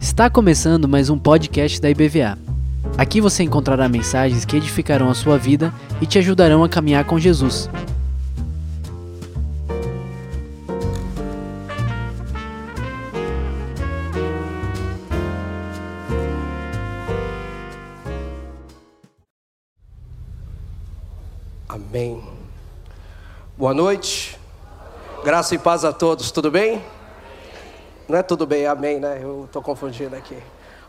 Está 0.00 0.28
começando 0.28 0.88
mais 0.88 1.08
um 1.08 1.16
podcast 1.16 1.80
da 1.80 1.88
IBVA. 1.88 2.36
Aqui 2.98 3.20
você 3.20 3.44
encontrará 3.44 3.88
mensagens 3.88 4.44
que 4.44 4.56
edificarão 4.56 5.08
a 5.08 5.14
sua 5.14 5.38
vida 5.38 5.72
e 6.00 6.06
te 6.06 6.18
ajudarão 6.18 6.64
a 6.64 6.68
caminhar 6.68 7.04
com 7.04 7.16
Jesus. 7.16 7.70
Amém. 21.68 22.20
Boa 23.56 23.72
noite. 23.72 24.33
Graça 25.24 25.54
e 25.54 25.58
paz 25.58 25.86
a 25.86 25.92
todos. 25.92 26.30
Tudo 26.30 26.50
bem? 26.50 26.84
Não 28.06 28.18
é 28.18 28.22
tudo 28.22 28.46
bem, 28.46 28.66
amém, 28.66 29.00
né? 29.00 29.20
Eu 29.22 29.46
estou 29.46 29.62
confundindo 29.62 30.14
aqui. 30.14 30.36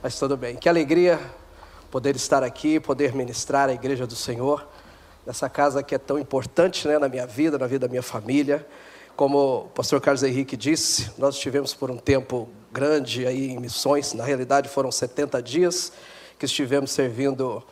Mas 0.04 0.20
tudo 0.20 0.36
bem. 0.36 0.58
Que 0.58 0.68
alegria 0.68 1.18
poder 1.90 2.18
estar 2.18 2.44
aqui, 2.44 2.78
poder 2.78 3.16
ministrar 3.16 3.70
a 3.70 3.74
igreja 3.74 4.06
do 4.06 4.14
Senhor, 4.14 4.68
nessa 5.26 5.48
casa 5.48 5.82
que 5.82 5.96
é 5.96 5.98
tão 5.98 6.20
importante 6.20 6.86
né, 6.86 7.00
na 7.00 7.08
minha 7.08 7.26
vida, 7.26 7.58
na 7.58 7.66
vida 7.66 7.88
da 7.88 7.90
minha 7.90 8.04
família. 8.04 8.68
Como 9.16 9.40
o 9.40 9.68
pastor 9.70 10.02
Carlos 10.02 10.22
Henrique 10.22 10.58
disse, 10.58 11.12
nós 11.18 11.36
estivemos 11.36 11.74
por 11.74 11.90
um 11.90 11.96
tempo 11.96 12.50
grande 12.74 13.26
aí 13.26 13.52
em 13.52 13.58
missões, 13.58 14.12
na 14.14 14.26
realidade 14.26 14.68
foram 14.68 14.92
70 14.92 15.42
dias 15.42 15.94
que 16.38 16.46
estivemos 16.46 16.92
servindo 16.92 17.64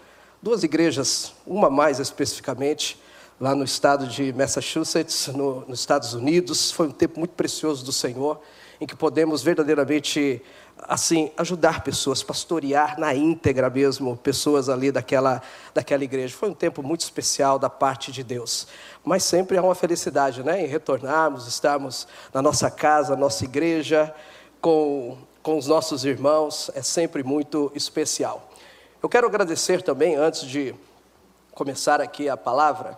duas 0.41 0.64
igrejas, 0.64 1.34
uma 1.45 1.70
mais 1.70 2.00
especificamente, 2.00 2.98
lá 3.40 3.55
no 3.55 3.64
estado 3.64 4.08
de 4.08 4.32
Massachusetts, 4.34 5.28
no, 5.28 5.66
nos 5.68 5.80
Estados 5.80 6.14
Unidos. 6.14 6.72
Foi 6.72 6.88
um 6.88 6.92
tempo 6.92 7.20
muito 7.20 7.32
precioso 7.32 7.84
do 7.84 7.92
Senhor, 7.92 8.40
em 8.80 8.86
que 8.86 8.96
podemos 8.96 9.42
verdadeiramente 9.42 10.42
assim 10.84 11.31
ajudar 11.38 11.84
pessoas, 11.84 12.23
pastorear 12.23 13.00
na 13.00 13.14
íntegra 13.14 13.70
mesmo 13.70 14.17
pessoas 14.17 14.70
ali 14.70 14.92
daquela 14.92 15.42
daquela 15.73 16.03
igreja. 16.03 16.36
Foi 16.36 16.50
um 16.50 16.53
tempo 16.53 16.81
muito 16.81 17.02
especial 17.02 17.59
da 17.59 17.70
parte 17.70 18.12
de 18.12 18.23
Deus. 18.23 18.67
Mas 19.03 19.23
sempre 19.23 19.58
há 19.58 19.62
uma 19.62 19.75
felicidade, 19.75 20.44
né, 20.44 20.64
em 20.64 20.68
retornarmos, 20.68 21.47
estarmos 21.47 22.08
na 22.34 22.42
nossa 22.42 22.70
casa, 22.70 23.16
nossa 23.16 23.44
igreja 23.44 24.14
com 24.59 25.18
com 25.44 25.58
os 25.58 25.68
nossos 25.68 26.06
irmãos, 26.06 26.72
é 26.73 26.81
sempre 26.81 27.22
muito 27.22 27.70
especial. 27.75 28.50
Eu 29.02 29.09
quero 29.09 29.28
agradecer 29.28 29.81
também 29.81 30.16
antes 30.16 30.44
de 30.44 30.73
começar 31.52 32.00
aqui 32.00 32.30
a 32.30 32.38
palavra, 32.38 32.97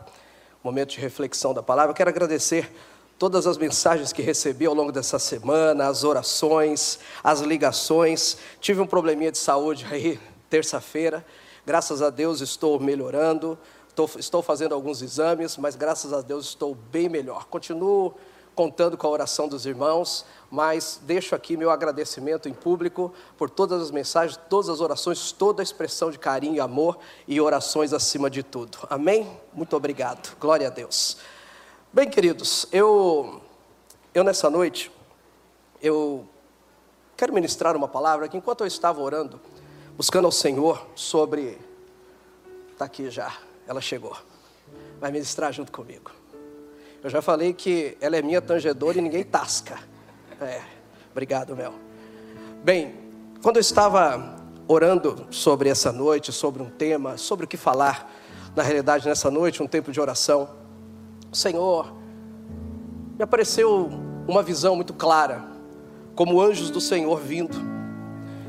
momento 0.66 0.94
de 0.94 0.99
reflexão 0.99 1.53
da 1.53 1.61
palavra, 1.61 1.94
quero 1.94 2.09
agradecer 2.09 2.73
todas 3.19 3.45
as 3.45 3.55
mensagens 3.55 4.11
que 4.11 4.23
recebi 4.23 4.66
ao 4.66 4.73
longo 4.73 4.91
dessa 4.91 5.19
semana, 5.19 5.88
as 5.88 6.03
orações, 6.03 6.97
as 7.23 7.39
ligações. 7.41 8.38
Tive 8.59 8.81
um 8.81 8.88
probleminha 8.88 9.31
de 9.31 9.38
saúde 9.38 9.86
aí 9.91 10.19
terça-feira. 10.49 11.23
Graças 11.66 12.02
a 12.02 12.09
Deus 12.09 12.41
estou 12.41 12.80
melhorando. 12.80 13.58
Estou, 13.88 14.09
estou 14.17 14.41
fazendo 14.41 14.73
alguns 14.73 15.03
exames, 15.03 15.55
mas 15.55 15.75
graças 15.75 16.11
a 16.11 16.21
Deus 16.21 16.47
estou 16.47 16.73
bem 16.73 17.08
melhor. 17.08 17.45
Continuo 17.45 18.16
contando 18.56 18.98
com 18.98 19.06
a 19.06 19.09
oração 19.09 19.48
dos 19.48 19.66
irmãos, 19.66 20.25
mas 20.50 21.00
deixo 21.03 21.36
aqui 21.36 21.58
meu 21.58 21.70
agradecimento 21.70 22.48
em 22.48 22.53
público 22.53 23.14
por 23.38 23.50
todas 23.50 23.81
as 23.81 23.92
mensagens, 23.92 24.39
todas 24.50 24.70
as 24.70 24.80
orações, 24.80 25.31
toda 25.34 25.61
a 25.61 25.64
expressão 25.64 26.09
de 26.09 26.17
carinho 26.17 26.56
e 26.56 26.59
amor 26.59 26.98
e 27.28 27.39
orações 27.42 27.92
acima 27.92 28.30
de 28.30 28.42
tudo. 28.42 28.78
Amém? 28.89 29.30
Muito 29.53 29.76
obrigado. 29.76 30.36
Glória 30.39 30.67
a 30.67 30.70
Deus. 30.70 31.17
Bem, 31.92 32.09
queridos, 32.09 32.67
eu 32.72 33.42
eu 34.14 34.23
nessa 34.23 34.50
noite 34.50 34.89
eu 35.81 36.26
quero 37.17 37.33
ministrar 37.33 37.76
uma 37.76 37.88
palavra 37.88 38.30
que 38.30 38.38
enquanto 38.38 38.61
eu 38.61 38.67
estava 38.67 39.02
orando, 39.02 39.39
buscando 39.98 40.26
ao 40.26 40.31
Senhor 40.31 40.88
sobre 40.95 41.58
está 42.71 42.86
aqui 42.86 43.10
já, 43.10 43.38
ela 43.67 43.82
chegou. 43.82 44.15
Vai 44.99 45.11
ministrar 45.11 45.52
junto 45.52 45.71
comigo. 45.71 46.14
Eu 47.05 47.11
já 47.11 47.21
falei 47.21 47.54
que 47.54 47.95
ela 48.02 48.17
é 48.17 48.21
minha 48.23 48.42
tangedora 48.42 48.98
e 48.98 49.02
ninguém 49.02 49.23
tasca. 49.23 49.77
É, 50.42 50.60
obrigado, 51.11 51.55
Mel. 51.55 51.76
Bem, 52.64 52.95
quando 53.43 53.58
eu 53.58 53.61
estava 53.61 54.38
orando 54.67 55.27
sobre 55.30 55.70
essa 55.70 55.92
noite, 55.92 56.32
sobre 56.32 56.64
um 56.64 56.65
tema, 56.67 57.15
sobre 57.15 57.45
o 57.45 57.48
que 57.48 57.58
falar, 57.58 58.11
na 58.55 58.64
realidade, 58.64 59.08
nessa 59.08 59.30
noite, 59.30 59.61
um 59.61 59.67
tempo 59.67 59.92
de 59.92 60.02
oração, 60.02 60.49
Senhor, 61.32 61.94
me 63.15 63.23
apareceu 63.23 63.88
uma 64.27 64.42
visão 64.42 64.76
muito 64.76 64.95
clara, 64.95 65.44
como 66.15 66.42
anjos 66.42 66.71
do 66.71 66.82
Senhor 66.82 67.20
vindo, 67.20 67.55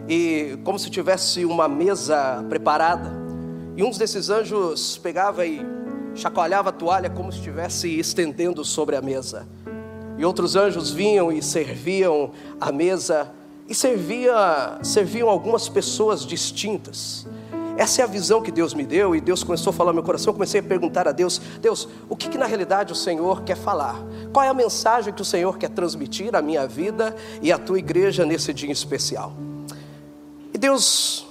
e 0.08 0.58
como 0.64 0.78
se 0.78 0.88
tivesse 0.88 1.44
uma 1.44 1.68
mesa 1.68 2.42
preparada, 2.48 3.12
e 3.76 3.84
um 3.84 3.90
desses 3.90 4.30
anjos 4.30 4.96
pegava 4.96 5.44
e 5.44 5.60
chacoalhava 6.16 6.70
a 6.70 6.72
toalha 6.72 7.10
como 7.10 7.30
se 7.30 7.38
estivesse 7.38 7.98
estendendo 7.98 8.64
sobre 8.64 8.96
a 8.96 9.02
mesa. 9.02 9.46
E 10.18 10.24
outros 10.24 10.56
anjos 10.56 10.90
vinham 10.90 11.30
e 11.30 11.42
serviam 11.42 12.32
a 12.60 12.72
mesa 12.72 13.30
e 13.68 13.74
servia, 13.74 14.78
serviam 14.82 15.28
algumas 15.28 15.68
pessoas 15.68 16.24
distintas. 16.24 17.26
Essa 17.76 18.00
é 18.00 18.04
a 18.04 18.06
visão 18.06 18.40
que 18.40 18.50
Deus 18.50 18.72
me 18.72 18.86
deu 18.86 19.14
e 19.14 19.20
Deus 19.20 19.44
começou 19.44 19.70
a 19.70 19.74
falar 19.74 19.90
no 19.90 19.96
meu 19.96 20.02
coração. 20.02 20.30
Eu 20.30 20.34
comecei 20.34 20.60
a 20.60 20.62
perguntar 20.62 21.06
a 21.06 21.12
Deus: 21.12 21.38
Deus, 21.60 21.86
o 22.08 22.16
que, 22.16 22.28
que 22.28 22.38
na 22.38 22.46
realidade 22.46 22.92
o 22.92 22.96
Senhor 22.96 23.42
quer 23.42 23.56
falar? 23.56 23.96
Qual 24.32 24.42
é 24.42 24.48
a 24.48 24.54
mensagem 24.54 25.12
que 25.12 25.20
o 25.20 25.24
Senhor 25.24 25.58
quer 25.58 25.68
transmitir 25.68 26.34
à 26.34 26.40
minha 26.40 26.66
vida 26.66 27.14
e 27.42 27.52
à 27.52 27.58
tua 27.58 27.78
igreja 27.78 28.24
nesse 28.24 28.54
dia 28.54 28.72
especial? 28.72 29.34
E 30.54 30.56
Deus, 30.56 31.26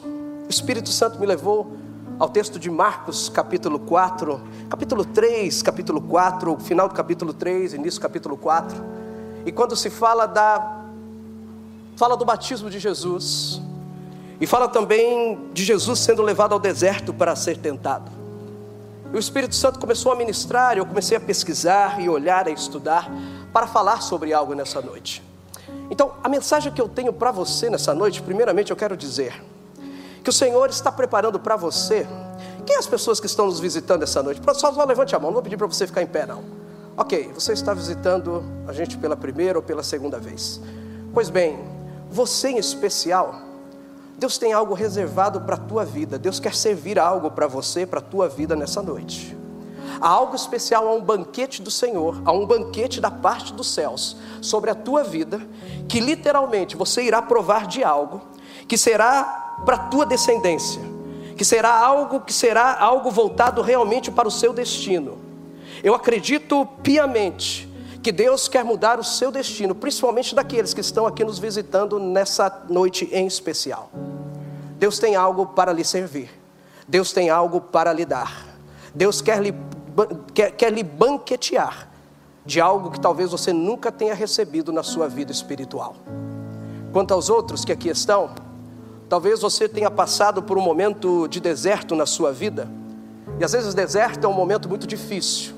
o 0.46 0.50
Espírito 0.50 0.90
Santo 0.90 1.20
me 1.20 1.26
levou 1.26 1.76
ao 2.18 2.30
texto 2.30 2.58
de 2.58 2.70
Marcos, 2.70 3.28
capítulo 3.28 3.78
4, 3.80 4.42
capítulo 4.70 5.04
3, 5.04 5.62
capítulo 5.62 6.02
4, 6.02 6.58
final 6.60 6.88
do 6.88 6.94
capítulo 6.94 7.34
3, 7.34 7.74
início 7.74 8.00
do 8.00 8.04
capítulo 8.04 8.38
4. 8.38 8.84
E 9.46 9.52
quando 9.52 9.76
se 9.76 9.90
fala 9.90 10.26
da 10.26 10.84
fala 11.98 12.18
do 12.18 12.26
batismo 12.26 12.70
de 12.70 12.78
Jesus, 12.80 13.62
e 14.40 14.46
fala 14.46 14.68
também 14.68 15.50
de 15.54 15.64
Jesus 15.64 16.00
sendo 16.00 16.22
levado 16.22 16.54
ao 16.54 16.60
deserto 16.60 17.14
para 17.14 17.36
ser 17.36 17.58
tentado. 17.58 18.12
E 19.14 19.16
o 19.16 19.20
Espírito 19.20 19.56
Santo 19.56 19.80
começou 19.80 20.12
a 20.12 20.16
ministrar, 20.16 20.78
eu 20.78 20.86
comecei 20.86 21.16
a 21.16 21.22
pesquisar 21.22 22.02
e 22.02 22.10
olhar 22.10 22.48
e 22.48 22.54
estudar 22.54 23.10
para 23.54 23.66
falar 23.66 24.02
sobre 24.02 24.34
algo 24.34 24.54
nessa 24.54 24.82
noite. 24.82 25.24
Então, 25.90 26.14
a 26.24 26.28
mensagem 26.28 26.72
que 26.72 26.82
eu 26.82 26.90
tenho 26.90 27.14
para 27.14 27.32
você 27.32 27.70
nessa 27.70 27.94
noite, 27.94 28.22
primeiramente 28.22 28.72
eu 28.72 28.76
quero 28.76 28.98
dizer, 28.98 29.42
que 30.26 30.30
o 30.32 30.34
Senhor 30.34 30.72
está 30.72 30.92
preparando 30.92 31.40
para 31.40 31.56
você. 31.56 32.08
Quem 32.66 32.76
é 32.76 32.80
as 32.80 32.88
pessoas 32.88 33.20
que 33.20 33.28
estão 33.28 33.46
nos 33.46 33.60
visitando 33.60 34.02
essa 34.02 34.24
noite? 34.24 34.42
Só, 34.56 34.74
só 34.74 34.84
levante 34.84 35.16
a 35.16 35.20
mão, 35.20 35.30
não 35.30 35.36
vou 35.36 35.44
pedir 35.44 35.56
para 35.56 35.68
você 35.68 35.86
ficar 35.86 36.02
em 36.02 36.08
pé, 36.08 36.26
não. 36.26 36.44
Ok, 36.98 37.32
você 37.32 37.54
está 37.54 37.76
visitando 37.76 38.44
a 38.68 38.74
gente 38.74 38.98
pela 38.98 39.16
primeira 39.16 39.60
ou 39.60 39.62
pela 39.62 39.84
segunda 39.84 40.18
vez. 40.18 40.60
Pois 41.14 41.30
bem, 41.30 41.64
você 42.10 42.50
em 42.50 42.58
especial, 42.58 43.36
Deus 44.18 44.40
tem 44.40 44.52
algo 44.52 44.74
reservado 44.74 45.42
para 45.42 45.54
a 45.54 45.60
tua 45.60 45.86
vida. 45.86 46.18
Deus 46.18 46.40
quer 46.40 46.56
servir 46.56 46.98
algo 46.98 47.30
para 47.30 47.46
você, 47.46 47.86
para 47.86 48.00
a 48.00 48.04
tua 48.04 48.28
vida 48.28 48.56
nessa 48.56 48.82
noite. 48.82 49.38
Há 50.02 50.10
algo 50.10 50.36
especial, 50.36 50.88
há 50.88 50.94
um 50.94 51.04
banquete 51.04 51.62
do 51.62 51.70
Senhor, 51.70 52.20
há 52.26 52.32
um 52.32 52.48
banquete 52.48 53.00
da 53.00 53.12
parte 53.12 53.54
dos 53.54 53.72
céus 53.72 54.18
sobre 54.42 54.72
a 54.72 54.76
tua 54.76 55.04
vida, 55.04 55.40
que 55.88 56.00
literalmente 56.00 56.76
você 56.76 57.04
irá 57.04 57.22
provar 57.22 57.68
de 57.68 57.84
algo 57.84 58.22
que 58.68 58.76
será 58.76 59.45
para 59.66 59.76
a 59.76 59.80
tua 59.80 60.06
descendência, 60.06 60.82
que 61.36 61.44
será 61.44 61.76
algo 61.78 62.22
que 62.22 62.32
será 62.32 62.80
algo 62.80 63.12
voltado 63.12 63.62
realmente 63.62 64.12
para 64.12 64.28
o 64.28 64.32
seu 64.32 64.54
destino. 64.54 65.18
Eu 65.84 65.94
acredito 65.94 66.66
piamente 66.82 67.70
que 68.02 68.12
Deus 68.12 68.48
quer 68.48 68.64
mudar 68.64 69.00
o 69.00 69.04
seu 69.04 69.32
destino, 69.32 69.74
principalmente 69.74 70.36
daqueles 70.36 70.74
que 70.74 70.82
estão 70.82 71.08
aqui 71.08 71.24
nos 71.24 71.40
visitando 71.40 72.00
nessa 72.00 72.66
noite 72.70 73.10
em 73.12 73.26
especial. 73.26 73.90
Deus 74.78 75.00
tem 75.00 75.16
algo 75.16 75.48
para 75.48 75.74
lhe 75.74 75.84
servir. 75.84 76.30
Deus 76.88 77.12
tem 77.12 77.30
algo 77.30 77.60
para 77.60 77.92
lhe 77.92 78.06
dar. 78.06 78.46
Deus 78.94 79.22
quer 79.22 79.42
lhe, 79.42 79.54
quer, 80.34 80.52
quer 80.52 80.72
lhe 80.72 80.84
banquetear 80.84 81.90
de 82.46 82.62
algo 82.62 82.92
que 82.92 83.00
talvez 83.00 83.32
você 83.32 83.52
nunca 83.52 83.92
tenha 83.92 84.14
recebido 84.14 84.72
na 84.72 84.84
sua 84.84 85.08
vida 85.08 85.32
espiritual. 85.32 85.96
Quanto 86.94 87.14
aos 87.14 87.30
outros 87.30 87.66
que 87.66 87.72
aqui 87.72 87.90
estão, 87.90 88.30
Talvez 89.08 89.42
você 89.42 89.70
tenha 89.70 89.92
passado 89.92 90.42
por 90.42 90.58
um 90.58 90.62
momento 90.62 91.28
de 91.28 91.40
deserto 91.40 91.96
na 91.96 92.06
sua 92.06 92.32
vida, 92.32 92.68
e 93.40 93.44
às 93.44 93.52
vezes 93.52 93.74
deserto 93.74 94.26
é 94.26 94.28
um 94.28 94.34
momento 94.34 94.68
muito 94.68 94.88
difícil, 94.88 95.54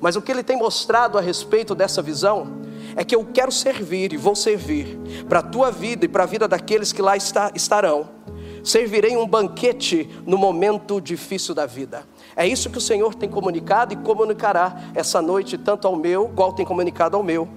mas 0.00 0.16
o 0.16 0.22
que 0.22 0.32
ele 0.32 0.42
tem 0.42 0.56
mostrado 0.56 1.18
a 1.18 1.20
respeito 1.20 1.74
dessa 1.74 2.02
visão 2.02 2.58
é 2.96 3.04
que 3.04 3.14
eu 3.14 3.24
quero 3.24 3.52
servir 3.52 4.12
e 4.12 4.16
vou 4.16 4.34
servir 4.34 4.98
para 5.28 5.40
a 5.40 5.42
tua 5.42 5.70
vida 5.70 6.04
e 6.04 6.08
para 6.08 6.24
a 6.24 6.26
vida 6.26 6.48
daqueles 6.48 6.92
que 6.92 7.02
lá 7.02 7.16
está, 7.16 7.52
estarão. 7.54 8.08
Servirei 8.64 9.16
um 9.16 9.26
banquete 9.26 10.10
no 10.26 10.36
momento 10.36 11.00
difícil 11.00 11.54
da 11.54 11.64
vida. 11.64 12.02
É 12.34 12.46
isso 12.46 12.68
que 12.70 12.78
o 12.78 12.80
Senhor 12.80 13.14
tem 13.14 13.28
comunicado 13.28 13.92
e 13.92 13.96
comunicará 13.96 14.90
essa 14.94 15.22
noite, 15.22 15.56
tanto 15.56 15.86
ao 15.86 15.96
meu, 15.96 16.30
qual 16.34 16.52
tem 16.52 16.66
comunicado 16.66 17.16
ao 17.16 17.22
meu 17.22 17.48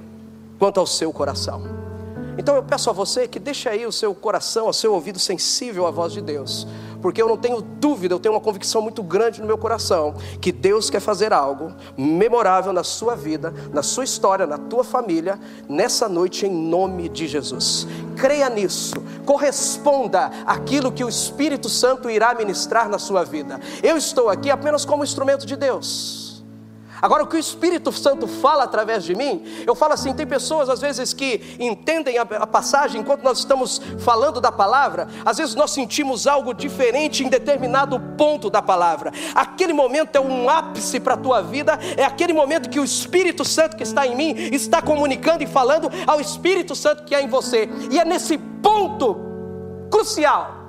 quanto 0.60 0.80
ao 0.80 0.86
seu 0.86 1.12
coração. 1.12 1.91
Então 2.38 2.56
eu 2.56 2.64
peço 2.64 2.90
a 2.90 2.94
você 2.94 3.28
que 3.28 3.40
deixe 3.40 3.68
aí 3.68 3.86
o 3.86 3.92
seu 3.92 4.16
coração, 4.16 4.68
o 4.68 4.74
seu 4.74 4.94
ouvido 4.94 5.20
sensível 5.20 5.86
à 5.86 5.92
voz 5.92 6.14
de 6.14 6.22
Deus, 6.22 6.66
porque 7.02 7.22
eu 7.22 7.28
não 7.28 7.38
tenho 7.38 7.62
dúvida, 7.62 8.14
eu 8.14 8.20
tenho 8.20 8.34
uma 8.34 8.42
convicção 8.42 8.82
muito 8.82 9.04
grande 9.04 9.42
no 9.42 9.48
meu 9.48 9.58
coração 9.58 10.16
que 10.40 10.52
Deus 10.52 10.90
quer 10.90 11.02
fazer 11.02 11.34
algo 11.34 11.74
memorável 11.98 12.72
na 12.72 12.84
sua 12.84 13.16
vida, 13.16 13.54
na 13.74 13.84
sua 13.84 14.04
história, 14.04 14.48
na 14.48 14.58
tua 14.58 14.84
família, 14.84 15.40
nessa 15.68 16.08
noite 16.08 16.46
em 16.46 16.52
nome 16.52 17.10
de 17.10 17.28
Jesus. 17.28 17.88
Creia 18.16 18.50
nisso, 18.50 18.96
corresponda 19.26 20.32
àquilo 20.46 20.92
que 20.92 21.04
o 21.04 21.10
Espírito 21.10 21.68
Santo 21.68 22.10
irá 22.10 22.34
ministrar 22.34 22.88
na 22.88 22.98
sua 23.00 23.24
vida. 23.24 23.60
Eu 23.84 23.98
estou 23.98 24.30
aqui 24.30 24.50
apenas 24.50 24.86
como 24.86 25.04
instrumento 25.04 25.46
de 25.46 25.56
Deus. 25.56 26.31
Agora, 27.02 27.24
o 27.24 27.28
que 27.28 27.36
o 27.36 27.40
Espírito 27.40 27.92
Santo 27.92 28.28
fala 28.28 28.64
através 28.64 29.04
de 29.04 29.16
mim, 29.16 29.44
eu 29.66 29.74
falo 29.74 29.94
assim: 29.94 30.14
tem 30.14 30.28
pessoas 30.28 30.70
às 30.70 30.80
vezes 30.80 31.14
que 31.14 31.58
entendem 31.60 32.18
a, 32.18 32.26
passagem 32.46 33.02
enquanto 33.02 33.24
nós 33.24 33.40
estamos 33.40 33.82
falando 34.00 34.40
da 34.40 34.52
palavra, 34.52 35.08
às 35.26 35.38
vezes 35.38 35.56
nós 35.56 35.72
sentimos 35.72 36.28
algo 36.28 36.54
diferente 36.54 37.24
em 37.24 37.30
determinado 37.30 38.00
ponto 38.18 38.50
da 38.50 38.62
palavra. 38.62 39.12
Aquele 39.34 39.74
momento 39.74 40.16
é 40.16 40.20
um 40.20 40.50
ápice 40.50 41.00
para 41.00 41.16
a 41.16 41.18
tua 41.18 41.42
vida, 41.42 41.80
é 41.98 42.04
aquele 42.04 42.34
momento 42.34 42.70
que 42.70 42.80
o 42.80 42.84
Espírito 42.84 43.44
Santo 43.44 43.76
que 43.76 43.84
está 43.84 44.06
em 44.06 44.16
mim 44.16 44.36
está 44.52 44.82
comunicando 44.82 45.44
e 45.44 45.48
falando 45.48 45.90
ao 46.06 46.20
Espírito 46.22 46.76
Santo 46.76 47.04
que 47.04 47.16
é 47.16 47.22
em 47.22 47.28
você, 47.28 47.70
e 47.90 48.00
é 48.00 48.06
nesse 48.06 48.38
ponto 48.38 49.18
crucial 49.90 50.62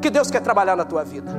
que 0.00 0.10
Deus 0.10 0.30
quer 0.30 0.40
trabalhar 0.40 0.76
na 0.76 0.84
tua 0.84 1.02
vida. 1.02 1.32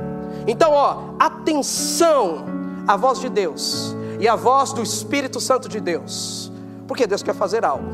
Então, 0.46 0.72
ó, 0.72 1.14
atenção 1.18 2.44
à 2.86 2.96
voz 2.96 3.20
de 3.20 3.28
Deus 3.28 3.96
e 4.18 4.26
a 4.26 4.36
voz 4.36 4.72
do 4.72 4.82
Espírito 4.82 5.40
Santo 5.40 5.68
de 5.68 5.80
Deus, 5.80 6.50
porque 6.86 7.06
Deus 7.06 7.22
quer 7.22 7.34
fazer 7.34 7.64
algo. 7.64 7.88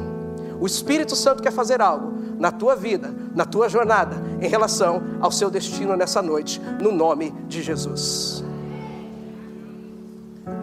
O 0.61 0.67
Espírito 0.67 1.15
Santo 1.15 1.43
quer 1.43 1.53
fazer 1.53 1.81
algo 1.83 2.15
na 2.39 2.51
tua 2.51 2.75
vida, 2.75 3.15
na 3.35 3.45
tua 3.45 3.69
jornada, 3.69 4.17
em 4.41 4.49
relação 4.49 5.03
ao 5.21 5.31
seu 5.31 5.51
destino 5.51 5.97
nessa 5.97 6.23
noite, 6.23 6.61
no 6.81 6.91
nome 6.91 7.31
de 7.49 7.63
Jesus. 7.63 8.43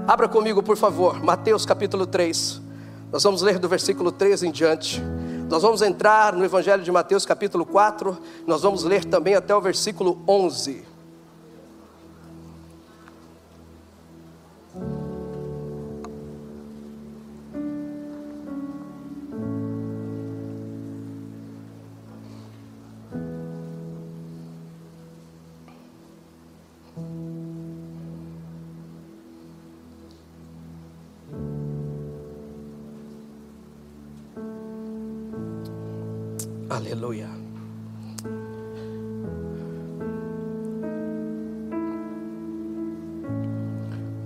Abra 0.07 0.27
comigo, 0.27 0.63
por 0.63 0.77
favor, 0.77 1.23
Mateus 1.23 1.65
capítulo 1.65 2.05
3. 2.05 2.61
Nós 3.11 3.23
vamos 3.23 3.41
ler 3.41 3.59
do 3.59 3.67
versículo 3.67 4.11
3 4.11 4.43
em 4.43 4.51
diante. 4.51 5.01
Nós 5.49 5.61
vamos 5.61 5.81
entrar 5.81 6.33
no 6.33 6.45
Evangelho 6.45 6.81
de 6.81 6.91
Mateus 6.91 7.25
capítulo 7.25 7.65
4. 7.65 8.17
Nós 8.47 8.61
vamos 8.61 8.83
ler 8.83 9.03
também 9.03 9.35
até 9.35 9.55
o 9.55 9.59
versículo 9.61 10.21
11. 10.27 10.85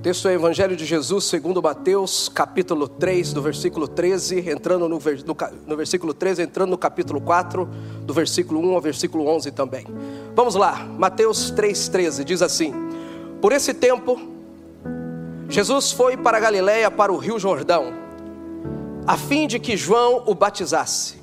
Texto 0.05 0.27
é 0.27 0.33
o 0.33 0.35
Evangelho 0.35 0.75
de 0.75 0.85
Jesus, 0.85 1.23
segundo 1.23 1.63
Mateus, 1.63 2.29
capítulo 2.29 2.87
3, 2.87 3.33
do 3.33 3.41
versículo 3.41 3.87
13, 3.87 4.51
entrando 4.51 4.87
no, 4.87 4.99
no, 4.99 5.37
no, 5.65 5.75
versículo 5.75 6.13
13, 6.13 6.43
entrando 6.43 6.69
no 6.69 6.77
capítulo 6.77 7.19
4, 7.19 7.67
do 8.03 8.13
versículo 8.13 8.61
1 8.61 8.75
ao 8.75 8.81
versículo 8.81 9.27
11 9.27 9.49
também. 9.49 9.87
Vamos 10.35 10.53
lá, 10.53 10.75
Mateus 10.75 11.49
3, 11.49 11.89
13, 11.89 12.23
diz 12.23 12.43
assim: 12.43 12.71
Por 13.41 13.51
esse 13.51 13.73
tempo, 13.73 14.21
Jesus 15.49 15.91
foi 15.91 16.15
para 16.15 16.39
Galiléia, 16.39 16.91
para 16.91 17.11
o 17.11 17.17
rio 17.17 17.39
Jordão, 17.39 17.91
a 19.07 19.17
fim 19.17 19.47
de 19.47 19.57
que 19.57 19.75
João 19.75 20.21
o 20.27 20.35
batizasse. 20.35 21.15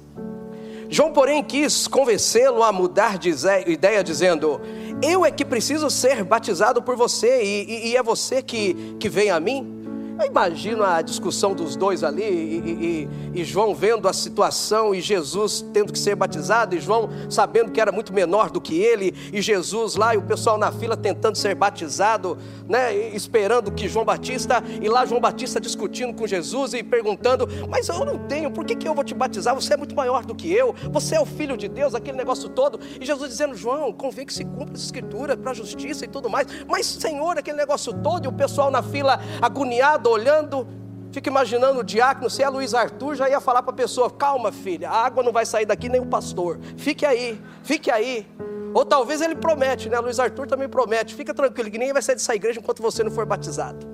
João, 0.91 1.13
porém, 1.13 1.45
quis 1.45 1.87
convencê-lo 1.87 2.65
a 2.65 2.73
mudar 2.73 3.17
de 3.17 3.31
ideia, 3.31 4.03
dizendo: 4.03 4.61
Eu 5.03 5.25
é 5.25 5.31
que 5.31 5.45
preciso 5.45 5.91
ser 5.91 6.23
batizado 6.23 6.81
por 6.81 6.97
você, 6.97 7.43
e, 7.43 7.65
e, 7.65 7.89
e 7.89 7.97
é 7.97 8.03
você 8.03 8.41
que, 8.41 8.97
que 9.01 9.09
vem 9.09 9.31
a 9.31 9.41
mim. 9.41 9.82
Eu 10.23 10.29
imagino 10.29 10.85
a 10.85 11.03
discussão 11.03 11.53
dos 11.53 11.75
dois 11.75 12.05
ali, 12.05 12.23
e, 12.23 13.09
e, 13.35 13.41
e, 13.41 13.45
João 13.45 13.75
vendo 13.75 14.07
a 14.07 14.13
situação, 14.13 14.95
e 14.95 15.01
Jesus 15.01 15.67
tendo 15.73 15.93
que 15.93 15.99
ser 15.99 16.15
batizado, 16.15 16.77
e 16.77 16.81
João 16.81 17.11
sabendo 17.29 17.73
que 17.73 17.81
era 17.81 17.91
muito 17.91 18.13
menor 18.13 18.49
do 18.49 18.61
que 18.61 18.81
ele, 18.81 19.13
e 19.33 19.43
Jesus 19.43 19.97
lá, 19.97 20.15
e 20.15 20.19
o 20.19 20.23
pessoal 20.23 20.57
na 20.57 20.71
fila 20.71 20.97
tentando 20.97 21.37
ser 21.37 21.57
batizado, 21.57 22.39
né, 22.69 22.95
esperando 23.09 23.73
que 23.73 23.89
João 23.89 24.05
Batista, 24.05 24.63
e 24.81 24.89
lá 24.89 25.05
João 25.05 25.21
Batista 25.21 25.61
discutindo 25.61 26.15
com 26.15 26.25
Jesus 26.25 26.73
e 26.73 26.85
perguntando: 26.85 27.49
Mas 27.69 27.89
eu 27.89 28.05
não 28.05 28.17
tenho, 28.17 28.49
por 28.49 28.65
que, 28.65 28.77
que 28.77 28.87
eu 28.87 28.95
vou 28.95 29.03
te 29.03 29.15
batizar? 29.15 29.57
Você 29.57 29.75
é 29.75 29.77
muito 29.77 29.97
maior 29.97 30.25
do 30.25 30.37
que 30.37 30.53
eu, 30.53 30.73
você 30.93 31.17
é 31.17 31.21
o 31.21 31.27
filho 31.27 31.57
de 31.57 31.67
Deus, 31.67 31.97
aquele 31.97 32.17
negócio 32.17 32.49
todo. 32.49 32.79
E 33.01 33.05
Jesus 33.05 33.29
dizendo: 33.29 33.57
João, 33.57 33.93
convém 33.93 34.25
que 34.25 34.33
se 34.33 34.45
cumpra 34.45 34.75
as 34.75 34.85
escrituras 34.85 35.37
para 35.37 35.51
a 35.51 35.55
justiça 35.55 36.05
e 36.05 36.09
tudo 36.09 36.31
mais, 36.31 36.47
mas 36.69 36.87
Senhor, 36.87 37.37
aquele 37.37 37.57
negócio 37.57 37.93
todo, 37.93 38.25
e 38.27 38.29
o 38.29 38.33
pessoal 38.33 38.71
na 38.71 38.85
fila 38.85 39.21
agoniado, 39.41 40.12
olhando, 40.13 40.67
fica 41.11 41.29
imaginando 41.29 41.81
o 41.81 41.85
diácono, 41.85 42.31
se 42.31 42.43
é 42.43 42.49
Luiz 42.49 42.75
Arthur, 42.75 43.15
já 43.15 43.29
ia 43.29 43.41
falar 43.41 43.63
para 43.63 43.73
a 43.73 43.77
pessoa: 43.77 44.11
calma, 44.11 44.53
filha, 44.53 44.91
a 44.91 45.05
água 45.05 45.23
não 45.23 45.33
vai 45.33 45.45
sair 45.45 45.67
daqui 45.67 45.89
nem 45.89 46.01
o 46.01 46.07
pastor, 46.07 46.59
fique 46.77 47.05
aí, 47.05 47.41
fique 47.63 47.91
aí. 47.91 48.27
Ou 48.75 48.87
talvez 48.87 49.21
ele 49.21 49.35
promete, 49.35 49.89
né? 49.89 49.99
Luiz 49.99 50.19
Arthur 50.19 50.47
também 50.47 50.69
promete, 50.69 51.15
fica 51.15 51.35
tranquilo, 51.35 51.71
que 51.71 51.79
ninguém 51.79 51.93
vai 51.93 52.01
sair 52.01 52.15
dessa 52.15 52.35
igreja 52.35 52.59
enquanto 52.59 52.81
você 52.81 53.05
não 53.05 53.11
for 53.11 53.27
batizado. 53.27 53.87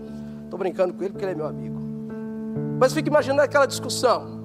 Estou 0.45 0.59
brincando 0.59 0.95
com 0.95 1.03
ele 1.03 1.13
porque 1.13 1.25
ele 1.25 1.33
é 1.33 1.35
meu 1.35 1.47
amigo. 1.47 1.79
Mas 2.79 2.93
fica 2.93 3.09
imaginando 3.09 3.43
aquela 3.43 3.67
discussão. 3.67 4.39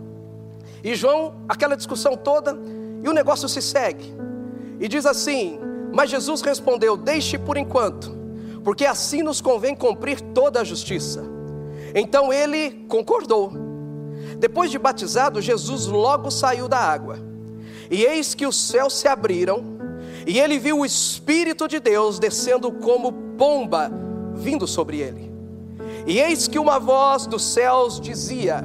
E 0.83 0.95
João, 0.95 1.35
aquela 1.47 1.77
discussão 1.77 2.17
toda, 2.17 2.57
e 3.03 3.07
o 3.07 3.13
negócio 3.13 3.47
se 3.47 3.61
segue. 3.61 4.13
E 4.79 4.87
diz 4.87 5.05
assim: 5.05 5.59
Mas 5.93 6.09
Jesus 6.09 6.41
respondeu: 6.41 6.97
Deixe 6.97 7.37
por 7.37 7.55
enquanto, 7.55 8.11
porque 8.63 8.85
assim 8.85 9.21
nos 9.21 9.39
convém 9.39 9.75
cumprir 9.75 10.19
toda 10.19 10.61
a 10.61 10.63
justiça. 10.63 11.32
Então 11.93 12.31
ele 12.33 12.85
concordou. 12.87 13.51
Depois 14.39 14.71
de 14.71 14.79
batizado, 14.79 15.41
Jesus 15.41 15.85
logo 15.85 16.31
saiu 16.31 16.67
da 16.67 16.79
água. 16.79 17.17
E 17.89 18.03
eis 18.03 18.33
que 18.33 18.45
os 18.45 18.55
céus 18.55 18.97
se 18.97 19.07
abriram, 19.07 19.63
e 20.25 20.39
ele 20.39 20.57
viu 20.57 20.79
o 20.79 20.85
Espírito 20.85 21.67
de 21.67 21.79
Deus 21.79 22.17
descendo 22.19 22.71
como 22.71 23.11
pomba 23.37 23.91
vindo 24.33 24.67
sobre 24.67 24.99
ele. 24.99 25.31
E 26.07 26.19
eis 26.19 26.47
que 26.47 26.59
uma 26.59 26.79
voz 26.79 27.25
dos 27.25 27.43
céus 27.43 27.99
dizia: 27.99 28.63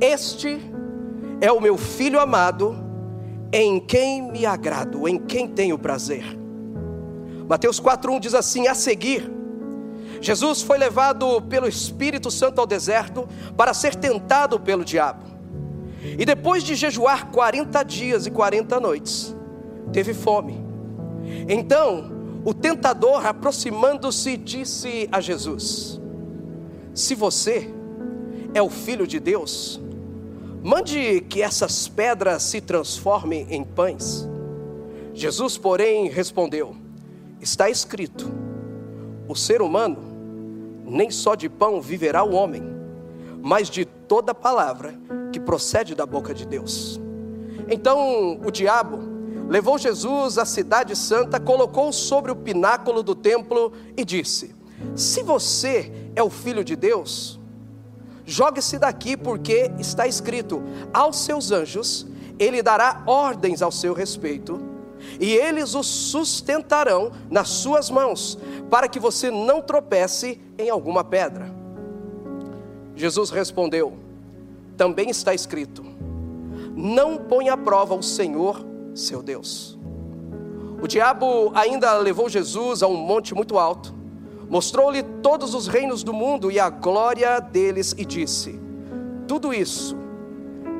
Este 0.00 0.60
é 1.40 1.50
o 1.50 1.60
meu 1.60 1.76
filho 1.76 2.20
amado, 2.20 2.76
em 3.52 3.80
quem 3.80 4.30
me 4.30 4.44
agrado, 4.44 5.08
em 5.08 5.18
quem 5.18 5.48
tenho 5.48 5.78
prazer. 5.78 6.24
Mateus 7.48 7.80
4:1 7.80 8.20
diz 8.20 8.34
assim: 8.34 8.68
A 8.68 8.74
seguir, 8.74 9.30
Jesus 10.26 10.60
foi 10.60 10.76
levado 10.76 11.40
pelo 11.42 11.68
Espírito 11.68 12.32
Santo 12.32 12.60
ao 12.60 12.66
deserto 12.66 13.28
para 13.56 13.72
ser 13.72 13.94
tentado 13.94 14.58
pelo 14.58 14.84
diabo. 14.84 15.24
E 16.18 16.24
depois 16.24 16.64
de 16.64 16.74
jejuar 16.74 17.30
40 17.30 17.80
dias 17.84 18.26
e 18.26 18.30
40 18.32 18.80
noites, 18.80 19.36
teve 19.92 20.12
fome. 20.12 20.60
Então, 21.48 22.10
o 22.44 22.52
tentador, 22.52 23.24
aproximando-se, 23.24 24.36
disse 24.36 25.08
a 25.12 25.20
Jesus: 25.20 26.00
Se 26.92 27.14
você 27.14 27.72
é 28.52 28.60
o 28.60 28.68
filho 28.68 29.06
de 29.06 29.20
Deus, 29.20 29.80
mande 30.60 31.20
que 31.20 31.40
essas 31.40 31.86
pedras 31.86 32.42
se 32.42 32.60
transformem 32.60 33.46
em 33.48 33.62
pães. 33.62 34.28
Jesus, 35.14 35.56
porém, 35.56 36.08
respondeu: 36.08 36.74
Está 37.40 37.70
escrito 37.70 38.28
o 39.28 39.36
ser 39.36 39.62
humano, 39.62 40.05
nem 40.86 41.10
só 41.10 41.34
de 41.34 41.48
pão 41.48 41.80
viverá 41.80 42.22
o 42.22 42.32
homem, 42.32 42.62
mas 43.42 43.68
de 43.68 43.84
toda 43.84 44.34
palavra 44.34 44.94
que 45.32 45.40
procede 45.40 45.94
da 45.94 46.06
boca 46.06 46.32
de 46.32 46.46
Deus. 46.46 47.00
Então 47.68 48.40
o 48.44 48.50
diabo 48.50 48.98
levou 49.48 49.78
Jesus 49.78 50.38
à 50.38 50.44
cidade 50.44 50.94
santa, 50.94 51.40
colocou 51.40 51.92
sobre 51.92 52.30
o 52.30 52.36
pináculo 52.36 53.02
do 53.02 53.14
templo 53.14 53.72
e 53.96 54.04
disse: 54.04 54.54
Se 54.94 55.22
você 55.22 55.92
é 56.14 56.22
o 56.22 56.30
filho 56.30 56.64
de 56.64 56.76
Deus, 56.76 57.40
jogue-se 58.24 58.78
daqui, 58.78 59.16
porque 59.16 59.70
está 59.78 60.06
escrito: 60.06 60.62
aos 60.92 61.18
seus 61.18 61.50
anjos 61.50 62.06
ele 62.38 62.62
dará 62.62 63.02
ordens 63.06 63.62
ao 63.62 63.72
seu 63.72 63.94
respeito 63.94 64.75
e 65.20 65.34
eles 65.34 65.74
o 65.74 65.82
sustentarão 65.82 67.12
nas 67.30 67.48
suas 67.48 67.90
mãos, 67.90 68.38
para 68.70 68.88
que 68.88 68.98
você 68.98 69.30
não 69.30 69.60
tropece 69.62 70.40
em 70.58 70.70
alguma 70.70 71.04
pedra. 71.04 71.54
Jesus 72.94 73.30
respondeu: 73.30 74.06
também 74.76 75.08
está 75.08 75.34
escrito: 75.34 75.84
Não 76.74 77.16
põe 77.16 77.48
à 77.48 77.56
prova 77.56 77.94
o 77.94 78.02
Senhor, 78.02 78.64
seu 78.94 79.22
Deus. 79.22 79.78
O 80.80 80.86
diabo 80.86 81.50
ainda 81.54 81.96
levou 81.96 82.28
Jesus 82.28 82.82
a 82.82 82.86
um 82.86 82.96
monte 82.96 83.34
muito 83.34 83.58
alto, 83.58 83.94
mostrou-lhe 84.48 85.02
todos 85.02 85.54
os 85.54 85.66
reinos 85.66 86.02
do 86.02 86.12
mundo 86.12 86.50
e 86.50 86.60
a 86.60 86.68
glória 86.68 87.40
deles, 87.40 87.94
e 87.96 88.04
disse: 88.04 88.60
Tudo 89.26 89.54
isso 89.54 89.96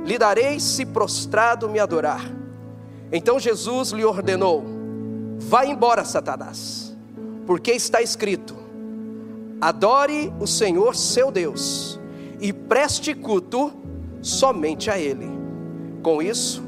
lhe 0.04 0.18
darei 0.18 0.60
se 0.60 0.84
prostrado 0.84 1.68
me 1.68 1.80
adorar. 1.80 2.30
Então 3.10 3.38
Jesus 3.38 3.90
lhe 3.90 4.04
ordenou: 4.04 4.64
Vá 5.38 5.64
embora, 5.64 6.04
Satanás, 6.04 6.96
porque 7.46 7.72
está 7.72 8.02
escrito: 8.02 8.56
Adore 9.60 10.32
o 10.40 10.46
Senhor 10.46 10.94
seu 10.94 11.30
Deus 11.30 11.98
e 12.40 12.52
preste 12.52 13.14
culto 13.14 13.72
somente 14.20 14.90
a 14.90 14.98
Ele. 14.98 15.28
Com 16.02 16.20
isso, 16.20 16.62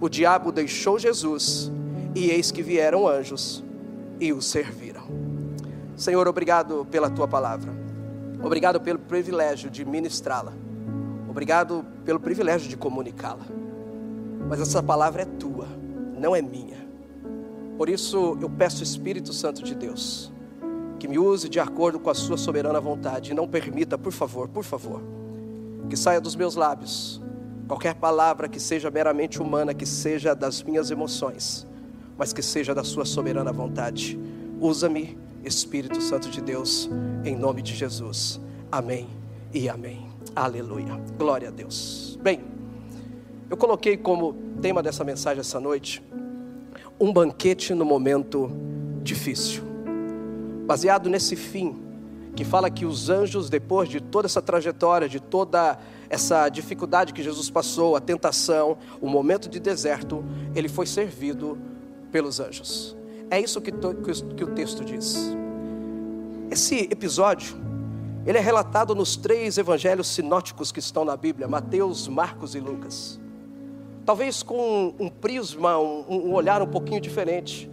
o 0.00 0.08
diabo 0.08 0.50
deixou 0.50 0.98
Jesus 0.98 1.70
e 2.14 2.30
eis 2.30 2.50
que 2.50 2.62
vieram 2.62 3.06
anjos 3.06 3.62
e 4.18 4.32
o 4.32 4.40
serviram. 4.40 5.02
Senhor, 5.96 6.26
obrigado 6.26 6.86
pela 6.90 7.10
tua 7.10 7.28
palavra. 7.28 7.72
Obrigado 8.42 8.80
pelo 8.80 8.98
privilégio 8.98 9.70
de 9.70 9.84
ministrá-la. 9.84 10.52
Obrigado 11.28 11.84
pelo 12.04 12.18
privilégio 12.18 12.68
de 12.68 12.76
comunicá-la. 12.76 13.46
Mas 14.48 14.60
essa 14.60 14.82
palavra 14.82 15.22
é 15.22 15.24
tua, 15.24 15.68
não 16.22 16.36
é 16.36 16.40
minha. 16.40 16.76
Por 17.76 17.88
isso 17.88 18.38
eu 18.40 18.48
peço, 18.48 18.84
Espírito 18.84 19.32
Santo 19.32 19.64
de 19.64 19.74
Deus, 19.74 20.32
que 21.00 21.08
me 21.08 21.18
use 21.18 21.48
de 21.48 21.58
acordo 21.58 21.98
com 21.98 22.08
a 22.08 22.14
sua 22.14 22.36
soberana 22.36 22.80
vontade 22.80 23.32
e 23.32 23.34
não 23.34 23.48
permita, 23.48 23.98
por 23.98 24.12
favor, 24.12 24.48
por 24.48 24.62
favor, 24.62 25.02
que 25.90 25.96
saia 25.96 26.20
dos 26.20 26.36
meus 26.36 26.54
lábios 26.54 27.20
qualquer 27.66 27.94
palavra 27.94 28.48
que 28.48 28.60
seja 28.60 28.90
meramente 28.90 29.42
humana, 29.42 29.74
que 29.74 29.86
seja 29.86 30.34
das 30.34 30.62
minhas 30.62 30.90
emoções, 30.90 31.66
mas 32.16 32.32
que 32.32 32.42
seja 32.42 32.74
da 32.74 32.84
sua 32.84 33.04
soberana 33.04 33.52
vontade. 33.52 34.18
Usa-me, 34.60 35.18
Espírito 35.44 36.00
Santo 36.00 36.28
de 36.28 36.40
Deus, 36.40 36.88
em 37.24 37.34
nome 37.34 37.62
de 37.62 37.74
Jesus. 37.74 38.40
Amém 38.70 39.08
e 39.52 39.68
amém. 39.68 40.06
Aleluia. 40.36 41.00
Glória 41.18 41.48
a 41.48 41.50
Deus. 41.50 42.18
Bem, 42.22 42.51
eu 43.52 43.56
coloquei 43.58 43.98
como 43.98 44.32
tema 44.62 44.82
dessa 44.82 45.04
mensagem 45.04 45.40
essa 45.40 45.60
noite 45.60 46.02
um 46.98 47.12
banquete 47.12 47.74
no 47.74 47.84
momento 47.84 48.50
difícil. 49.02 49.62
Baseado 50.64 51.10
nesse 51.10 51.36
fim, 51.36 51.78
que 52.34 52.46
fala 52.46 52.70
que 52.70 52.86
os 52.86 53.10
anjos, 53.10 53.50
depois 53.50 53.90
de 53.90 54.00
toda 54.00 54.24
essa 54.24 54.40
trajetória, 54.40 55.06
de 55.06 55.20
toda 55.20 55.78
essa 56.08 56.48
dificuldade 56.48 57.12
que 57.12 57.22
Jesus 57.22 57.50
passou, 57.50 57.94
a 57.94 58.00
tentação, 58.00 58.78
o 59.02 59.06
momento 59.06 59.50
de 59.50 59.60
deserto, 59.60 60.24
ele 60.54 60.66
foi 60.70 60.86
servido 60.86 61.58
pelos 62.10 62.40
anjos. 62.40 62.96
É 63.30 63.38
isso 63.38 63.60
que, 63.60 63.70
que 63.70 64.44
o 64.44 64.54
texto 64.54 64.82
diz. 64.82 65.14
Esse 66.50 66.88
episódio, 66.90 67.54
ele 68.24 68.38
é 68.38 68.40
relatado 68.40 68.94
nos 68.94 69.14
três 69.14 69.58
evangelhos 69.58 70.06
sinóticos 70.06 70.72
que 70.72 70.78
estão 70.78 71.04
na 71.04 71.18
Bíblia: 71.18 71.46
Mateus, 71.46 72.08
Marcos 72.08 72.54
e 72.54 72.58
Lucas. 72.58 73.20
Talvez 74.04 74.42
com 74.42 74.94
um 74.98 75.08
prisma, 75.08 75.78
um, 75.78 76.04
um 76.08 76.32
olhar 76.34 76.60
um 76.60 76.66
pouquinho 76.66 77.00
diferente. 77.00 77.70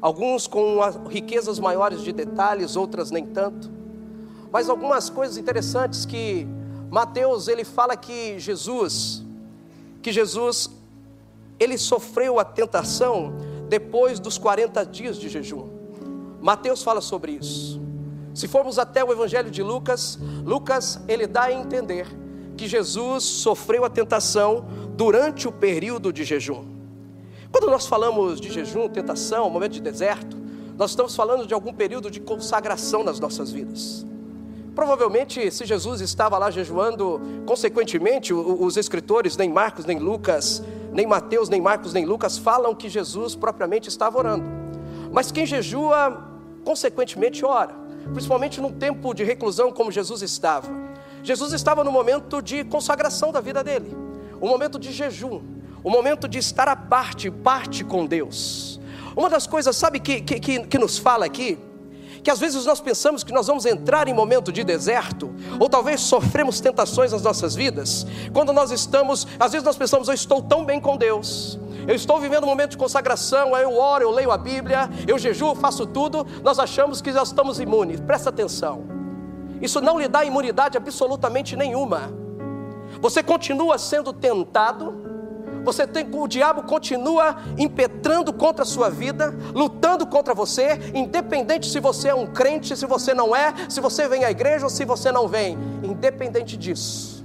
Alguns 0.00 0.46
com 0.46 0.78
riquezas 1.08 1.58
maiores 1.58 2.02
de 2.02 2.12
detalhes, 2.12 2.76
outras 2.76 3.10
nem 3.10 3.26
tanto. 3.26 3.70
Mas 4.52 4.68
algumas 4.68 5.10
coisas 5.10 5.36
interessantes 5.36 6.04
que 6.04 6.46
Mateus 6.90 7.48
ele 7.48 7.64
fala 7.64 7.96
que 7.96 8.38
Jesus, 8.38 9.24
que 10.02 10.12
Jesus, 10.12 10.70
ele 11.58 11.78
sofreu 11.78 12.38
a 12.38 12.44
tentação 12.44 13.32
depois 13.68 14.20
dos 14.20 14.36
40 14.38 14.84
dias 14.84 15.16
de 15.16 15.28
jejum. 15.28 15.68
Mateus 16.40 16.82
fala 16.82 17.00
sobre 17.00 17.32
isso. 17.32 17.80
Se 18.34 18.46
formos 18.46 18.78
até 18.78 19.04
o 19.04 19.12
Evangelho 19.12 19.50
de 19.50 19.62
Lucas, 19.62 20.18
Lucas 20.44 21.00
ele 21.08 21.26
dá 21.26 21.44
a 21.44 21.52
entender 21.52 22.06
que 22.56 22.66
Jesus 22.66 23.24
sofreu 23.24 23.84
a 23.84 23.90
tentação 23.90 24.66
durante 24.96 25.48
o 25.48 25.52
período 25.52 26.12
de 26.12 26.24
jejum. 26.24 26.64
Quando 27.50 27.70
nós 27.70 27.86
falamos 27.86 28.40
de 28.40 28.50
jejum, 28.50 28.88
tentação, 28.88 29.50
momento 29.50 29.72
de 29.72 29.80
deserto, 29.80 30.36
nós 30.76 30.90
estamos 30.90 31.14
falando 31.14 31.46
de 31.46 31.52
algum 31.52 31.72
período 31.72 32.10
de 32.10 32.20
consagração 32.20 33.04
nas 33.04 33.20
nossas 33.20 33.52
vidas. 33.52 34.06
Provavelmente, 34.74 35.50
se 35.50 35.66
Jesus 35.66 36.00
estava 36.00 36.38
lá 36.38 36.50
jejuando, 36.50 37.20
consequentemente, 37.44 38.32
os 38.32 38.78
escritores, 38.78 39.36
nem 39.36 39.50
Marcos, 39.50 39.84
nem 39.84 39.98
Lucas, 39.98 40.62
nem 40.90 41.06
Mateus, 41.06 41.50
nem 41.50 41.60
Marcos, 41.60 41.92
nem 41.92 42.06
Lucas, 42.06 42.38
falam 42.38 42.74
que 42.74 42.88
Jesus 42.88 43.34
propriamente 43.34 43.90
estava 43.90 44.16
orando. 44.16 44.44
Mas 45.12 45.30
quem 45.30 45.44
jejua, 45.44 46.26
consequentemente, 46.64 47.44
ora, 47.44 47.74
principalmente 48.14 48.62
num 48.62 48.72
tempo 48.72 49.12
de 49.12 49.24
reclusão 49.24 49.70
como 49.70 49.92
Jesus 49.92 50.22
estava. 50.22 50.81
Jesus 51.22 51.52
estava 51.52 51.84
no 51.84 51.92
momento 51.92 52.42
de 52.42 52.64
consagração 52.64 53.30
da 53.30 53.40
vida 53.40 53.62
dele, 53.62 53.96
um 54.40 54.48
momento 54.48 54.78
de 54.78 54.92
jejum, 54.92 55.40
um 55.84 55.90
momento 55.90 56.26
de 56.28 56.38
estar 56.38 56.68
à 56.68 56.76
parte, 56.76 57.30
parte 57.30 57.84
com 57.84 58.06
Deus. 58.06 58.80
Uma 59.16 59.28
das 59.28 59.46
coisas, 59.46 59.76
sabe, 59.76 60.00
que, 60.00 60.20
que, 60.20 60.40
que 60.40 60.78
nos 60.78 60.98
fala 60.98 61.24
aqui, 61.24 61.58
que 62.22 62.30
às 62.30 62.38
vezes 62.38 62.64
nós 62.64 62.80
pensamos 62.80 63.24
que 63.24 63.32
nós 63.32 63.46
vamos 63.46 63.66
entrar 63.66 64.08
em 64.08 64.14
momento 64.14 64.52
de 64.52 64.62
deserto, 64.62 65.34
ou 65.58 65.68
talvez 65.68 66.00
sofremos 66.00 66.60
tentações 66.60 67.12
nas 67.12 67.22
nossas 67.22 67.54
vidas, 67.54 68.06
quando 68.32 68.52
nós 68.52 68.70
estamos, 68.70 69.26
às 69.38 69.52
vezes 69.52 69.64
nós 69.64 69.76
pensamos, 69.76 70.08
eu 70.08 70.14
estou 70.14 70.40
tão 70.40 70.64
bem 70.64 70.80
com 70.80 70.96
Deus, 70.96 71.58
eu 71.86 71.94
estou 71.94 72.20
vivendo 72.20 72.44
um 72.44 72.46
momento 72.46 72.70
de 72.70 72.76
consagração, 72.76 73.56
eu 73.56 73.76
oro, 73.76 74.04
eu 74.04 74.10
leio 74.10 74.30
a 74.30 74.38
Bíblia, 74.38 74.88
eu 75.06 75.18
jejuo, 75.18 75.54
faço 75.54 75.84
tudo, 75.84 76.26
nós 76.42 76.58
achamos 76.58 77.00
que 77.00 77.12
já 77.12 77.22
estamos 77.22 77.58
imunes, 77.58 78.00
presta 78.00 78.30
atenção, 78.30 79.01
isso 79.62 79.80
não 79.80 79.98
lhe 79.98 80.08
dá 80.08 80.24
imunidade 80.24 80.76
absolutamente 80.76 81.56
nenhuma, 81.56 82.12
você 83.00 83.22
continua 83.22 83.78
sendo 83.78 84.12
tentado, 84.12 85.00
você 85.64 85.86
tem, 85.86 86.08
o 86.12 86.26
diabo 86.26 86.64
continua 86.64 87.36
impetrando 87.56 88.32
contra 88.32 88.62
a 88.62 88.66
sua 88.66 88.90
vida, 88.90 89.34
lutando 89.54 90.06
contra 90.06 90.34
você, 90.34 90.78
independente 90.92 91.70
se 91.70 91.78
você 91.78 92.08
é 92.08 92.14
um 92.14 92.26
crente, 92.26 92.76
se 92.76 92.84
você 92.84 93.14
não 93.14 93.34
é, 93.34 93.54
se 93.68 93.80
você 93.80 94.08
vem 94.08 94.24
à 94.24 94.30
igreja 94.30 94.64
ou 94.64 94.70
se 94.70 94.84
você 94.84 95.12
não 95.12 95.28
vem, 95.28 95.56
independente 95.82 96.56
disso. 96.56 97.24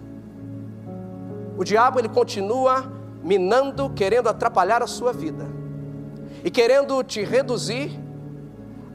O 1.57 1.63
diabo 1.63 1.99
ele 1.99 2.09
continua 2.09 2.91
minando, 3.23 3.89
querendo 3.89 4.29
atrapalhar 4.29 4.83
a 4.83 4.87
sua 4.87 5.11
vida 5.11 5.47
e 6.43 6.51
querendo 6.51 7.03
te 7.03 7.23
reduzir 7.23 7.99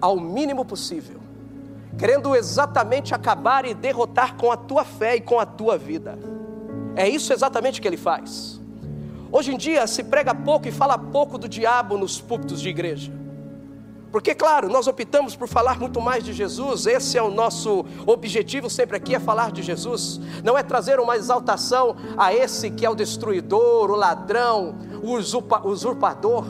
ao 0.01 0.19
mínimo 0.19 0.65
possível, 0.65 1.22
querendo 1.99 2.35
exatamente 2.35 3.15
acabar 3.15 3.65
e 3.65 3.75
derrotar 3.75 4.37
com 4.37 4.51
a 4.51 4.57
tua 4.57 4.85
fé 4.85 5.17
e 5.17 5.21
com 5.21 5.39
a 5.39 5.47
tua 5.47 5.77
vida. 5.77 6.19
É 6.97 7.09
isso 7.09 7.33
exatamente 7.33 7.81
que 7.81 7.89
ele 7.89 7.97
faz. 7.97 8.61
Hoje 9.31 9.55
em 9.55 9.57
dia 9.57 9.87
se 9.87 10.05
prega 10.05 10.35
pouco 10.35 10.69
e 10.69 10.73
fala 10.73 10.99
pouco 10.99 11.39
do 11.39 11.49
diabo 11.49 11.97
nos 11.97 12.21
púlpitos 12.21 12.61
de 12.61 12.69
igreja. 12.69 13.13
Porque, 14.13 14.35
claro, 14.35 14.69
nós 14.69 14.87
optamos 14.87 15.35
por 15.35 15.49
falar 15.49 15.81
muito 15.81 15.99
mais 15.99 16.23
de 16.23 16.35
Jesus, 16.35 16.85
esse 16.85 17.17
é 17.17 17.23
o 17.23 17.31
nosso 17.31 17.87
objetivo 18.07 18.69
sempre 18.69 18.95
aqui, 18.99 19.15
é 19.15 19.19
falar 19.19 19.51
de 19.51 19.63
Jesus, 19.63 20.21
não 20.45 20.57
é 20.59 20.63
trazer 20.63 21.01
uma 21.01 21.17
exaltação 21.17 21.97
a 22.19 22.35
esse 22.35 22.71
que 22.71 22.85
é 22.85 22.91
o 22.91 22.95
destruidor, 22.95 23.91
o 23.91 23.97
ladrão, 23.97 24.75
o 25.03 25.17
usurpador, 25.67 26.45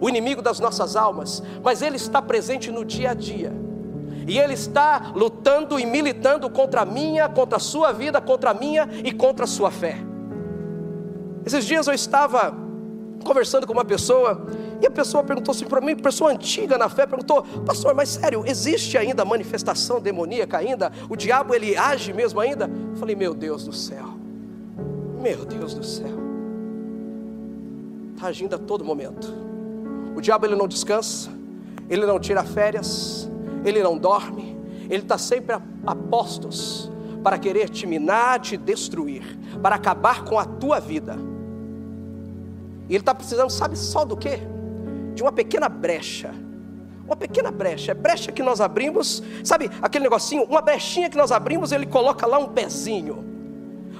o 0.00 0.08
inimigo 0.08 0.40
das 0.40 0.58
nossas 0.58 0.96
almas, 0.96 1.42
mas 1.62 1.82
ele 1.82 1.96
está 1.96 2.22
presente 2.22 2.70
no 2.70 2.82
dia 2.82 3.10
a 3.10 3.14
dia, 3.14 3.52
e 4.26 4.38
ele 4.38 4.54
está 4.54 5.12
lutando 5.14 5.78
e 5.78 5.86
militando 5.86 6.48
contra 6.50 6.82
a 6.82 6.84
minha, 6.84 7.28
contra 7.28 7.56
a 7.56 7.60
sua 7.60 7.92
vida, 7.92 8.20
contra 8.20 8.50
a 8.50 8.54
minha 8.54 8.88
e 9.04 9.12
contra 9.12 9.44
a 9.44 9.48
sua 9.48 9.70
fé. 9.70 9.96
Esses 11.44 11.64
dias 11.64 11.86
eu 11.86 11.94
estava 11.94 12.54
conversando 13.22 13.66
com 13.66 13.72
uma 13.72 13.84
pessoa 13.84 14.46
e 14.80 14.86
a 14.86 14.90
pessoa 14.90 15.22
perguntou 15.22 15.52
assim 15.52 15.64
para 15.64 15.80
mim, 15.80 15.96
pessoa 15.96 16.30
antiga 16.30 16.76
na 16.76 16.88
fé, 16.88 17.06
perguntou: 17.06 17.42
Pastor, 17.64 17.94
mas 17.94 18.10
sério, 18.10 18.44
existe 18.46 18.98
ainda 18.98 19.24
manifestação 19.24 20.00
demoníaca 20.00 20.58
ainda? 20.58 20.92
O 21.08 21.16
diabo 21.16 21.54
ele 21.54 21.76
age 21.76 22.12
mesmo 22.12 22.40
ainda? 22.40 22.68
Eu 22.90 22.96
falei: 22.96 23.14
Meu 23.14 23.34
Deus 23.34 23.64
do 23.64 23.72
céu, 23.72 24.06
meu 25.20 25.44
Deus 25.44 25.74
do 25.74 25.84
céu, 25.84 26.18
está 28.14 28.26
agindo 28.26 28.54
a 28.54 28.58
todo 28.58 28.84
momento. 28.84 29.32
O 30.16 30.20
diabo 30.20 30.46
ele 30.46 30.56
não 30.56 30.68
descansa, 30.68 31.30
ele 31.88 32.04
não 32.04 32.18
tira 32.18 32.42
férias, 32.42 33.30
ele 33.64 33.82
não 33.82 33.96
dorme, 33.96 34.56
ele 34.90 35.02
está 35.02 35.16
sempre 35.18 35.54
a, 35.54 35.62
a 35.86 35.94
postos 35.94 36.90
para 37.22 37.38
querer 37.38 37.68
te 37.68 37.86
minar, 37.86 38.40
te 38.40 38.56
destruir, 38.56 39.38
para 39.62 39.76
acabar 39.76 40.24
com 40.24 40.38
a 40.38 40.44
tua 40.44 40.80
vida. 40.80 41.16
E 42.88 42.94
ele 42.94 43.02
está 43.02 43.14
precisando, 43.14 43.50
sabe 43.50 43.76
só 43.76 44.04
do 44.04 44.16
quê? 44.16 44.40
De 45.14 45.22
uma 45.22 45.32
pequena 45.32 45.68
brecha. 45.68 46.34
Uma 47.06 47.16
pequena 47.16 47.50
brecha, 47.50 47.92
é 47.92 47.94
brecha 47.94 48.32
que 48.32 48.42
nós 48.42 48.60
abrimos, 48.60 49.22
sabe 49.44 49.70
aquele 49.80 50.04
negocinho? 50.04 50.44
Uma 50.44 50.60
brechinha 50.60 51.10
que 51.10 51.16
nós 51.16 51.32
abrimos, 51.32 51.72
ele 51.72 51.86
coloca 51.86 52.26
lá 52.26 52.38
um 52.38 52.48
pezinho. 52.48 53.31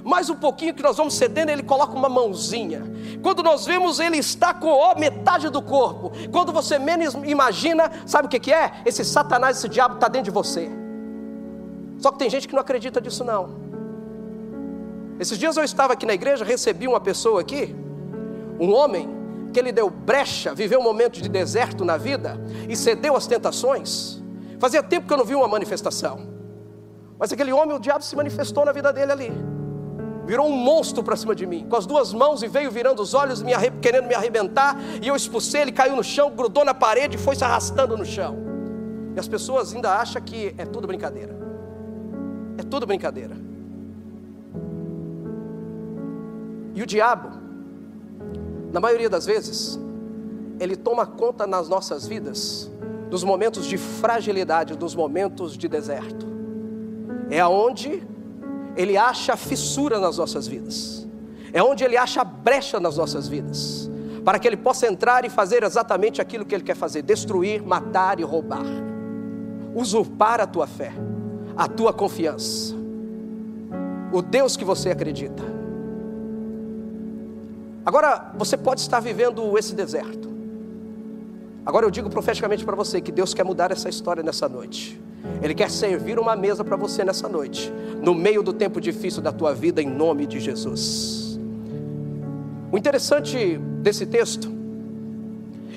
Mais 0.05 0.29
um 0.29 0.35
pouquinho 0.35 0.75
que 0.75 0.83
nós 0.83 0.97
vamos 0.97 1.15
cedendo, 1.15 1.51
ele 1.51 1.63
coloca 1.63 1.93
uma 1.95 2.09
mãozinha. 2.09 2.83
Quando 3.23 3.43
nós 3.43 3.65
vemos, 3.65 4.01
ele 4.01 4.17
está 4.17 4.53
com 4.53 4.99
metade 4.99 5.49
do 5.49 5.63
corpo. 5.63 6.13
Quando 6.31 6.53
você 6.53 6.79
menos 6.79 7.15
imagina, 7.25 7.91
sabe 8.05 8.27
o 8.27 8.29
que, 8.29 8.41
que 8.41 8.53
é? 8.53 8.83
Esse 8.85 9.05
Satanás, 9.05 9.59
esse 9.59 9.69
diabo 9.69 9.95
está 9.95 10.09
dentro 10.09 10.25
de 10.25 10.31
você. 10.31 10.71
Só 11.99 12.11
que 12.11 12.19
tem 12.19 12.29
gente 12.29 12.49
que 12.49 12.55
não 12.55 12.61
acredita 12.61 13.01
disso, 13.01 13.23
não. 13.23 13.63
Esses 15.21 15.39
dias 15.39 15.57
eu 15.57 15.63
estava 15.63 15.93
aqui 15.93 16.05
na 16.05 16.15
igreja, 16.15 16.45
recebi 16.45 16.89
uma 16.89 17.01
pessoa 17.01 17.41
aqui, 17.41 17.75
um 18.59 18.73
homem, 18.73 19.09
que 19.53 19.61
ele 19.61 19.71
deu 19.71 19.89
brecha, 19.89 20.53
viveu 20.53 20.81
um 20.81 20.83
momento 20.83 21.21
de 21.21 21.29
deserto 21.29 21.85
na 21.85 21.97
vida 21.97 22.41
e 22.69 22.75
cedeu 22.75 23.15
às 23.15 23.27
tentações. 23.27 24.21
Fazia 24.59 24.83
tempo 24.83 25.07
que 25.07 25.13
eu 25.13 25.19
não 25.19 25.25
vi 25.25 25.35
uma 25.35 25.47
manifestação. 25.47 26.27
Mas 27.19 27.33
aquele 27.33 27.53
homem, 27.53 27.77
o 27.77 27.79
diabo 27.79 28.03
se 28.03 28.17
manifestou 28.17 28.65
na 28.65 28.73
vida 28.73 28.93
dele 28.93 29.13
ali 29.13 29.52
virou 30.27 30.47
um 30.47 30.57
monstro 30.57 31.03
para 31.03 31.17
cima 31.17 31.35
de 31.35 31.47
mim, 31.47 31.67
com 31.69 31.77
as 31.77 31.87
duas 31.87 32.13
mãos 32.13 32.43
e 32.43 32.49
veio 32.49 32.71
virando 32.71 33.03
os 33.03 33.15
olhos, 33.15 33.43
me 33.43 33.53
querendo 33.81 34.07
me 34.07 34.15
arrebentar, 34.15 34.77
e 35.01 35.09
eu 35.09 35.17
expulsei, 35.17 35.63
ele 35.63 35.73
caiu 35.73 35.97
no 35.97 36.05
chão, 36.05 36.31
grudou 36.31 36.65
na 36.65 36.75
parede 36.75 37.17
e 37.17 37.19
foi 37.19 37.35
se 37.35 37.45
arrastando 37.45 37.97
no 37.97 38.05
chão. 38.05 38.37
E 39.15 39.21
as 39.21 39.29
pessoas 39.29 39.75
ainda 39.75 39.95
acham 39.95 40.23
que 40.23 40.55
é 40.57 40.65
tudo 40.65 40.87
brincadeira. 40.87 41.37
É 42.57 42.63
tudo 42.63 42.87
brincadeira. 42.87 43.37
E 46.75 46.83
o 46.83 46.87
diabo, 46.87 47.31
na 48.73 48.81
maioria 48.81 49.11
das 49.11 49.27
vezes, 49.27 49.79
ele 50.59 50.77
toma 50.77 51.05
conta 51.05 51.47
nas 51.47 51.69
nossas 51.69 52.07
vidas 52.07 52.71
dos 53.11 53.23
momentos 53.23 53.67
de 53.67 53.77
fragilidade, 53.77 54.75
dos 54.75 54.95
momentos 54.95 55.57
de 55.57 55.69
deserto. 55.69 56.27
É 57.29 57.41
aonde 57.41 58.03
ele 58.77 58.97
acha 58.97 59.37
fissura 59.37 59.99
nas 59.99 60.19
nossas 60.19 60.47
vidas, 60.47 61.07
é 61.53 61.63
onde 61.63 61.85
ele 61.85 61.97
acha 61.97 62.25
brecha 62.25 62.81
nas 62.81 62.97
nossas 62.97 63.29
vidas, 63.29 63.91
para 64.25 64.39
que 64.39 64.47
ele 64.47 64.57
possa 64.57 64.87
entrar 64.87 65.25
e 65.25 65.29
fazer 65.29 65.63
exatamente 65.63 66.21
aquilo 66.21 66.45
que 66.45 66.55
ele 66.55 66.65
quer 66.65 66.77
fazer: 66.77 67.03
destruir, 67.03 67.63
matar 67.63 68.21
e 68.21 68.23
roubar, 68.23 68.65
usurpar 69.75 70.41
a 70.41 70.47
tua 70.47 70.67
fé, 70.67 70.93
a 71.57 71.69
tua 71.69 71.93
confiança, 71.93 72.75
o 74.13 74.23
Deus 74.23 74.57
que 74.57 74.65
você 74.65 74.91
acredita. 74.91 75.43
Agora, 77.85 78.33
você 78.37 78.57
pode 78.57 78.81
estar 78.81 79.01
vivendo 79.01 79.59
esse 79.59 79.75
deserto. 79.75 80.31
Agora 81.67 81.85
eu 81.87 81.91
digo 81.91 82.09
profeticamente 82.09 82.65
para 82.65 82.77
você 82.77 83.01
que 83.01 83.13
Deus 83.13 83.35
quer 83.35 83.45
mudar 83.45 83.71
essa 83.71 83.89
história 83.89 84.23
nessa 84.23 84.49
noite. 84.49 85.01
Ele 85.43 85.55
quer 85.55 85.71
servir 85.71 86.19
uma 86.19 86.37
mesa 86.37 86.65
para 86.65 86.77
você 86.77 87.05
nessa 87.05 87.29
noite, 87.29 87.73
no 88.03 88.15
meio 88.15 88.43
do 88.43 88.53
tempo 88.53 88.81
difícil 88.81 89.23
da 89.23 89.33
tua 89.33 89.55
vida, 89.55 89.83
em 89.83 89.89
nome 89.89 90.27
de 90.27 90.41
Jesus. 90.41 91.39
O 92.71 92.79
interessante 92.79 93.59
desse 93.83 94.07
texto, 94.07 94.51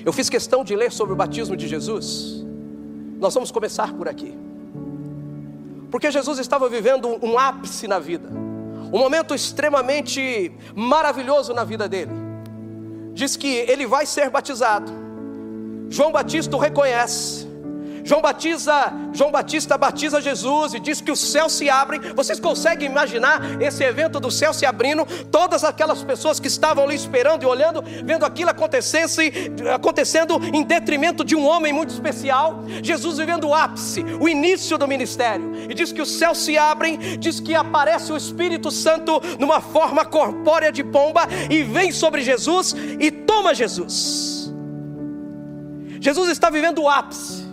eu 0.04 0.12
fiz 0.12 0.30
questão 0.30 0.64
de 0.64 0.74
ler 0.74 0.92
sobre 0.92 1.12
o 1.12 1.16
batismo 1.16 1.56
de 1.56 1.68
Jesus. 1.68 2.44
Nós 3.18 3.34
vamos 3.34 3.50
começar 3.50 3.92
por 3.92 4.08
aqui. 4.08 4.34
Porque 5.90 6.10
Jesus 6.10 6.38
estava 6.38 6.68
vivendo 6.68 7.18
um 7.22 7.38
ápice 7.38 7.86
na 7.88 7.98
vida, 7.98 8.28
um 8.92 8.98
momento 8.98 9.34
extremamente 9.34 10.52
maravilhoso 10.74 11.52
na 11.54 11.64
vida 11.64 11.88
dele. 11.88 12.12
Diz 13.14 13.36
que 13.36 13.48
ele 13.48 13.86
vai 13.86 14.04
ser 14.06 14.30
batizado. 14.30 14.92
João 15.88 16.12
Batista 16.12 16.54
o 16.56 16.58
reconhece. 16.58 17.45
João 18.06 18.22
batiza, 18.22 18.92
João 19.12 19.32
Batista 19.32 19.76
batiza 19.76 20.20
Jesus 20.20 20.74
e 20.74 20.78
diz 20.78 21.00
que 21.00 21.10
os 21.10 21.18
céus 21.18 21.52
se 21.52 21.68
abrem. 21.68 22.00
Vocês 22.14 22.38
conseguem 22.38 22.88
imaginar 22.88 23.60
esse 23.60 23.82
evento 23.82 24.20
do 24.20 24.30
céu 24.30 24.54
se 24.54 24.64
abrindo? 24.64 25.04
Todas 25.28 25.64
aquelas 25.64 26.04
pessoas 26.04 26.38
que 26.38 26.46
estavam 26.46 26.84
ali 26.84 26.94
esperando 26.94 27.42
e 27.42 27.46
olhando, 27.46 27.82
vendo 28.04 28.24
aquilo 28.24 28.50
acontecendo 28.50 30.40
em 30.54 30.62
detrimento 30.62 31.24
de 31.24 31.34
um 31.34 31.44
homem 31.44 31.72
muito 31.72 31.90
especial. 31.90 32.62
Jesus 32.80 33.18
vivendo 33.18 33.48
o 33.48 33.54
ápice, 33.54 34.04
o 34.20 34.28
início 34.28 34.78
do 34.78 34.86
ministério. 34.86 35.68
E 35.68 35.74
diz 35.74 35.90
que 35.90 36.00
os 36.00 36.16
céus 36.16 36.38
se 36.38 36.56
abrem, 36.56 37.18
diz 37.18 37.40
que 37.40 37.56
aparece 37.56 38.12
o 38.12 38.16
Espírito 38.16 38.70
Santo 38.70 39.20
numa 39.36 39.60
forma 39.60 40.04
corpórea 40.04 40.70
de 40.70 40.84
pomba 40.84 41.22
e 41.50 41.64
vem 41.64 41.90
sobre 41.90 42.22
Jesus 42.22 42.72
e 43.00 43.10
toma 43.10 43.52
Jesus. 43.52 44.54
Jesus 46.00 46.30
está 46.30 46.48
vivendo 46.48 46.82
o 46.82 46.88
ápice. 46.88 47.45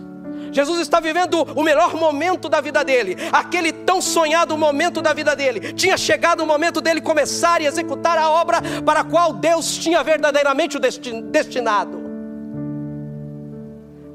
Jesus 0.54 0.80
está 0.80 1.00
vivendo 1.00 1.42
o 1.56 1.64
melhor 1.64 1.96
momento 1.96 2.48
da 2.48 2.62
vida 2.62 2.84
dele, 2.84 3.18
aquele 3.32 3.74
tão 3.74 4.00
sonhado 4.00 4.56
momento 4.58 5.02
da 5.02 5.12
vida 5.12 5.36
dele. 5.36 5.74
Tinha 5.74 5.98
chegado 5.98 6.42
o 6.42 6.48
momento 6.48 6.80
dele 6.80 7.02
começar 7.02 7.62
e 7.62 7.66
executar 7.66 8.18
a 8.18 8.30
obra 8.30 8.62
para 8.86 9.00
a 9.00 9.04
qual 9.04 9.34
Deus 9.34 9.78
tinha 9.78 10.04
verdadeiramente 10.04 10.78
o 10.78 10.80
destinado. 10.80 12.04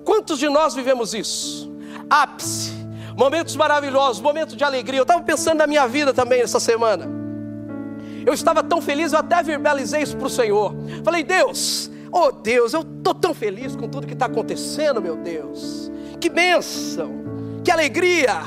Quantos 0.04 0.38
de 0.38 0.48
nós 0.48 0.74
vivemos 0.74 1.12
isso? 1.12 1.70
Ápice, 2.08 2.72
momentos 3.16 3.56
maravilhosos, 3.56 4.22
momentos 4.22 4.56
de 4.56 4.64
alegria. 4.64 5.00
Eu 5.00 5.02
estava 5.02 5.22
pensando 5.22 5.58
na 5.58 5.66
minha 5.66 5.86
vida 5.86 6.14
também 6.14 6.40
essa 6.40 6.60
semana. 6.60 7.06
Eu 8.24 8.32
estava 8.32 8.62
tão 8.62 8.80
feliz, 8.80 9.12
eu 9.12 9.18
até 9.18 9.42
verbalizei 9.42 10.02
isso 10.02 10.16
para 10.16 10.26
o 10.26 10.30
Senhor. 10.30 10.74
Falei, 11.04 11.22
Deus, 11.22 11.90
oh 12.12 12.30
Deus, 12.30 12.72
eu 12.72 12.80
estou 12.80 13.14
tão 13.14 13.34
feliz 13.34 13.74
com 13.74 13.88
tudo 13.88 14.06
que 14.06 14.12
está 14.12 14.26
acontecendo, 14.26 15.02
meu 15.02 15.16
Deus. 15.16 15.90
Que 16.20 16.28
bênção, 16.28 17.10
que 17.64 17.70
alegria. 17.70 18.42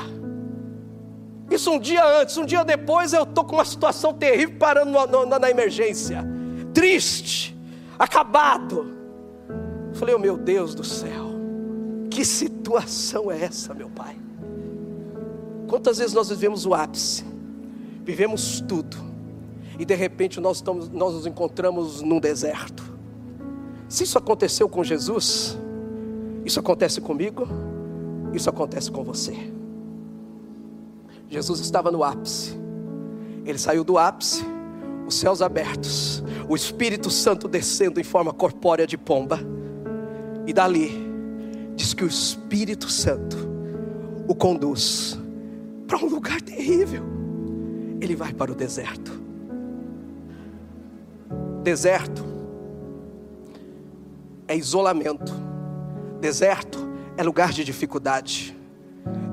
Isso 1.50 1.70
um 1.70 1.78
dia 1.78 2.04
antes, 2.20 2.36
um 2.36 2.46
dia 2.46 2.64
depois 2.64 3.12
eu 3.12 3.24
estou 3.24 3.44
com 3.44 3.56
uma 3.56 3.64
situação 3.64 4.14
terrível 4.14 4.56
parando 4.58 4.92
na, 5.26 5.38
na 5.38 5.50
emergência, 5.50 6.24
triste, 6.72 7.56
acabado. 7.98 8.96
Falei, 9.92 10.14
oh 10.14 10.18
meu 10.18 10.36
Deus 10.36 10.74
do 10.74 10.82
céu, 10.82 11.26
que 12.10 12.24
situação 12.24 13.30
é 13.30 13.42
essa, 13.42 13.74
meu 13.74 13.90
Pai? 13.90 14.16
Quantas 15.68 15.98
vezes 15.98 16.14
nós 16.14 16.28
vivemos 16.28 16.66
o 16.66 16.74
ápice, 16.74 17.24
vivemos 18.04 18.60
tudo, 18.60 18.96
e 19.78 19.84
de 19.84 19.94
repente 19.94 20.40
nós, 20.40 20.58
estamos, 20.58 20.88
nós 20.88 21.14
nos 21.14 21.26
encontramos 21.26 22.00
num 22.02 22.20
deserto. 22.20 22.82
Se 23.88 24.04
isso 24.04 24.16
aconteceu 24.16 24.68
com 24.68 24.82
Jesus, 24.82 25.58
isso 26.44 26.58
acontece 26.58 27.00
comigo, 27.00 27.46
isso 28.32 28.48
acontece 28.48 28.90
com 28.90 29.04
você. 29.04 29.34
Jesus 31.28 31.60
estava 31.60 31.90
no 31.90 32.02
ápice, 32.02 32.58
ele 33.44 33.58
saiu 33.58 33.84
do 33.84 33.96
ápice, 33.96 34.44
os 35.06 35.14
céus 35.14 35.40
abertos, 35.40 36.22
o 36.48 36.54
Espírito 36.54 37.10
Santo 37.10 37.48
descendo 37.48 38.00
em 38.00 38.04
forma 38.04 38.32
corpórea 38.32 38.86
de 38.86 38.98
pomba, 38.98 39.38
e 40.46 40.52
dali, 40.52 40.90
diz 41.76 41.94
que 41.94 42.04
o 42.04 42.08
Espírito 42.08 42.90
Santo 42.90 43.36
o 44.26 44.34
conduz 44.34 45.18
para 45.86 45.98
um 45.98 46.08
lugar 46.08 46.40
terrível, 46.40 47.04
ele 48.00 48.16
vai 48.16 48.32
para 48.32 48.50
o 48.50 48.54
deserto. 48.54 49.12
Deserto 51.62 52.24
é 54.48 54.56
isolamento 54.56 55.51
Deserto 56.22 56.78
é 57.16 57.22
lugar 57.24 57.50
de 57.50 57.64
dificuldade. 57.64 58.56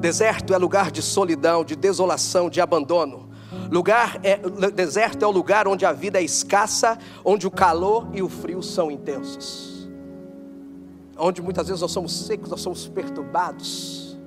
Deserto 0.01 0.55
é 0.55 0.57
lugar 0.57 0.89
de 0.89 1.03
solidão, 1.03 1.63
de 1.63 1.75
desolação, 1.75 2.49
de 2.49 2.59
abandono. 2.59 3.29
Lugar 3.69 4.19
é, 4.23 4.37
deserto 4.71 5.23
é 5.23 5.27
o 5.27 5.29
lugar 5.29 5.67
onde 5.67 5.85
a 5.85 5.91
vida 5.91 6.19
é 6.19 6.23
escassa, 6.23 6.97
onde 7.23 7.45
o 7.45 7.51
calor 7.51 8.09
e 8.11 8.23
o 8.23 8.27
frio 8.27 8.63
são 8.63 8.89
intensos. 8.89 9.87
Onde 11.15 11.43
muitas 11.43 11.67
vezes 11.67 11.79
nós 11.79 11.91
somos 11.91 12.25
secos, 12.25 12.49
nós 12.49 12.59
somos 12.59 12.87
perturbados. 12.87 14.17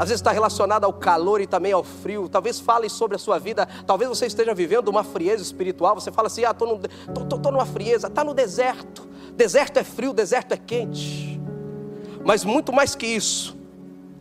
Às 0.00 0.08
vezes 0.08 0.20
está 0.20 0.32
relacionado 0.32 0.84
ao 0.84 0.94
calor 0.94 1.42
e 1.42 1.46
também 1.46 1.72
ao 1.72 1.84
frio. 1.84 2.26
Talvez 2.26 2.58
fale 2.58 2.88
sobre 2.88 3.16
a 3.16 3.18
sua 3.18 3.38
vida. 3.38 3.68
Talvez 3.86 4.08
você 4.08 4.24
esteja 4.24 4.54
vivendo 4.54 4.88
uma 4.88 5.04
frieza 5.04 5.42
espiritual. 5.42 5.94
Você 5.94 6.10
fala 6.10 6.28
assim: 6.28 6.42
ah, 6.42 6.52
estou 6.52 7.52
numa 7.52 7.66
frieza. 7.66 8.06
Está 8.06 8.24
no 8.24 8.32
deserto. 8.32 9.06
Deserto 9.36 9.76
é 9.76 9.84
frio, 9.84 10.14
deserto 10.14 10.52
é 10.52 10.56
quente. 10.56 11.38
Mas 12.24 12.46
muito 12.46 12.72
mais 12.72 12.94
que 12.94 13.06
isso, 13.06 13.54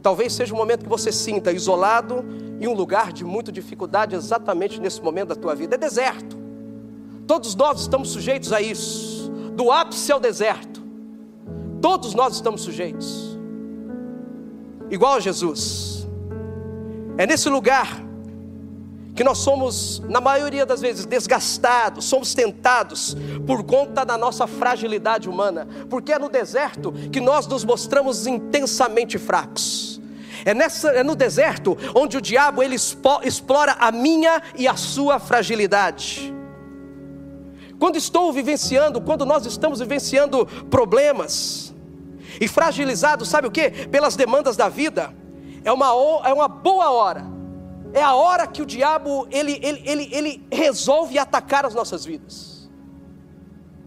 talvez 0.04 0.34
seja 0.34 0.54
o 0.54 0.58
momento 0.58 0.84
que 0.84 0.90
você 0.90 1.14
sinta 1.14 1.50
isolado 1.50 2.26
em 2.60 2.68
um 2.68 2.74
lugar 2.74 3.14
de 3.14 3.24
muita 3.24 3.50
dificuldade, 3.50 4.16
exatamente 4.16 4.82
nesse 4.82 5.02
momento 5.02 5.30
da 5.30 5.36
tua 5.36 5.56
vida. 5.56 5.76
É 5.76 5.78
deserto. 5.78 6.38
Todos 7.26 7.56
nós 7.56 7.80
estamos 7.80 8.10
sujeitos 8.10 8.52
a 8.52 8.60
isso. 8.60 9.32
Do 9.54 9.72
ápice 9.72 10.12
ao 10.12 10.20
deserto. 10.20 10.84
Todos 11.82 12.14
nós 12.14 12.34
estamos 12.34 12.64
sujeitos. 12.64 13.29
Igual 14.90 15.16
a 15.16 15.20
Jesus. 15.20 16.08
É 17.18 17.28
nesse 17.28 17.50
lugar 17.50 18.02
que 19.16 19.24
nós 19.24 19.40
somos, 19.40 20.00
na 20.08 20.22
maioria 20.22 20.66
das 20.66 20.80
vezes, 20.80 21.06
desgastados, 21.06 22.06
somos 22.06 22.34
tentados 22.34 23.18
por 23.46 23.64
conta 23.64 24.06
da 24.06 24.18
nossa 24.18 24.48
fragilidade 24.48 25.28
humana, 25.28 25.68
porque 25.90 26.14
é 26.14 26.18
no 26.18 26.30
deserto 26.30 26.94
que 27.12 27.20
nós 27.20 27.46
nos 27.46 27.66
mostramos 27.66 28.26
intensamente 28.26 29.18
fracos. 29.18 30.00
É, 30.46 30.54
nessa, 30.54 30.92
é 30.92 31.04
no 31.04 31.16
deserto 31.16 31.78
onde 31.94 32.16
o 32.16 32.22
diabo 32.22 32.64
ele 32.64 32.78
explora 33.24 33.74
a 33.74 33.92
minha 33.92 34.42
e 34.58 34.70
a 34.70 34.78
sua 34.78 35.20
fragilidade. 35.20 36.34
Quando 37.78 37.98
estou 37.98 38.32
vivenciando, 38.32 39.02
quando 39.02 39.26
nós 39.26 39.46
estamos 39.46 39.80
vivenciando 39.80 40.46
problemas 40.70 41.69
e 42.40 42.48
fragilizados, 42.48 43.28
sabe 43.28 43.48
o 43.48 43.52
que? 43.52 43.70
Pelas 43.88 44.16
demandas 44.16 44.56
da 44.56 44.70
vida, 44.70 45.14
é 45.64 45.72
uma, 45.72 45.88
é 46.26 46.34
uma 46.34 46.48
boa 46.48 46.90
hora, 46.92 47.26
é 47.94 48.02
a 48.02 48.14
hora 48.14 48.48
que 48.48 48.62
o 48.62 48.66
diabo 48.66 49.28
ele, 49.30 49.60
ele, 49.62 49.82
ele, 49.86 50.10
ele 50.12 50.48
resolve 50.52 51.18
atacar 51.18 51.66
as 51.66 51.74
nossas 51.74 52.06
vidas. 52.06 52.70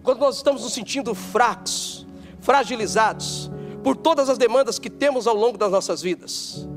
Quando 0.03 0.19
nós 0.19 0.37
estamos 0.37 0.63
nos 0.63 0.73
sentindo 0.73 1.15
fracos, 1.15 2.07
fragilizados, 2.41 3.51
por 3.83 3.97
todas 3.97 4.29
as 4.29 4.39
demandas 4.39 4.79
que 4.79 4.91
temos 4.91 5.27
ao 5.27 5.35
longo 5.35 5.57
das 5.57 5.71
nossas 5.71 6.03
vidas. 6.03 6.69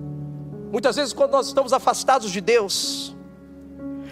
Muitas 0.72 0.96
vezes, 0.96 1.14
quando 1.14 1.32
nós 1.32 1.48
estamos 1.48 1.74
afastados 1.74 2.32
de 2.32 2.42
Deus, 2.42 3.16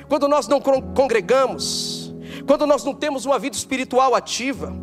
quando 0.08 0.28
nós 0.28 0.47
não 0.47 0.62
congregamos, 0.62 2.13
quando 2.47 2.65
nós 2.65 2.84
não 2.84 2.93
temos 2.93 3.26
uma 3.26 3.39
vida 3.39 3.56
espiritual 3.56 4.15
ativa, 4.15 4.73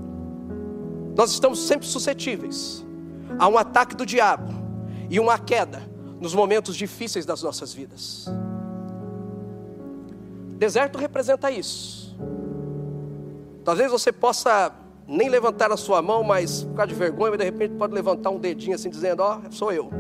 nós 1.21 1.33
estamos 1.33 1.67
sempre 1.67 1.87
suscetíveis 1.87 2.83
a 3.39 3.47
um 3.47 3.59
ataque 3.59 3.95
do 3.95 4.07
diabo 4.07 4.55
e 5.11 5.21
uma 5.21 5.39
queda 5.39 5.83
nos 6.19 6.35
momentos 6.35 6.75
difíceis 6.75 7.27
das 7.27 7.43
nossas 7.43 7.75
vidas. 7.75 8.25
Deserto 10.57 10.97
representa 10.97 11.51
isso. 11.51 12.17
Talvez 13.63 13.93
você 13.93 14.11
possa 14.11 14.73
nem 15.07 15.29
levantar 15.29 15.71
a 15.71 15.77
sua 15.77 16.01
mão, 16.01 16.25
mas 16.25 16.63
por 16.63 16.77
causa 16.77 16.91
de 16.91 16.99
vergonha, 16.99 17.37
de 17.37 17.45
repente 17.45 17.75
pode 17.75 17.93
levantar 17.93 18.31
um 18.31 18.39
dedinho 18.39 18.75
assim, 18.75 18.89
dizendo: 18.89 19.21
Ó, 19.23 19.41
oh, 19.47 19.53
sou 19.53 19.71
eu. 19.71 19.91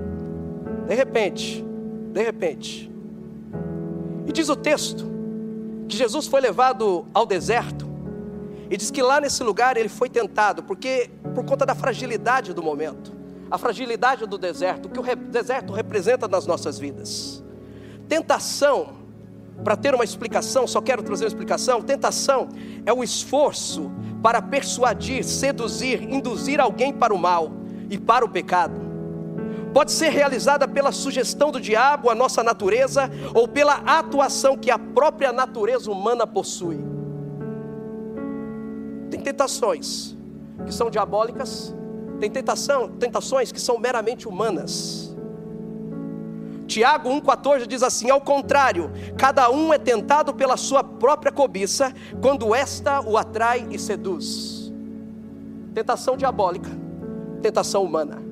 De 0.88 0.94
repente, 0.94 1.62
de 2.14 2.22
repente. 2.22 2.90
E 4.26 4.32
diz 4.32 4.48
o 4.48 4.56
texto 4.56 5.04
que 5.86 5.98
Jesus 5.98 6.26
foi 6.26 6.40
levado 6.40 7.04
ao 7.12 7.26
deserto, 7.26 7.89
e 8.70 8.76
diz 8.76 8.90
que 8.90 9.02
lá 9.02 9.20
nesse 9.20 9.42
lugar 9.42 9.76
ele 9.76 9.88
foi 9.88 10.08
tentado, 10.08 10.62
porque 10.62 11.10
por 11.34 11.44
conta 11.44 11.66
da 11.66 11.74
fragilidade 11.74 12.54
do 12.54 12.62
momento, 12.62 13.12
a 13.50 13.58
fragilidade 13.58 14.24
do 14.26 14.38
deserto, 14.38 14.86
o 14.86 14.88
que 14.88 15.00
o 15.00 15.16
deserto 15.16 15.72
representa 15.72 16.28
nas 16.28 16.46
nossas 16.46 16.78
vidas. 16.78 17.42
Tentação, 18.08 18.90
para 19.64 19.76
ter 19.76 19.92
uma 19.92 20.04
explicação, 20.04 20.68
só 20.68 20.80
quero 20.80 21.02
trazer 21.02 21.24
uma 21.24 21.28
explicação: 21.28 21.82
tentação 21.82 22.48
é 22.86 22.92
o 22.92 23.02
esforço 23.02 23.90
para 24.22 24.40
persuadir, 24.40 25.24
seduzir, 25.24 26.02
induzir 26.04 26.60
alguém 26.60 26.92
para 26.92 27.12
o 27.12 27.18
mal 27.18 27.50
e 27.90 27.98
para 27.98 28.24
o 28.24 28.28
pecado. 28.28 28.88
Pode 29.74 29.90
ser 29.90 30.10
realizada 30.10 30.66
pela 30.68 30.92
sugestão 30.92 31.50
do 31.50 31.60
diabo 31.60 32.08
à 32.08 32.14
nossa 32.14 32.42
natureza 32.42 33.10
ou 33.34 33.48
pela 33.48 33.74
atuação 33.86 34.56
que 34.56 34.70
a 34.70 34.78
própria 34.78 35.32
natureza 35.32 35.90
humana 35.90 36.26
possui. 36.26 36.99
Tentações 39.22 40.16
que 40.64 40.72
são 40.72 40.90
diabólicas, 40.90 41.74
tem 42.18 42.30
tentação, 42.30 42.88
tentações 42.88 43.50
que 43.50 43.60
são 43.60 43.78
meramente 43.78 44.28
humanas. 44.28 45.16
Tiago 46.66 47.08
1,14 47.08 47.66
diz 47.66 47.82
assim: 47.82 48.10
ao 48.10 48.20
contrário, 48.20 48.90
cada 49.16 49.50
um 49.50 49.72
é 49.72 49.78
tentado 49.78 50.32
pela 50.32 50.56
sua 50.56 50.84
própria 50.84 51.32
cobiça, 51.32 51.92
quando 52.22 52.54
esta 52.54 53.00
o 53.00 53.16
atrai 53.16 53.66
e 53.70 53.78
seduz. 53.78 54.70
Tentação 55.74 56.16
diabólica, 56.16 56.70
tentação 57.42 57.82
humana. 57.82 58.22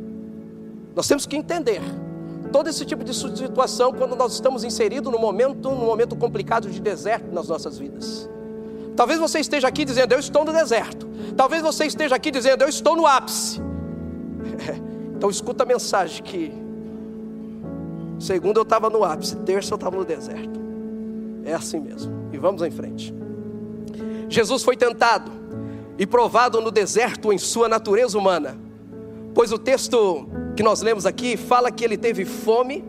Nós 0.95 1.09
temos 1.09 1.27
que 1.27 1.37
entender 1.37 1.81
todo 2.53 2.69
esse 2.69 2.85
tipo 2.85 3.03
de 3.03 3.15
situação 3.15 3.93
quando 3.93 4.15
nós 4.15 4.35
estamos 4.35 4.65
inseridos 4.65 5.13
no 5.13 5.19
momento, 5.19 5.71
num 5.71 5.87
momento 5.87 6.15
complicado 6.15 6.71
de 6.71 6.81
deserto 6.81 7.33
nas 7.33 7.49
nossas 7.49 7.79
vidas. 7.79 8.29
Talvez 8.99 9.21
você 9.21 9.39
esteja 9.39 9.69
aqui 9.69 9.85
dizendo, 9.85 10.11
eu 10.11 10.19
estou 10.19 10.45
no 10.45 10.53
deserto. 10.53 11.07
Talvez 11.37 11.63
você 11.63 11.85
esteja 11.85 12.17
aqui 12.17 12.33
dizendo, 12.33 12.63
eu 12.63 12.69
estou 12.69 12.97
no 12.97 13.07
ápice. 13.07 13.61
Então 15.19 15.29
escuta 15.29 15.65
a 15.65 15.67
mensagem 15.67 16.23
que 16.23 16.53
Segunda 18.21 18.59
eu 18.59 18.63
estava 18.63 18.91
no 18.91 19.05
ápice, 19.05 19.37
terça 19.37 19.73
eu 19.73 19.77
estava 19.77 19.97
no 19.97 20.05
deserto. 20.05 20.61
É 21.45 21.55
assim 21.55 21.81
mesmo. 21.81 22.29
E 22.33 22.39
vamos 22.39 22.63
em 22.63 22.71
frente. 22.71 23.15
Jesus 24.29 24.63
foi 24.63 24.77
tentado 24.77 25.31
e 25.97 26.07
provado 26.07 26.61
no 26.61 26.71
deserto 26.71 27.33
em 27.33 27.39
sua 27.39 27.69
natureza 27.69 28.19
humana. 28.19 28.57
Pois 29.35 29.53
o 29.53 29.59
texto 29.59 30.29
que 30.57 30.63
nós 30.63 30.83
lemos 30.83 31.07
aqui 31.07 31.37
fala 31.37 31.71
que 31.71 31.85
ele 31.85 31.97
teve 31.97 32.25
fome, 32.25 32.85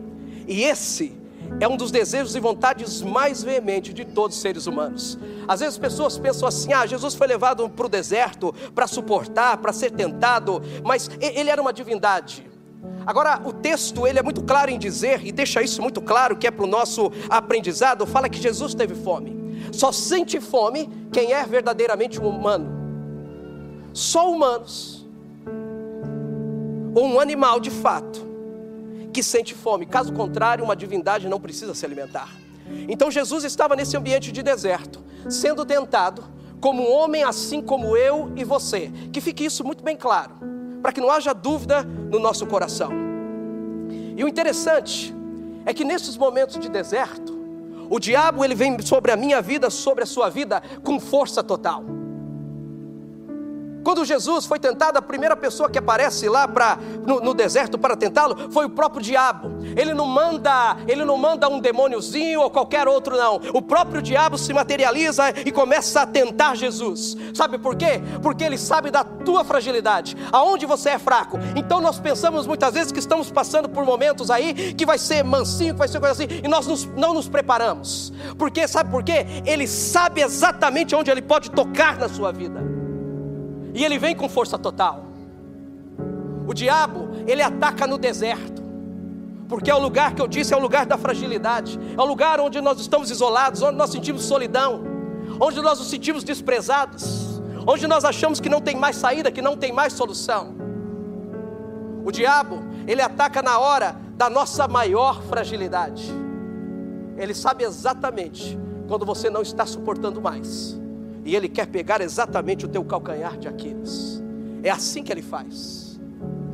e 0.46 0.62
esse 0.64 1.19
é 1.60 1.68
um 1.68 1.76
dos 1.76 1.90
desejos 1.90 2.34
e 2.34 2.40
vontades 2.40 3.02
mais 3.02 3.42
veementes 3.42 3.92
de 3.92 4.04
todos 4.04 4.34
os 4.34 4.42
seres 4.42 4.66
humanos. 4.66 5.18
Às 5.46 5.60
vezes 5.60 5.74
as 5.74 5.78
pessoas 5.78 6.18
pensam 6.18 6.48
assim: 6.48 6.72
ah, 6.72 6.86
Jesus 6.86 7.14
foi 7.14 7.26
levado 7.26 7.68
para 7.68 7.86
o 7.86 7.88
deserto 7.88 8.54
para 8.74 8.86
suportar, 8.86 9.58
para 9.58 9.72
ser 9.72 9.90
tentado, 9.90 10.62
mas 10.82 11.10
ele 11.20 11.50
era 11.50 11.60
uma 11.60 11.72
divindade. 11.72 12.48
Agora, 13.06 13.40
o 13.44 13.52
texto 13.52 14.06
ele 14.06 14.18
é 14.18 14.22
muito 14.22 14.42
claro 14.42 14.70
em 14.70 14.78
dizer, 14.78 15.24
e 15.24 15.32
deixa 15.32 15.62
isso 15.62 15.82
muito 15.82 16.00
claro, 16.00 16.36
que 16.36 16.46
é 16.46 16.50
para 16.50 16.64
o 16.64 16.68
nosso 16.68 17.10
aprendizado, 17.28 18.06
fala 18.06 18.28
que 18.28 18.40
Jesus 18.40 18.74
teve 18.74 18.94
fome. 18.94 19.38
Só 19.72 19.92
sente 19.92 20.40
fome 20.40 20.88
quem 21.12 21.32
é 21.32 21.44
verdadeiramente 21.44 22.20
um 22.20 22.28
humano. 22.28 22.78
Só 23.92 24.30
humanos, 24.30 25.06
ou 26.94 27.04
um 27.06 27.20
animal 27.20 27.58
de 27.58 27.70
fato, 27.70 28.29
que 29.12 29.22
sente 29.22 29.54
fome. 29.54 29.86
Caso 29.86 30.12
contrário, 30.12 30.64
uma 30.64 30.76
divindade 30.76 31.28
não 31.28 31.40
precisa 31.40 31.74
se 31.74 31.84
alimentar. 31.84 32.28
Então 32.88 33.10
Jesus 33.10 33.44
estava 33.44 33.74
nesse 33.74 33.96
ambiente 33.96 34.30
de 34.30 34.42
deserto, 34.42 35.02
sendo 35.28 35.64
tentado 35.64 36.24
como 36.60 36.82
um 36.82 36.92
homem 36.92 37.22
assim 37.22 37.60
como 37.60 37.96
eu 37.96 38.32
e 38.36 38.44
você. 38.44 38.90
Que 39.12 39.20
fique 39.20 39.44
isso 39.44 39.64
muito 39.64 39.82
bem 39.82 39.96
claro 39.96 40.34
para 40.82 40.92
que 40.92 41.00
não 41.00 41.10
haja 41.10 41.32
dúvida 41.32 41.82
no 41.82 42.18
nosso 42.18 42.46
coração. 42.46 42.90
E 44.16 44.24
o 44.24 44.28
interessante 44.28 45.14
é 45.66 45.74
que 45.74 45.84
nesses 45.84 46.16
momentos 46.16 46.58
de 46.58 46.68
deserto, 46.68 47.38
o 47.88 47.98
diabo 47.98 48.44
ele 48.44 48.54
vem 48.54 48.80
sobre 48.80 49.12
a 49.12 49.16
minha 49.16 49.42
vida, 49.42 49.68
sobre 49.68 50.04
a 50.04 50.06
sua 50.06 50.30
vida 50.30 50.62
com 50.82 50.98
força 50.98 51.42
total. 51.42 51.84
Quando 53.82 54.04
Jesus 54.04 54.46
foi 54.46 54.58
tentado, 54.58 54.98
a 54.98 55.02
primeira 55.02 55.36
pessoa 55.36 55.70
que 55.70 55.78
aparece 55.78 56.28
lá 56.28 56.46
pra, 56.46 56.78
no, 57.06 57.20
no 57.20 57.34
deserto 57.34 57.78
para 57.78 57.96
tentá-lo 57.96 58.50
foi 58.52 58.66
o 58.66 58.70
próprio 58.70 59.02
diabo. 59.02 59.50
Ele 59.76 59.94
não 59.94 60.06
manda, 60.06 60.76
ele 60.86 61.04
não 61.04 61.16
manda 61.16 61.48
um 61.48 61.60
demôniozinho 61.60 62.40
ou 62.40 62.50
qualquer 62.50 62.86
outro 62.88 63.16
não. 63.16 63.40
O 63.54 63.62
próprio 63.62 64.02
diabo 64.02 64.36
se 64.36 64.52
materializa 64.52 65.30
e 65.44 65.50
começa 65.50 66.02
a 66.02 66.06
tentar 66.06 66.56
Jesus. 66.56 67.16
Sabe 67.34 67.58
por 67.58 67.76
quê? 67.76 68.00
Porque 68.22 68.44
ele 68.44 68.58
sabe 68.58 68.90
da 68.90 69.04
tua 69.04 69.44
fragilidade, 69.44 70.16
aonde 70.32 70.66
você 70.66 70.90
é 70.90 70.98
fraco. 70.98 71.38
Então 71.56 71.80
nós 71.80 71.98
pensamos 71.98 72.46
muitas 72.46 72.74
vezes 72.74 72.92
que 72.92 72.98
estamos 72.98 73.30
passando 73.30 73.68
por 73.68 73.84
momentos 73.84 74.30
aí 74.30 74.74
que 74.74 74.84
vai 74.84 74.98
ser 74.98 75.22
mansinho, 75.22 75.74
que 75.74 75.78
vai 75.78 75.88
ser 75.88 76.00
coisa 76.00 76.12
assim, 76.12 76.40
e 76.42 76.48
nós 76.48 76.66
nos, 76.66 76.84
não 76.96 77.14
nos 77.14 77.28
preparamos. 77.28 78.12
Porque 78.38 78.66
sabe 78.68 78.90
por 78.90 79.02
quê? 79.02 79.26
Ele 79.46 79.66
sabe 79.66 80.20
exatamente 80.20 80.94
onde 80.94 81.10
ele 81.10 81.22
pode 81.22 81.50
tocar 81.50 81.96
na 81.98 82.08
sua 82.08 82.32
vida. 82.32 82.79
E 83.74 83.84
ele 83.84 83.98
vem 83.98 84.14
com 84.14 84.28
força 84.28 84.58
total. 84.58 85.04
O 86.46 86.52
diabo, 86.52 87.08
ele 87.26 87.42
ataca 87.42 87.86
no 87.86 87.96
deserto. 87.96 88.60
Porque 89.48 89.70
é 89.70 89.74
o 89.74 89.78
lugar 89.78 90.14
que 90.14 90.22
eu 90.22 90.28
disse, 90.28 90.54
é 90.54 90.56
o 90.56 90.60
lugar 90.60 90.86
da 90.86 90.96
fragilidade. 90.96 91.78
É 91.96 92.00
o 92.00 92.04
lugar 92.04 92.40
onde 92.40 92.60
nós 92.60 92.80
estamos 92.80 93.10
isolados, 93.10 93.62
onde 93.62 93.76
nós 93.76 93.90
sentimos 93.90 94.24
solidão, 94.24 94.82
onde 95.40 95.60
nós 95.60 95.78
nos 95.78 95.88
sentimos 95.88 96.24
desprezados, 96.24 97.40
onde 97.66 97.86
nós 97.86 98.04
achamos 98.04 98.40
que 98.40 98.48
não 98.48 98.60
tem 98.60 98.76
mais 98.76 98.96
saída, 98.96 99.30
que 99.30 99.42
não 99.42 99.56
tem 99.56 99.72
mais 99.72 99.92
solução. 99.92 100.54
O 102.04 102.10
diabo, 102.10 102.62
ele 102.86 103.02
ataca 103.02 103.42
na 103.42 103.58
hora 103.58 103.96
da 104.16 104.30
nossa 104.30 104.66
maior 104.66 105.22
fragilidade. 105.22 106.10
Ele 107.16 107.34
sabe 107.34 107.64
exatamente 107.64 108.58
quando 108.88 109.04
você 109.04 109.28
não 109.28 109.42
está 109.42 109.66
suportando 109.66 110.20
mais. 110.20 110.80
E 111.24 111.36
ele 111.36 111.48
quer 111.48 111.66
pegar 111.66 112.00
exatamente 112.00 112.64
o 112.64 112.68
teu 112.68 112.84
calcanhar 112.84 113.36
de 113.38 113.46
Aquiles. 113.46 114.22
É 114.62 114.70
assim 114.70 115.02
que 115.02 115.12
ele 115.12 115.22
faz. 115.22 116.00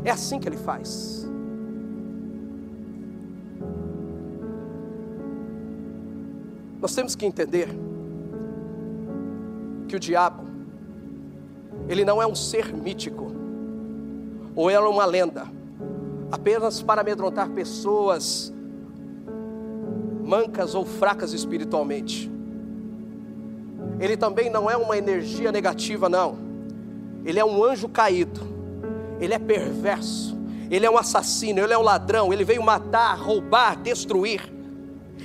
É 0.05 0.11
assim 0.11 0.38
que 0.38 0.48
ele 0.48 0.57
faz. 0.57 1.29
Nós 6.81 6.94
temos 6.94 7.16
que 7.16 7.26
entender 7.26 7.68
que 9.88 9.96
o 9.96 10.00
diabo, 10.00 10.44
ele 11.88 12.05
não 12.05 12.20
é 12.20 12.26
um 12.26 12.35
ser 12.35 12.72
mítico, 12.72 13.33
ou 14.55 14.70
é 14.70 14.79
uma 14.79 15.05
lenda, 15.05 15.46
apenas 16.31 16.83
para 16.83 17.00
amedrontar 17.00 17.50
pessoas 17.50 18.52
mancas 20.24 20.74
ou 20.74 20.85
fracas 20.85 21.33
espiritualmente. 21.33 22.31
Ele 23.99 24.17
também 24.17 24.51
não 24.51 24.71
é 24.71 24.77
uma 24.77 24.97
energia 24.97 25.51
negativa, 25.51 26.09
não. 26.09 26.39
Ele 27.25 27.39
é 27.39 27.45
um 27.45 27.63
anjo 27.65 27.89
caído. 27.89 28.41
Ele 29.21 29.35
é 29.35 29.39
perverso. 29.39 30.37
ele 30.71 30.85
é 30.85 30.91
um 30.91 30.99
assassino, 30.99 31.61
ele 31.61 31.73
é 31.73 31.79
um 31.79 31.83
ladrão, 31.83 32.33
ele 32.33 32.45
veio 32.45 32.63
matar, 32.63 33.15
roubar, 33.15 33.77
destruir. 33.77 34.57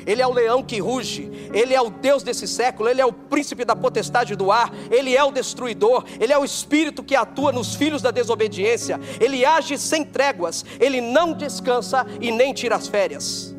Ele 0.05 0.21
é 0.21 0.27
o 0.27 0.33
leão 0.33 0.63
que 0.63 0.79
ruge, 0.79 1.29
Ele 1.53 1.73
é 1.73 1.81
o 1.81 1.89
Deus 1.89 2.23
desse 2.23 2.47
século, 2.47 2.89
Ele 2.89 3.01
é 3.01 3.05
o 3.05 3.13
príncipe 3.13 3.63
da 3.63 3.75
potestade 3.75 4.35
do 4.35 4.51
ar, 4.51 4.73
Ele 4.89 5.15
é 5.15 5.23
o 5.23 5.31
destruidor, 5.31 6.05
Ele 6.19 6.33
é 6.33 6.37
o 6.37 6.45
espírito 6.45 7.03
que 7.03 7.15
atua 7.15 7.51
nos 7.51 7.75
filhos 7.75 8.01
da 8.01 8.09
desobediência, 8.09 8.99
Ele 9.19 9.45
age 9.45 9.77
sem 9.77 10.03
tréguas, 10.03 10.65
Ele 10.79 11.01
não 11.01 11.33
descansa 11.33 12.05
e 12.19 12.31
nem 12.31 12.53
tira 12.53 12.75
as 12.75 12.87
férias. 12.87 13.55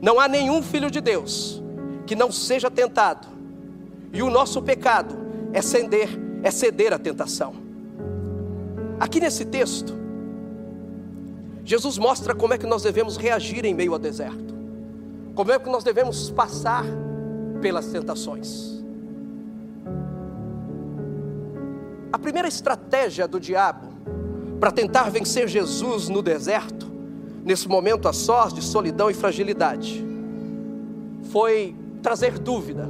Não 0.00 0.18
há 0.18 0.28
nenhum 0.28 0.62
filho 0.62 0.90
de 0.90 1.00
Deus 1.00 1.62
que 2.06 2.16
não 2.16 2.32
seja 2.32 2.70
tentado, 2.70 3.28
e 4.12 4.22
o 4.22 4.30
nosso 4.30 4.62
pecado 4.62 5.16
é 5.52 5.60
ceder, 5.60 6.08
é 6.42 6.50
ceder 6.50 6.92
à 6.92 6.98
tentação. 6.98 7.54
Aqui 8.98 9.20
nesse 9.20 9.44
texto, 9.44 9.94
Jesus 11.64 11.98
mostra 11.98 12.34
como 12.34 12.54
é 12.54 12.58
que 12.58 12.66
nós 12.66 12.82
devemos 12.82 13.16
reagir 13.16 13.64
em 13.64 13.74
meio 13.74 13.92
ao 13.92 13.98
deserto. 13.98 14.54
Como 15.34 15.52
é 15.52 15.58
que 15.58 15.68
nós 15.68 15.84
devemos 15.84 16.30
passar 16.30 16.84
pelas 17.60 17.86
tentações? 17.86 18.82
A 22.12 22.18
primeira 22.18 22.48
estratégia 22.48 23.28
do 23.28 23.38
diabo 23.38 23.88
para 24.58 24.72
tentar 24.72 25.10
vencer 25.10 25.46
Jesus 25.46 26.08
no 26.08 26.22
deserto, 26.22 26.90
nesse 27.44 27.68
momento 27.68 28.08
a 28.08 28.12
sós 28.12 28.52
de 28.52 28.62
solidão 28.62 29.10
e 29.10 29.14
fragilidade, 29.14 30.04
foi 31.30 31.76
trazer 32.02 32.38
dúvida 32.38 32.88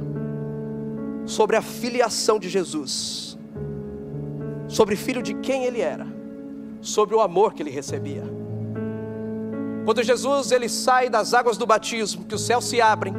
sobre 1.25 1.55
a 1.55 1.61
filiação 1.61 2.39
de 2.39 2.49
Jesus, 2.49 3.37
sobre 4.67 4.95
filho 4.95 5.21
de 5.21 5.33
quem 5.35 5.65
ele 5.65 5.81
era, 5.81 6.07
sobre 6.81 7.15
o 7.15 7.21
amor 7.21 7.53
que 7.53 7.61
ele 7.61 7.69
recebia. 7.69 8.23
Quando 9.85 10.03
Jesus 10.03 10.51
ele 10.51 10.69
sai 10.69 11.09
das 11.09 11.33
águas 11.33 11.57
do 11.57 11.65
batismo, 11.65 12.25
que 12.25 12.35
os 12.35 12.45
céus 12.45 12.65
se 12.65 12.81
abrem, 12.81 13.13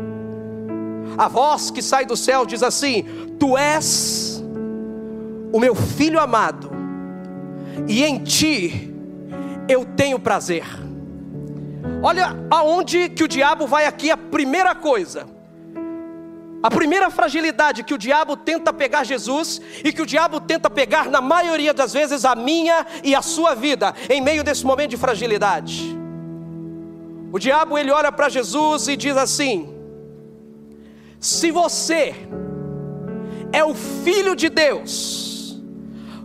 a 1.18 1.28
voz 1.28 1.70
que 1.70 1.82
sai 1.82 2.06
do 2.06 2.16
céu 2.16 2.46
diz 2.46 2.62
assim: 2.62 3.04
Tu 3.38 3.56
és 3.58 4.42
o 5.52 5.58
meu 5.58 5.74
filho 5.74 6.20
amado, 6.20 6.70
e 7.88 8.04
em 8.04 8.22
ti 8.22 8.94
eu 9.68 9.84
tenho 9.84 10.18
prazer. 10.18 10.64
Olha 12.02 12.36
aonde 12.50 13.08
que 13.08 13.24
o 13.24 13.28
diabo 13.28 13.66
vai 13.66 13.86
aqui, 13.86 14.10
a 14.10 14.16
primeira 14.16 14.74
coisa. 14.74 15.26
A 16.62 16.70
primeira 16.70 17.10
fragilidade 17.10 17.82
que 17.82 17.94
o 17.94 17.98
diabo 17.98 18.36
tenta 18.36 18.72
pegar 18.72 19.04
Jesus 19.04 19.60
e 19.82 19.92
que 19.92 20.02
o 20.02 20.06
diabo 20.06 20.40
tenta 20.40 20.68
pegar 20.68 21.08
na 21.08 21.20
maioria 21.20 21.72
das 21.72 21.92
vezes 21.92 22.24
a 22.24 22.34
minha 22.34 22.86
e 23.02 23.14
a 23.14 23.22
sua 23.22 23.54
vida 23.54 23.94
em 24.10 24.20
meio 24.20 24.44
desse 24.44 24.64
momento 24.66 24.90
de 24.90 24.98
fragilidade. 24.98 25.96
O 27.32 27.38
diabo 27.38 27.78
ele 27.78 27.90
olha 27.90 28.12
para 28.12 28.28
Jesus 28.28 28.88
e 28.88 28.96
diz 28.96 29.16
assim: 29.16 29.74
Se 31.18 31.50
você 31.50 32.14
é 33.52 33.64
o 33.64 33.74
filho 33.74 34.36
de 34.36 34.50
Deus, 34.50 35.58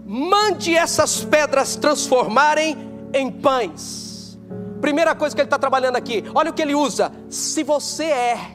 mande 0.05 0.75
essas 0.75 1.23
pedras 1.23 1.77
transformarem 1.77 2.77
em 3.13 3.31
pães. 3.31 4.37
Primeira 4.81 5.15
coisa 5.15 5.33
que 5.33 5.41
ele 5.41 5.47
está 5.47 5.57
trabalhando 5.57 5.95
aqui, 5.95 6.25
olha 6.33 6.51
o 6.51 6.53
que 6.53 6.61
ele 6.61 6.75
usa: 6.75 7.11
se 7.29 7.63
você 7.63 8.05
é, 8.05 8.54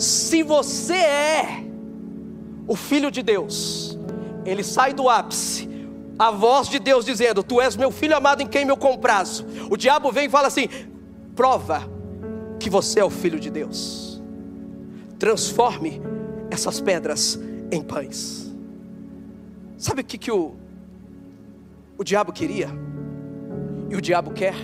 se 0.00 0.42
você 0.42 0.94
é 0.94 1.64
o 2.66 2.74
filho 2.74 3.10
de 3.10 3.22
Deus, 3.22 3.98
ele 4.46 4.64
sai 4.64 4.94
do 4.94 5.08
ápice, 5.08 5.68
a 6.18 6.30
voz 6.30 6.68
de 6.68 6.78
Deus 6.78 7.04
dizendo: 7.04 7.42
Tu 7.42 7.60
és 7.60 7.76
meu 7.76 7.90
filho 7.90 8.16
amado 8.16 8.42
em 8.42 8.46
quem 8.46 8.64
me 8.64 8.74
comprazo. 8.76 9.46
O 9.70 9.76
diabo 9.76 10.10
vem 10.10 10.26
e 10.26 10.30
fala 10.30 10.46
assim: 10.46 10.68
prova 11.36 11.82
que 12.58 12.70
você 12.70 13.00
é 13.00 13.04
o 13.04 13.10
filho 13.10 13.38
de 13.38 13.50
Deus. 13.50 14.22
Transforme 15.18 16.00
essas 16.50 16.80
pedras 16.80 17.38
em 17.70 17.82
pães. 17.82 18.50
Sabe 19.76 20.00
o 20.00 20.04
que, 20.04 20.16
que 20.16 20.30
o, 20.30 20.54
o 21.98 22.04
diabo 22.04 22.32
queria? 22.32 22.70
E 23.90 23.96
o 23.96 24.00
diabo 24.00 24.30
quer? 24.30 24.54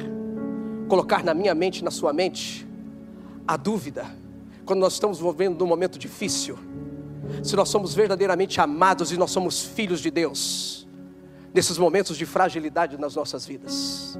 Colocar 0.88 1.22
na 1.22 1.34
minha 1.34 1.54
mente, 1.54 1.84
na 1.84 1.90
sua 1.90 2.12
mente, 2.12 2.66
a 3.46 3.56
dúvida, 3.56 4.06
quando 4.66 4.80
nós 4.80 4.94
estamos 4.94 5.20
vivendo 5.20 5.60
num 5.60 5.66
momento 5.66 5.96
difícil, 5.96 6.58
se 7.42 7.54
nós 7.54 7.68
somos 7.68 7.94
verdadeiramente 7.94 8.60
amados 8.60 9.12
e 9.12 9.16
nós 9.16 9.30
somos 9.30 9.62
filhos 9.64 10.00
de 10.00 10.10
Deus, 10.10 10.88
nesses 11.54 11.78
momentos 11.78 12.16
de 12.16 12.26
fragilidade 12.26 12.98
nas 12.98 13.14
nossas 13.14 13.46
vidas. 13.46 14.18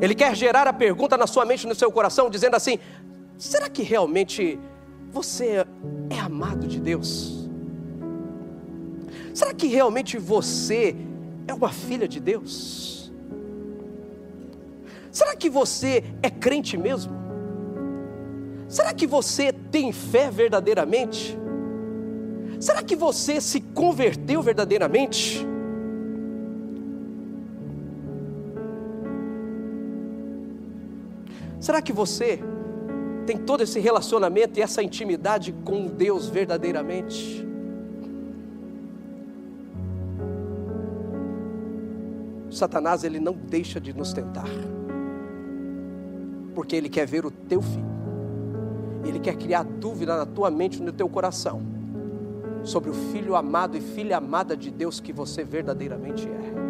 Ele 0.00 0.14
quer 0.14 0.34
gerar 0.36 0.68
a 0.68 0.72
pergunta 0.72 1.16
na 1.16 1.26
sua 1.26 1.44
mente, 1.44 1.66
no 1.66 1.74
seu 1.74 1.90
coração, 1.90 2.30
dizendo 2.30 2.54
assim: 2.54 2.78
será 3.36 3.68
que 3.68 3.82
realmente 3.82 4.58
você 5.10 5.66
é 6.08 6.18
amado 6.20 6.68
de 6.68 6.78
Deus? 6.78 7.48
Será 9.34 9.52
que 9.52 9.66
realmente 9.66 10.16
você 10.18 10.94
é 11.48 11.52
uma 11.52 11.72
filha 11.72 12.06
de 12.06 12.20
Deus? 12.20 13.12
Será 15.10 15.34
que 15.34 15.50
você 15.50 16.04
é 16.22 16.30
crente 16.30 16.76
mesmo? 16.76 17.25
Será 18.68 18.92
que 18.92 19.06
você 19.06 19.52
tem 19.52 19.92
fé 19.92 20.30
verdadeiramente? 20.30 21.38
Será 22.60 22.82
que 22.82 22.96
você 22.96 23.40
se 23.40 23.60
converteu 23.60 24.42
verdadeiramente? 24.42 25.46
Será 31.60 31.82
que 31.82 31.92
você 31.92 32.40
tem 33.26 33.36
todo 33.36 33.62
esse 33.62 33.80
relacionamento 33.80 34.58
e 34.58 34.62
essa 34.62 34.82
intimidade 34.82 35.52
com 35.64 35.86
Deus 35.86 36.28
verdadeiramente? 36.28 37.44
Satanás 42.50 43.04
ele 43.04 43.20
não 43.20 43.34
deixa 43.34 43.80
de 43.80 43.92
nos 43.92 44.12
tentar. 44.12 44.48
Porque 46.54 46.74
ele 46.74 46.88
quer 46.88 47.06
ver 47.06 47.26
o 47.26 47.30
teu 47.30 47.60
filho. 47.60 47.95
Ele 49.08 49.18
quer 49.18 49.36
criar 49.36 49.62
dúvida 49.62 50.16
na 50.16 50.26
tua 50.26 50.50
mente, 50.50 50.82
no 50.82 50.92
teu 50.92 51.08
coração, 51.08 51.62
sobre 52.64 52.90
o 52.90 52.94
filho 52.94 53.36
amado 53.36 53.76
e 53.76 53.80
filha 53.80 54.16
amada 54.16 54.56
de 54.56 54.70
Deus 54.70 55.00
que 55.00 55.12
você 55.12 55.44
verdadeiramente 55.44 56.28
é. 56.28 56.66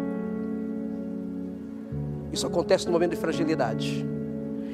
Isso 2.31 2.45
acontece 2.45 2.85
no 2.85 2.91
momento 2.91 3.11
de 3.11 3.17
fragilidade. 3.17 4.05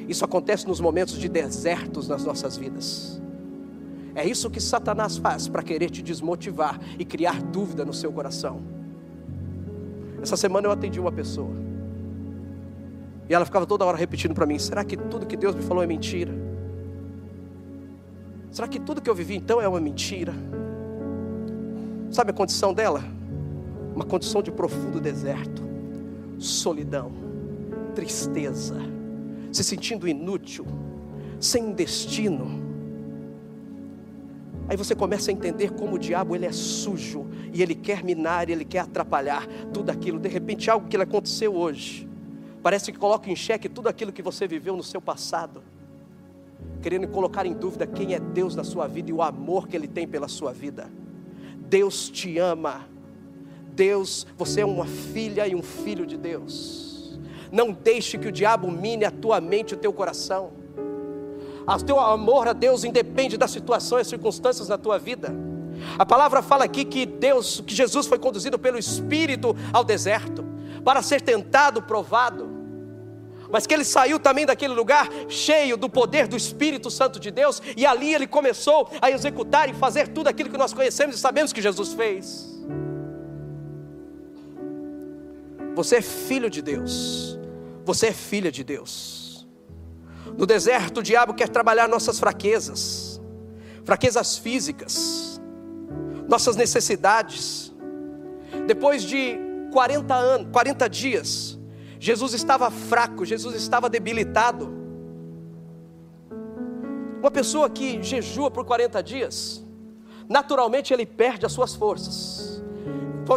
Isso 0.08 0.26
acontece 0.26 0.68
nos 0.68 0.82
momentos 0.82 1.18
de 1.18 1.30
desertos 1.30 2.08
nas 2.08 2.26
nossas 2.26 2.58
vidas. 2.58 3.22
É 4.16 4.28
isso 4.28 4.50
que 4.50 4.60
Satanás 4.60 5.18
faz 5.18 5.48
para 5.48 5.64
querer 5.64 5.90
te 5.90 6.02
desmotivar 6.02 6.80
e 7.00 7.06
criar 7.06 7.42
dúvida 7.42 7.86
no 7.86 7.94
seu 7.94 8.12
coração. 8.12 8.62
Essa 10.22 10.38
semana 10.38 10.68
eu 10.68 10.72
atendi 10.72 11.00
uma 11.00 11.12
pessoa. 11.12 11.52
E 13.30 13.34
ela 13.34 13.46
ficava 13.46 13.66
toda 13.66 13.86
hora 13.86 13.98
repetindo 13.98 14.34
para 14.34 14.46
mim: 14.46 14.60
será 14.60 14.84
que 14.84 14.96
tudo 14.96 15.26
que 15.26 15.36
Deus 15.36 15.56
me 15.56 15.62
falou 15.62 15.84
é 15.84 15.88
mentira? 15.88 16.34
Será 18.54 18.70
que 18.70 18.80
tudo 18.80 19.02
que 19.02 19.10
eu 19.10 19.16
vivi 19.16 19.36
então 19.36 19.60
é 19.60 19.68
uma 19.68 19.82
mentira? 19.82 20.34
Sabe 22.10 22.32
a 22.32 22.34
condição 22.34 22.74
dela? 22.74 23.04
Uma 23.94 24.06
condição 24.06 24.42
de 24.42 24.52
profundo 24.52 25.02
deserto, 25.02 25.62
solidão, 26.40 27.12
tristeza 27.94 28.94
se 29.54 29.64
sentindo 29.64 30.08
inútil, 30.08 30.66
sem 31.40 31.72
destino. 31.72 32.62
Aí 34.68 34.76
você 34.76 34.96
começa 34.96 35.30
a 35.30 35.34
entender 35.34 35.72
como 35.74 35.96
o 35.96 36.00
diabo 36.00 36.36
ele 36.36 36.46
é 36.46 36.52
sujo 36.52 37.28
e 37.54 37.62
ele 37.62 37.76
quer 37.76 38.04
minar, 38.04 38.50
ele 38.50 38.66
quer 38.66 38.80
atrapalhar 38.80 39.46
tudo 39.72 39.92
aquilo. 39.92 40.20
De 40.20 40.30
repente 40.30 40.72
algo 40.72 40.88
que 40.88 40.98
aconteceu 40.98 41.56
hoje 41.56 42.10
parece 42.64 42.92
que 42.92 42.98
coloca 42.98 43.30
em 43.30 43.36
xeque 43.36 43.70
tudo 43.70 43.90
aquilo 43.90 44.12
que 44.12 44.22
você 44.22 44.48
viveu 44.48 44.76
no 44.76 44.84
seu 44.84 45.02
passado, 45.02 45.62
querendo 46.82 47.08
colocar 47.08 47.46
em 47.46 47.54
dúvida 47.54 47.88
quem 47.88 48.14
é 48.14 48.20
Deus 48.20 48.56
na 48.56 48.64
sua 48.64 48.88
vida 48.88 49.10
e 49.10 49.14
o 49.14 49.22
amor 49.22 49.68
que 49.68 49.76
ele 49.76 49.88
tem 49.88 50.08
pela 50.08 50.28
sua 50.28 50.52
vida. 50.52 50.90
Deus 51.58 52.10
te 52.10 52.38
ama. 52.38 52.86
Deus, 53.74 54.28
você 54.38 54.62
é 54.62 54.66
uma 54.66 54.86
filha 54.86 55.48
e 55.48 55.56
um 55.56 55.64
filho 55.64 56.06
de 56.06 56.18
Deus. 56.18 57.20
Não 57.52 57.72
deixe 57.72 58.18
que 58.18 58.28
o 58.28 58.32
diabo 58.32 58.72
mine 58.72 59.06
a 59.06 59.12
tua 59.12 59.40
mente 59.42 59.72
e 59.72 59.76
o 59.76 59.78
teu 59.78 59.94
coração. 59.94 60.52
O 61.66 61.84
teu 61.84 62.00
amor 62.00 62.48
a 62.48 62.54
Deus 62.54 62.84
independe 62.84 63.38
das 63.38 63.52
situações 63.52 64.08
e 64.08 64.10
circunstâncias 64.10 64.68
na 64.68 64.78
tua 64.78 65.00
vida. 65.00 65.34
A 65.98 66.06
palavra 66.06 66.42
fala 66.42 66.66
aqui 66.66 66.86
que 66.86 67.06
Deus, 67.06 67.62
que 67.66 67.74
Jesus 67.74 68.06
foi 68.06 68.20
conduzido 68.20 68.60
pelo 68.60 68.78
Espírito 68.78 69.56
ao 69.72 69.84
deserto 69.84 70.44
para 70.84 71.02
ser 71.02 71.22
tentado, 71.22 71.82
provado. 71.82 72.53
Mas 73.54 73.68
que 73.68 73.74
ele 73.76 73.86
saiu 73.86 74.20
também 74.20 74.48
daquele 74.48 74.74
lugar 74.74 75.08
cheio 75.30 75.78
do 75.78 75.88
poder 75.88 76.28
do 76.28 76.36
Espírito 76.36 76.90
Santo 76.90 77.20
de 77.20 77.30
Deus, 77.30 77.62
e 77.78 77.86
ali 77.86 78.12
ele 78.12 78.26
começou 78.26 78.90
a 79.00 79.12
executar 79.12 79.70
e 79.70 79.76
fazer 79.76 80.08
tudo 80.08 80.28
aquilo 80.28 80.50
que 80.50 80.58
nós 80.58 80.74
conhecemos 80.74 81.16
e 81.16 81.20
sabemos 81.20 81.54
que 81.54 81.62
Jesus 81.62 81.94
fez. 81.94 82.52
Você 85.76 85.98
é 85.98 86.02
filho 86.02 86.50
de 86.50 86.64
Deus. 86.64 87.38
Você 87.86 88.08
é 88.08 88.12
filha 88.12 88.52
de 88.52 88.64
Deus. 88.64 89.48
No 90.36 90.48
deserto, 90.48 91.02
o 91.02 91.04
diabo 91.04 91.36
quer 91.36 91.48
trabalhar 91.48 91.88
nossas 91.88 92.18
fraquezas, 92.20 93.22
fraquezas 93.86 94.36
físicas, 94.36 95.40
nossas 96.28 96.56
necessidades. 96.56 97.72
Depois 98.66 99.04
de 99.04 99.38
40 99.72 100.16
anos, 100.16 100.48
40 100.52 100.90
dias, 100.90 101.53
Jesus 102.04 102.34
estava 102.34 102.70
fraco, 102.70 103.24
Jesus 103.24 103.56
estava 103.56 103.90
debilitado. 103.90 104.70
Uma 107.22 107.32
pessoa 107.32 107.70
que 107.70 108.04
jejua 108.04 108.52
por 108.52 108.66
40 108.66 109.02
dias, 109.02 109.64
naturalmente 110.28 110.94
ele 110.94 111.06
perde 111.06 111.46
as 111.46 111.54
suas 111.54 111.74
forças. 111.74 112.62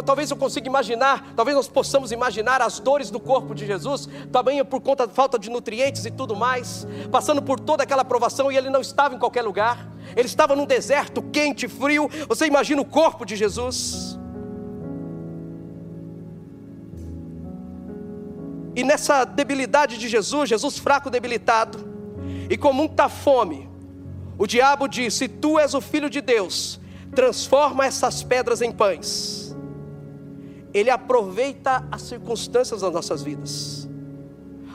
Talvez 0.05 0.31
eu 0.31 0.35
consiga 0.35 0.67
imaginar, 0.67 1.31
talvez 1.33 1.55
nós 1.55 1.69
possamos 1.69 2.11
imaginar 2.11 2.61
as 2.61 2.77
dores 2.77 3.09
do 3.09 3.21
corpo 3.21 3.55
de 3.55 3.65
Jesus, 3.65 4.09
também 4.33 4.61
por 4.65 4.81
conta 4.81 5.07
da 5.07 5.13
falta 5.13 5.39
de 5.39 5.49
nutrientes 5.49 6.03
e 6.03 6.11
tudo 6.11 6.35
mais, 6.35 6.85
passando 7.09 7.41
por 7.41 7.61
toda 7.61 7.83
aquela 7.83 8.03
provação 8.03 8.51
e 8.51 8.57
ele 8.57 8.69
não 8.69 8.81
estava 8.81 9.15
em 9.15 9.17
qualquer 9.17 9.43
lugar, 9.43 9.89
ele 10.13 10.27
estava 10.27 10.57
num 10.57 10.65
deserto 10.65 11.21
quente, 11.21 11.69
frio. 11.69 12.09
Você 12.27 12.45
imagina 12.45 12.81
o 12.81 12.85
corpo 12.85 13.23
de 13.23 13.37
Jesus? 13.37 14.19
E 18.77 18.83
nessa 18.83 19.25
debilidade 19.25 19.97
de 19.97 20.07
Jesus, 20.07 20.49
Jesus 20.49 20.77
fraco, 20.77 21.09
debilitado, 21.09 21.79
e 22.47 22.55
com 22.55 22.71
muita 22.71 23.09
fome, 23.09 23.67
o 24.37 24.45
diabo 24.45 24.87
disse: 24.87 25.27
Tu 25.27 25.57
és 25.57 25.73
o 25.73 25.81
filho 25.81 26.11
de 26.11 26.21
Deus, 26.21 26.79
transforma 27.15 27.87
essas 27.87 28.21
pedras 28.21 28.61
em 28.61 28.71
pães. 28.71 29.57
Ele 30.71 30.91
aproveita 30.91 31.87
as 31.91 32.03
circunstâncias 32.03 32.81
das 32.81 32.93
nossas 32.93 33.23
vidas, 33.23 33.89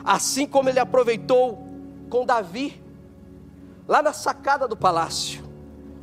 assim 0.03 0.45
como 0.45 0.67
ele 0.67 0.79
aproveitou 0.79 1.65
com 2.09 2.25
Davi, 2.25 2.83
lá 3.87 4.01
na 4.01 4.11
sacada 4.11 4.67
do 4.67 4.75
palácio. 4.75 5.41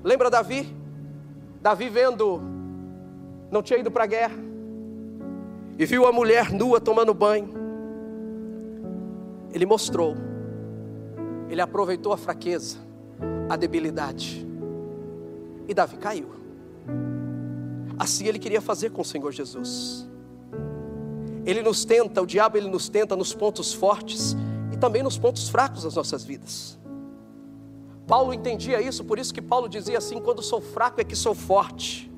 Lembra 0.03 0.31
Davi? 0.31 0.75
Davi 1.61 1.91
vendo, 1.91 2.41
não 3.51 3.63
tinha 3.63 3.79
ido 3.79 3.91
para 3.91 4.05
a 4.05 4.07
guerra, 4.07 4.39
e 5.79 5.85
viu 5.85 6.07
a 6.07 6.13
mulher 6.13 6.51
nua 6.51 6.81
tomando 6.81 7.13
banho. 7.13 7.60
Ele 9.53 9.67
mostrou, 9.67 10.17
ele 11.49 11.61
aproveitou 11.61 12.13
a 12.13 12.17
fraqueza, 12.17 12.79
a 13.49 13.57
debilidade, 13.57 14.47
e 15.69 15.75
Davi 15.75 15.97
caiu. 15.97 16.29
Assim 17.99 18.27
ele 18.27 18.39
queria 18.39 18.61
fazer 18.61 18.91
com 18.91 19.03
o 19.03 19.05
Senhor 19.05 19.31
Jesus. 19.33 20.09
Ele 21.45 21.63
nos 21.63 21.85
tenta, 21.85 22.23
o 22.23 22.27
diabo 22.27 22.57
ele 22.57 22.69
nos 22.69 22.89
tenta 22.89 23.17
nos 23.17 23.35
pontos 23.35 23.73
fortes 23.73 24.37
e 24.73 24.77
também 24.77 25.03
nos 25.03 25.19
pontos 25.19 25.49
fracos 25.49 25.83
das 25.83 25.95
nossas 25.95 26.25
vidas. 26.25 26.79
Paulo 28.07 28.35
entendia 28.35 28.81
isso, 28.81 29.05
por 29.05 29.19
isso 29.19 29.33
que 29.33 29.41
Paulo 29.41 29.69
dizia 29.69 29.99
assim: 29.99 30.21
quando 30.21 30.43
sou 30.43 30.61
fraco 30.61 31.01
é 31.01 31.05
que 31.05 31.15
sou 31.15 31.35
forte. 31.35 32.10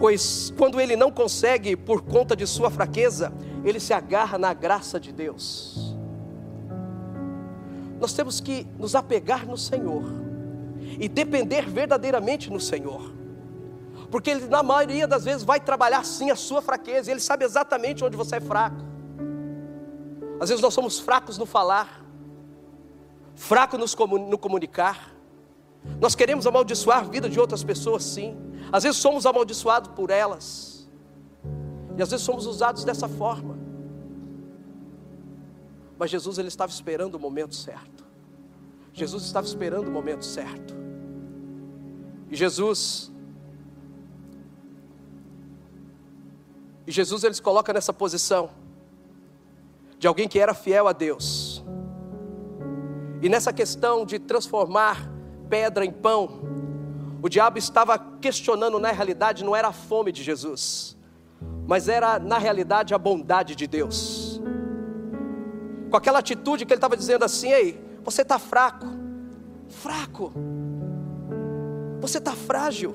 Pois 0.00 0.50
quando 0.56 0.80
ele 0.80 0.96
não 0.96 1.12
consegue 1.12 1.76
por 1.76 2.00
conta 2.00 2.34
de 2.34 2.46
sua 2.46 2.70
fraqueza, 2.70 3.30
ele 3.62 3.78
se 3.78 3.92
agarra 3.92 4.38
na 4.38 4.54
graça 4.54 4.98
de 4.98 5.12
Deus. 5.12 5.94
Nós 8.00 8.14
temos 8.14 8.40
que 8.40 8.66
nos 8.78 8.94
apegar 8.94 9.46
no 9.46 9.58
Senhor 9.58 10.04
e 10.98 11.06
depender 11.06 11.68
verdadeiramente 11.68 12.50
no 12.50 12.58
Senhor. 12.58 13.12
Porque 14.10 14.30
Ele, 14.30 14.46
na 14.46 14.62
maioria 14.62 15.06
das 15.06 15.24
vezes, 15.24 15.44
vai 15.44 15.60
trabalhar 15.60 16.02
sim 16.04 16.30
a 16.30 16.36
sua 16.36 16.62
fraqueza, 16.62 17.10
Ele 17.10 17.20
sabe 17.20 17.44
exatamente 17.44 18.02
onde 18.02 18.16
você 18.16 18.36
é 18.36 18.40
fraco. 18.40 18.82
Às 20.40 20.48
vezes 20.48 20.62
nós 20.62 20.72
somos 20.72 20.98
fracos 20.98 21.36
no 21.36 21.44
falar, 21.44 22.02
fracos 23.34 23.94
no 23.98 24.38
comunicar. 24.38 25.14
Nós 26.00 26.14
queremos 26.14 26.46
amaldiçoar 26.46 27.00
a 27.00 27.02
vida 27.02 27.28
de 27.28 27.38
outras 27.38 27.62
pessoas, 27.62 28.02
sim. 28.02 28.49
Às 28.72 28.84
vezes 28.84 28.98
somos 28.98 29.26
amaldiçoados 29.26 29.90
por 29.92 30.10
elas. 30.10 30.88
E 31.96 32.02
às 32.02 32.10
vezes 32.10 32.24
somos 32.24 32.46
usados 32.46 32.84
dessa 32.84 33.08
forma. 33.08 33.58
Mas 35.98 36.10
Jesus 36.10 36.38
ele 36.38 36.48
estava 36.48 36.70
esperando 36.70 37.16
o 37.16 37.20
momento 37.20 37.54
certo. 37.54 38.04
Jesus 38.92 39.24
estava 39.24 39.46
esperando 39.46 39.88
o 39.88 39.90
momento 39.90 40.24
certo. 40.24 40.74
E 42.30 42.36
Jesus, 42.36 43.12
e 46.86 46.92
Jesus 46.92 47.24
ele 47.24 47.34
se 47.34 47.42
coloca 47.42 47.72
nessa 47.72 47.92
posição 47.92 48.50
de 49.98 50.06
alguém 50.06 50.28
que 50.28 50.38
era 50.38 50.54
fiel 50.54 50.88
a 50.88 50.92
Deus. 50.92 51.62
E 53.20 53.28
nessa 53.28 53.52
questão 53.52 54.06
de 54.06 54.18
transformar 54.18 55.10
pedra 55.50 55.84
em 55.84 55.92
pão, 55.92 56.40
o 57.22 57.28
diabo 57.28 57.58
estava 57.58 57.98
questionando 58.20 58.78
na 58.78 58.90
realidade 58.90 59.44
não 59.44 59.54
era 59.54 59.68
a 59.68 59.72
fome 59.72 60.10
de 60.10 60.22
Jesus, 60.22 60.96
mas 61.66 61.88
era 61.88 62.18
na 62.18 62.38
realidade 62.38 62.94
a 62.94 62.98
bondade 62.98 63.54
de 63.54 63.66
Deus. 63.66 64.40
Com 65.90 65.96
aquela 65.96 66.20
atitude 66.20 66.64
que 66.64 66.72
ele 66.72 66.78
estava 66.78 66.96
dizendo 66.96 67.24
assim: 67.24 67.50
ei, 67.50 67.80
você 68.02 68.22
está 68.22 68.38
fraco, 68.38 68.86
fraco. 69.68 70.32
Você 72.00 72.18
está 72.18 72.32
frágil. 72.32 72.94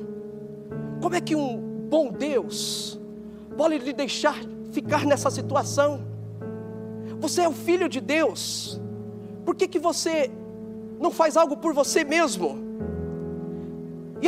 Como 1.01 1.15
é 1.15 1.21
que 1.21 1.35
um 1.35 1.87
bom 1.89 2.11
Deus 2.11 2.99
pode 3.55 3.77
lhe 3.77 3.93
deixar 3.93 4.35
ficar 4.71 5.05
nessa 5.05 5.29
situação? 5.29 6.03
Você 7.19 7.41
é 7.41 7.47
o 7.47 7.53
filho 7.53 7.87
de 7.87 8.01
Deus. 8.01 8.81
Por 9.45 9.55
que, 9.55 9.67
que 9.67 9.77
você 9.77 10.31
não 10.99 11.11
faz 11.11 11.37
algo 11.37 11.57
por 11.57 11.73
você 11.73 12.03
mesmo? 12.03 12.65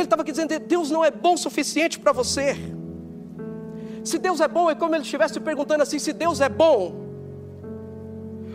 Ele 0.00 0.06
estava 0.06 0.22
aqui 0.22 0.32
dizendo: 0.32 0.58
Deus 0.58 0.90
não 0.90 1.04
é 1.04 1.10
bom 1.10 1.34
o 1.34 1.38
suficiente 1.38 1.98
para 1.98 2.12
você. 2.12 2.56
Se 4.04 4.18
Deus 4.18 4.40
é 4.40 4.48
bom, 4.48 4.70
é 4.70 4.74
como 4.74 4.94
ele 4.94 5.02
estivesse 5.02 5.38
perguntando 5.40 5.82
assim: 5.82 5.98
se 5.98 6.12
Deus 6.12 6.40
é 6.40 6.48
bom, 6.48 6.94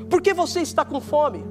por 0.10 0.22
que 0.22 0.34
você 0.34 0.62
está 0.62 0.84
com 0.84 1.00
fome? 1.00 1.46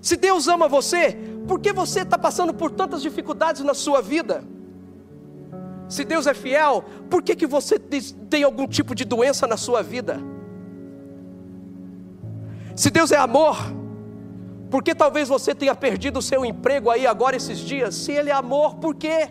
Se 0.00 0.16
Deus 0.16 0.48
ama 0.48 0.68
você, 0.68 1.16
por 1.46 1.60
que 1.60 1.72
você 1.72 2.00
está 2.00 2.18
passando 2.18 2.52
por 2.52 2.70
tantas 2.70 3.02
dificuldades 3.02 3.62
na 3.62 3.74
sua 3.74 4.02
vida? 4.02 4.44
Se 5.88 6.04
Deus 6.04 6.26
é 6.26 6.34
fiel, 6.34 6.84
por 7.08 7.22
que, 7.22 7.36
que 7.36 7.46
você 7.46 7.78
tem 7.78 8.42
algum 8.42 8.66
tipo 8.66 8.94
de 8.94 9.04
doença 9.04 9.46
na 9.46 9.56
sua 9.56 9.82
vida? 9.82 10.20
Se 12.74 12.90
Deus 12.90 13.12
é 13.12 13.16
amor, 13.16 13.56
por 14.74 14.82
que 14.82 14.92
talvez 14.92 15.28
você 15.28 15.54
tenha 15.54 15.72
perdido 15.72 16.18
o 16.18 16.22
seu 16.22 16.44
emprego 16.44 16.90
aí 16.90 17.06
agora 17.06 17.36
esses 17.36 17.60
dias? 17.60 17.94
Se 17.94 18.10
Ele 18.10 18.28
é 18.28 18.32
amor, 18.32 18.74
por 18.74 18.92
quê? 18.96 19.28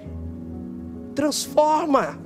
Transforma. 1.13 2.17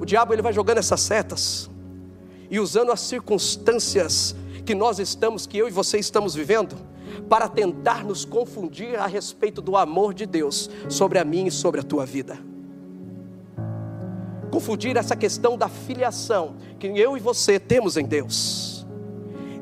O 0.00 0.04
diabo 0.04 0.32
ele 0.32 0.42
vai 0.42 0.52
jogando 0.52 0.78
essas 0.78 1.00
setas 1.00 1.70
e 2.50 2.58
usando 2.58 2.90
as 2.90 3.02
circunstâncias 3.02 4.34
que 4.66 4.74
nós 4.74 4.98
estamos, 4.98 5.46
que 5.46 5.56
eu 5.56 5.68
e 5.68 5.70
você 5.70 5.96
estamos 5.96 6.34
vivendo, 6.34 6.74
para 7.28 7.46
tentar 7.46 8.02
nos 8.02 8.24
confundir 8.24 8.98
a 8.98 9.06
respeito 9.06 9.62
do 9.62 9.76
amor 9.76 10.12
de 10.12 10.26
Deus 10.26 10.68
sobre 10.88 11.20
a 11.20 11.24
mim 11.24 11.46
e 11.46 11.52
sobre 11.52 11.78
a 11.78 11.84
tua 11.84 12.04
vida. 12.04 12.36
Confundir 14.50 14.96
essa 14.96 15.14
questão 15.14 15.56
da 15.56 15.68
filiação 15.68 16.56
que 16.80 16.88
eu 16.88 17.16
e 17.16 17.20
você 17.20 17.60
temos 17.60 17.96
em 17.96 18.04
Deus. 18.04 18.84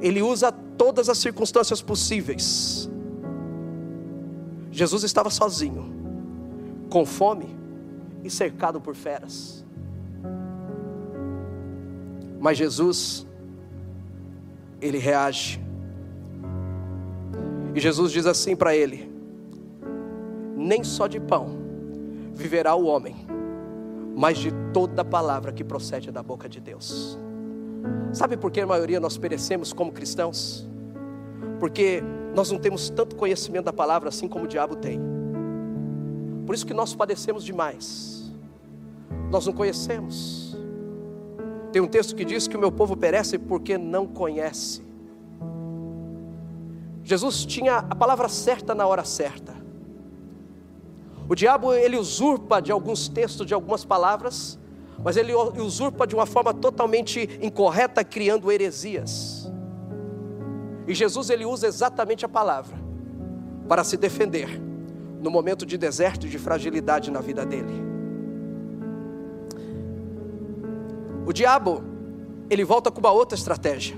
Ele 0.00 0.22
usa 0.22 0.50
todas 0.78 1.08
as 1.08 1.18
circunstâncias 1.18 1.82
possíveis. 1.82 2.88
Jesus 4.70 5.02
estava 5.02 5.28
sozinho, 5.28 5.92
com 6.88 7.04
fome 7.04 7.58
e 8.22 8.30
cercado 8.30 8.80
por 8.80 8.94
feras. 8.94 9.64
Mas 12.40 12.56
Jesus 12.56 13.26
ele 14.80 14.98
reage. 14.98 15.60
E 17.74 17.80
Jesus 17.80 18.12
diz 18.12 18.24
assim 18.26 18.54
para 18.54 18.74
ele: 18.74 19.10
Nem 20.56 20.84
só 20.84 21.08
de 21.08 21.18
pão 21.18 21.58
viverá 22.34 22.74
o 22.76 22.86
homem, 22.86 23.16
mas 24.16 24.38
de 24.38 24.52
toda 24.72 25.04
palavra 25.04 25.52
que 25.52 25.64
procede 25.64 26.12
da 26.12 26.22
boca 26.22 26.48
de 26.48 26.60
Deus. 26.60 27.18
Sabe 28.12 28.36
por 28.36 28.50
que 28.50 28.60
a 28.60 28.66
maioria 28.66 29.00
nós 29.00 29.18
perecemos 29.18 29.72
como 29.72 29.92
cristãos? 29.92 30.66
Porque 31.60 32.02
nós 32.34 32.50
não 32.50 32.58
temos 32.58 32.88
tanto 32.90 33.16
conhecimento 33.16 33.66
da 33.66 33.72
palavra 33.72 34.08
assim 34.08 34.28
como 34.28 34.44
o 34.44 34.48
diabo 34.48 34.76
tem. 34.76 35.00
Por 36.46 36.54
isso 36.54 36.66
que 36.66 36.74
nós 36.74 36.94
padecemos 36.94 37.44
demais. 37.44 38.32
Nós 39.30 39.46
não 39.46 39.52
conhecemos. 39.52 40.56
Tem 41.72 41.82
um 41.82 41.86
texto 41.86 42.16
que 42.16 42.24
diz 42.24 42.48
que 42.48 42.56
o 42.56 42.60
meu 42.60 42.72
povo 42.72 42.96
perece 42.96 43.38
porque 43.38 43.76
não 43.76 44.06
conhece. 44.06 44.82
Jesus 47.04 47.44
tinha 47.44 47.78
a 47.78 47.94
palavra 47.94 48.28
certa 48.28 48.74
na 48.74 48.86
hora 48.86 49.04
certa. 49.04 49.54
O 51.28 51.34
diabo 51.34 51.74
ele 51.74 51.96
usurpa 51.96 52.60
de 52.60 52.72
alguns 52.72 53.08
textos, 53.08 53.46
de 53.46 53.52
algumas 53.52 53.84
palavras, 53.84 54.58
mas 55.02 55.16
ele 55.16 55.32
usurpa 55.34 56.06
de 56.06 56.14
uma 56.14 56.26
forma 56.26 56.52
totalmente 56.52 57.38
incorreta, 57.40 58.02
criando 58.02 58.50
heresias. 58.50 59.50
E 60.86 60.94
Jesus 60.94 61.30
ele 61.30 61.44
usa 61.44 61.66
exatamente 61.66 62.24
a 62.24 62.28
palavra 62.28 62.76
para 63.68 63.84
se 63.84 63.96
defender 63.96 64.60
no 65.20 65.30
momento 65.30 65.66
de 65.66 65.76
deserto 65.76 66.26
e 66.26 66.30
de 66.30 66.38
fragilidade 66.38 67.10
na 67.10 67.20
vida 67.20 67.44
dele. 67.44 67.88
O 71.26 71.32
diabo, 71.32 71.82
ele 72.48 72.64
volta 72.64 72.90
com 72.90 73.00
uma 73.00 73.10
outra 73.10 73.36
estratégia. 73.36 73.96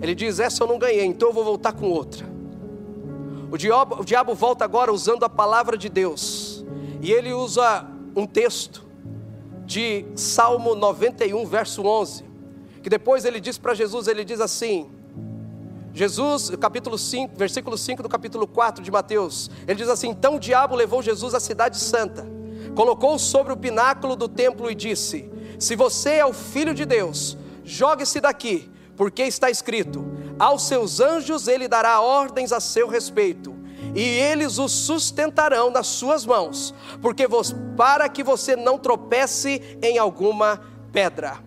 Ele 0.00 0.14
diz: 0.14 0.40
Essa 0.40 0.64
eu 0.64 0.66
não 0.66 0.78
ganhei, 0.78 1.04
então 1.04 1.28
eu 1.28 1.34
vou 1.34 1.44
voltar 1.44 1.72
com 1.72 1.90
outra. 1.90 2.26
O 3.50 3.56
diabo, 3.56 4.00
o 4.00 4.04
diabo 4.04 4.34
volta 4.34 4.64
agora 4.64 4.92
usando 4.92 5.24
a 5.24 5.28
palavra 5.28 5.76
de 5.76 5.88
Deus, 5.88 6.64
e 7.00 7.12
ele 7.12 7.32
usa 7.32 7.86
um 8.16 8.26
texto 8.26 8.83
de 9.64 10.04
Salmo 10.14 10.74
91, 10.74 11.46
verso 11.46 11.82
11, 11.84 12.24
que 12.82 12.90
depois 12.90 13.24
ele 13.24 13.40
diz 13.40 13.58
para 13.58 13.74
Jesus: 13.74 14.06
Ele 14.06 14.24
diz 14.24 14.40
assim, 14.40 14.90
Jesus, 15.94 16.50
capítulo 16.60 16.98
5, 16.98 17.34
versículo 17.36 17.78
5 17.78 18.02
do 18.02 18.08
capítulo 18.08 18.48
4 18.48 18.82
de 18.82 18.90
Mateus, 18.90 19.48
ele 19.66 19.76
diz 19.76 19.88
assim: 19.88 20.08
Então 20.08 20.34
o 20.34 20.40
diabo 20.40 20.74
levou 20.74 21.00
Jesus 21.00 21.34
à 21.34 21.40
cidade 21.40 21.78
santa, 21.78 22.26
colocou-o 22.74 23.18
sobre 23.18 23.52
o 23.52 23.56
pináculo 23.56 24.16
do 24.16 24.28
templo 24.28 24.68
e 24.68 24.74
disse: 24.74 25.30
Se 25.56 25.76
você 25.76 26.14
é 26.14 26.26
o 26.26 26.32
filho 26.32 26.74
de 26.74 26.84
Deus, 26.84 27.38
jogue-se 27.62 28.20
daqui, 28.20 28.68
porque 28.96 29.22
está 29.22 29.50
escrito: 29.50 30.04
Aos 30.36 30.66
seus 30.66 30.98
anjos 30.98 31.46
ele 31.46 31.68
dará 31.68 32.00
ordens 32.00 32.52
a 32.52 32.58
seu 32.58 32.88
respeito, 32.88 33.54
e 33.94 34.02
eles 34.02 34.58
o 34.58 34.68
sustentarão 34.68 35.70
nas 35.70 35.86
suas 35.86 36.26
mãos, 36.26 36.74
porque 37.00 37.26
para 37.76 38.08
que 38.08 38.22
você 38.22 38.56
não 38.56 38.76
tropece 38.76 39.78
em 39.80 39.98
alguma 39.98 40.60
pedra. 40.92 41.38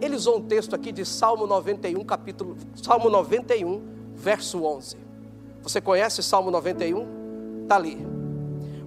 Ele 0.00 0.16
usou 0.16 0.38
um 0.38 0.42
texto 0.42 0.74
aqui 0.74 0.92
de 0.92 1.04
Salmo 1.04 1.46
91, 1.46 2.04
capítulo 2.04 2.56
Salmo 2.74 3.08
91, 3.08 3.82
verso 4.14 4.64
11. 4.64 4.96
Você 5.62 5.80
conhece 5.80 6.22
Salmo 6.22 6.50
91? 6.50 7.62
Está 7.62 7.76
ali. 7.76 8.04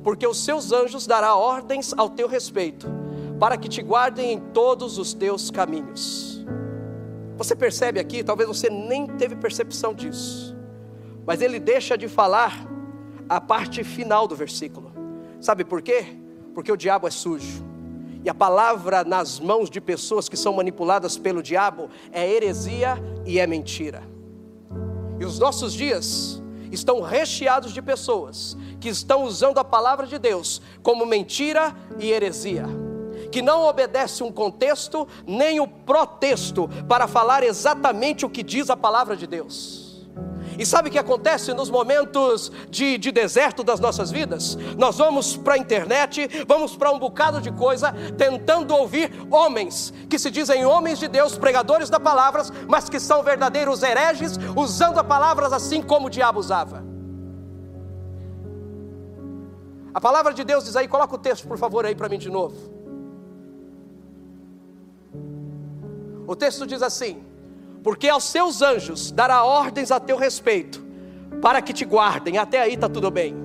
Porque 0.04 0.28
os 0.28 0.44
seus 0.44 0.72
anjos 0.72 1.08
dará 1.08 1.36
ordens 1.36 1.94
ao 1.98 2.10
teu 2.10 2.28
respeito, 2.28 2.88
para 3.40 3.58
que 3.58 3.70
te 3.70 3.82
guardem 3.82 4.34
em 4.34 4.40
todos 4.40 4.98
os 4.98 5.14
teus 5.14 5.50
caminhos. 5.50 6.46
Você 7.38 7.56
percebe 7.56 8.00
aqui, 8.00 8.24
talvez 8.24 8.48
você 8.48 8.70
nem 8.70 9.08
teve 9.08 9.36
percepção 9.36 9.94
disso, 9.94 10.56
mas 11.26 11.42
ele 11.42 11.60
deixa 11.60 11.98
de 11.98 12.08
falar 12.08 12.75
a 13.28 13.40
parte 13.42 13.84
final 13.84 14.28
do 14.28 14.36
versículo. 14.36 14.92
Sabe 15.40 15.64
por 15.64 15.82
quê? 15.82 16.06
Porque 16.54 16.72
o 16.72 16.78
diabo 16.78 17.08
é 17.08 17.12
sujo. 17.12 17.64
E 18.24 18.30
a 18.30 18.34
palavra 18.34 19.04
nas 19.04 19.40
mãos 19.40 19.70
de 19.70 19.80
pessoas 19.80 20.28
que 20.28 20.36
são 20.36 20.54
manipuladas 20.54 21.18
pelo 21.18 21.44
diabo 21.44 21.90
é 22.12 22.28
heresia 22.28 22.98
e 23.26 23.40
é 23.40 23.46
mentira. 23.46 24.04
E 25.20 25.26
os 25.26 25.38
nossos 25.38 25.74
dias 25.74 26.42
estão 26.72 27.02
recheados 27.02 27.72
de 27.72 27.82
pessoas 27.82 28.58
que 28.80 28.90
estão 28.90 29.24
usando 29.24 29.60
a 29.60 29.64
palavra 29.64 30.08
de 30.08 30.18
Deus 30.18 30.62
como 30.82 31.06
mentira 31.06 31.76
e 32.00 32.12
heresia 32.12 32.66
que 33.32 33.42
não 33.42 33.64
obedece 33.64 34.24
um 34.24 34.32
contexto 34.32 35.06
nem 35.28 35.60
o 35.60 35.68
protexto 35.68 36.70
para 36.88 37.06
falar 37.06 37.44
exatamente 37.44 38.26
o 38.26 38.30
que 38.30 38.42
diz 38.42 38.70
a 38.70 38.78
palavra 38.78 39.16
de 39.16 39.28
Deus. 39.28 39.85
E 40.58 40.66
sabe 40.66 40.90
o 40.90 40.92
que 40.92 41.00
acontece 41.00 41.54
nos 41.54 41.70
momentos 41.70 42.52
de, 42.70 42.98
de 42.98 43.12
deserto 43.12 43.64
das 43.64 43.80
nossas 43.80 44.12
vidas? 44.12 44.58
Nós 44.78 44.98
vamos 44.98 45.36
para 45.36 45.56
a 45.56 45.58
internet, 45.58 46.30
vamos 46.48 46.76
para 46.76 46.92
um 46.92 47.00
bocado 47.00 47.42
de 47.42 47.52
coisa, 47.52 47.94
tentando 48.18 48.74
ouvir 48.74 49.12
homens 49.30 49.94
que 50.10 50.20
se 50.20 50.32
dizem 50.32 50.66
homens 50.66 51.00
de 51.00 51.08
Deus, 51.08 51.38
pregadores 51.38 51.90
da 51.90 52.00
palavra, 52.00 52.44
mas 52.68 52.90
que 52.90 53.00
são 53.00 53.24
verdadeiros 53.24 53.84
hereges, 53.84 54.38
usando 54.56 55.00
a 55.00 55.04
palavra 55.04 55.48
assim 55.48 55.82
como 55.82 56.08
o 56.08 56.10
diabo 56.10 56.40
usava. 56.40 56.84
A 59.94 60.02
palavra 60.02 60.34
de 60.34 60.44
Deus 60.44 60.66
diz 60.66 60.76
aí, 60.76 60.88
coloca 60.88 61.16
o 61.16 61.18
texto 61.18 61.48
por 61.48 61.58
favor 61.58 61.86
aí 61.86 61.96
para 61.96 62.10
mim 62.10 62.18
de 62.18 62.30
novo. 62.30 62.56
O 66.28 66.36
texto 66.36 66.66
diz 66.68 66.82
assim: 66.82 67.25
porque 67.86 68.10
aos 68.10 68.24
seus 68.24 68.64
anjos 68.64 69.12
dará 69.12 69.44
ordens 69.44 69.92
a 69.92 70.00
teu 70.00 70.18
respeito, 70.18 70.84
para 71.40 71.62
que 71.62 71.72
te 71.72 71.86
guardem. 71.86 72.40
Até 72.40 72.60
aí 72.60 72.74
está 72.74 72.90
tudo 72.90 73.12
bem. 73.12 73.36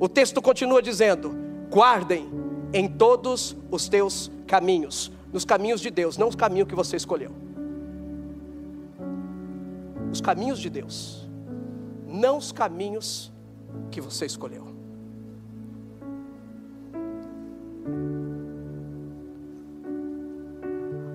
O 0.00 0.08
texto 0.08 0.40
continua 0.40 0.80
dizendo: 0.80 1.36
guardem 1.70 2.26
em 2.72 2.88
todos 2.88 3.54
os 3.70 3.86
teus 3.86 4.30
caminhos, 4.46 5.12
nos 5.30 5.44
caminhos 5.44 5.82
de 5.82 5.90
Deus, 5.90 6.16
não 6.16 6.28
os 6.28 6.34
caminhos 6.34 6.66
que 6.66 6.74
você 6.74 6.96
escolheu. 6.96 7.32
Os 10.10 10.22
caminhos 10.22 10.58
de 10.58 10.70
Deus, 10.70 11.28
não 12.08 12.38
os 12.38 12.50
caminhos 12.50 13.30
que 13.90 14.00
você 14.00 14.24
escolheu. 14.24 14.73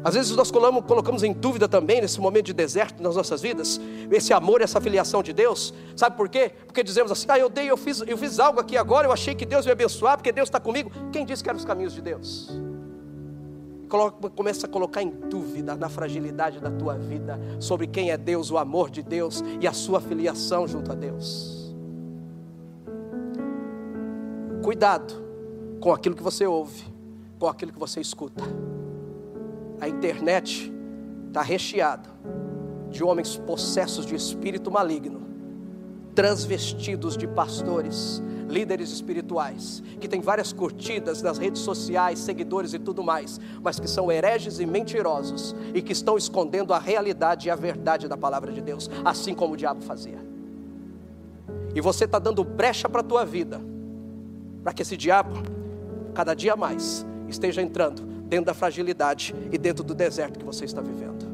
Às 0.10 0.16
vezes 0.16 0.36
nós 0.36 0.50
colocamos 0.50 1.22
em 1.22 1.32
dúvida 1.32 1.68
também, 1.68 2.02
nesse 2.02 2.20
momento 2.20 2.48
de 2.48 2.54
deserto 2.54 3.00
nas 3.04 3.16
nossas 3.16 3.44
vidas, 3.44 3.80
esse 4.10 4.34
amor, 4.34 4.60
essa 4.60 4.82
filiação 4.82 5.22
de 5.22 5.32
Deus. 5.32 5.72
Sabe 5.96 6.18
por 6.18 6.28
quê? 6.28 6.52
Porque 6.66 6.82
dizemos 6.82 7.12
assim: 7.12 7.28
ah, 7.30 7.38
eu 7.38 7.48
dei, 7.48 7.70
eu 7.70 7.78
fiz, 7.78 8.02
eu 8.08 8.18
fiz 8.18 8.40
algo 8.40 8.60
aqui 8.60 8.76
agora, 8.76 9.06
eu 9.06 9.12
achei 9.12 9.36
que 9.36 9.46
Deus 9.46 9.68
ia 9.68 9.74
abençoar, 9.74 10.18
porque 10.18 10.32
Deus 10.32 10.48
está 10.50 10.60
comigo. 10.60 10.90
Quem 11.12 11.24
disse 11.24 11.44
que 11.44 11.50
eram 11.50 11.60
os 11.60 11.66
caminhos 11.66 11.94
de 11.94 12.02
Deus? 12.02 12.50
começa 14.36 14.66
a 14.66 14.70
colocar 14.70 15.04
em 15.04 15.10
dúvida 15.10 15.76
na 15.76 15.90
fragilidade 15.90 16.60
da 16.60 16.72
tua 16.72 16.96
vida 16.96 17.40
sobre 17.60 17.86
quem 17.86 18.10
é 18.10 18.18
Deus, 18.18 18.50
o 18.50 18.58
amor 18.58 18.90
de 18.90 19.04
Deus 19.04 19.44
e 19.62 19.68
a 19.68 19.74
sua 19.74 20.02
filiação 20.02 20.68
junto 20.68 20.92
a 20.92 20.96
Deus. 20.96 21.76
Cuidado 24.64 25.14
com 25.80 25.94
aquilo 25.94 26.16
que 26.16 26.24
você 26.24 26.48
ouve, 26.48 26.84
com 27.38 27.48
aquilo 27.48 27.72
que 27.72 27.80
você 27.80 28.02
escuta 28.02 28.44
a 29.80 29.88
internet 29.88 30.72
está 31.28 31.42
recheada 31.42 32.10
de 32.90 33.04
homens 33.04 33.38
possessos 33.38 34.06
de 34.06 34.16
espírito 34.16 34.72
maligno, 34.72 35.22
transvestidos 36.16 37.16
de 37.16 37.28
pastores, 37.28 38.22
líderes 38.50 38.90
espirituais, 38.90 39.84
que 40.00 40.08
têm 40.08 40.22
várias 40.22 40.52
curtidas 40.52 41.22
nas 41.22 41.38
redes 41.38 41.62
sociais, 41.62 42.18
seguidores 42.20 42.74
e 42.74 42.80
tudo 42.80 43.04
mais, 43.04 43.40
mas 43.62 43.80
que 43.80 43.88
são 43.88 44.12
hereges 44.12 44.60
e 44.60 44.66
mentirosos 44.66 45.56
e 45.74 45.82
que 45.82 45.94
estão 45.94 46.18
escondendo 46.18 46.74
a 46.74 46.80
realidade 46.80 47.48
e 47.48 47.52
a 47.52 47.56
verdade 47.56 48.08
da 48.08 48.18
palavra 48.18 48.52
de 48.52 48.60
Deus, 48.60 48.90
assim 49.06 49.36
como 49.36 49.54
o 49.54 49.58
diabo 49.58 49.82
fazia. 49.82 50.20
E 51.76 51.80
você 51.80 52.06
está 52.06 52.18
dando 52.18 52.44
brecha 52.44 52.90
para 52.90 53.02
a 53.02 53.04
tua 53.04 53.24
vida, 53.24 53.62
para 54.64 54.74
que 54.74 54.82
esse 54.82 54.98
diabo, 54.98 55.36
cada 56.16 56.34
dia 56.34 56.56
mais, 56.56 57.06
esteja 57.28 57.62
entrando 57.62 58.09
dentro 58.30 58.46
da 58.46 58.54
fragilidade 58.54 59.36
e 59.52 59.58
dentro 59.58 59.84
do 59.84 59.96
deserto 59.96 60.38
que 60.38 60.46
você 60.46 60.64
está 60.64 60.82
vivendo. 60.82 61.28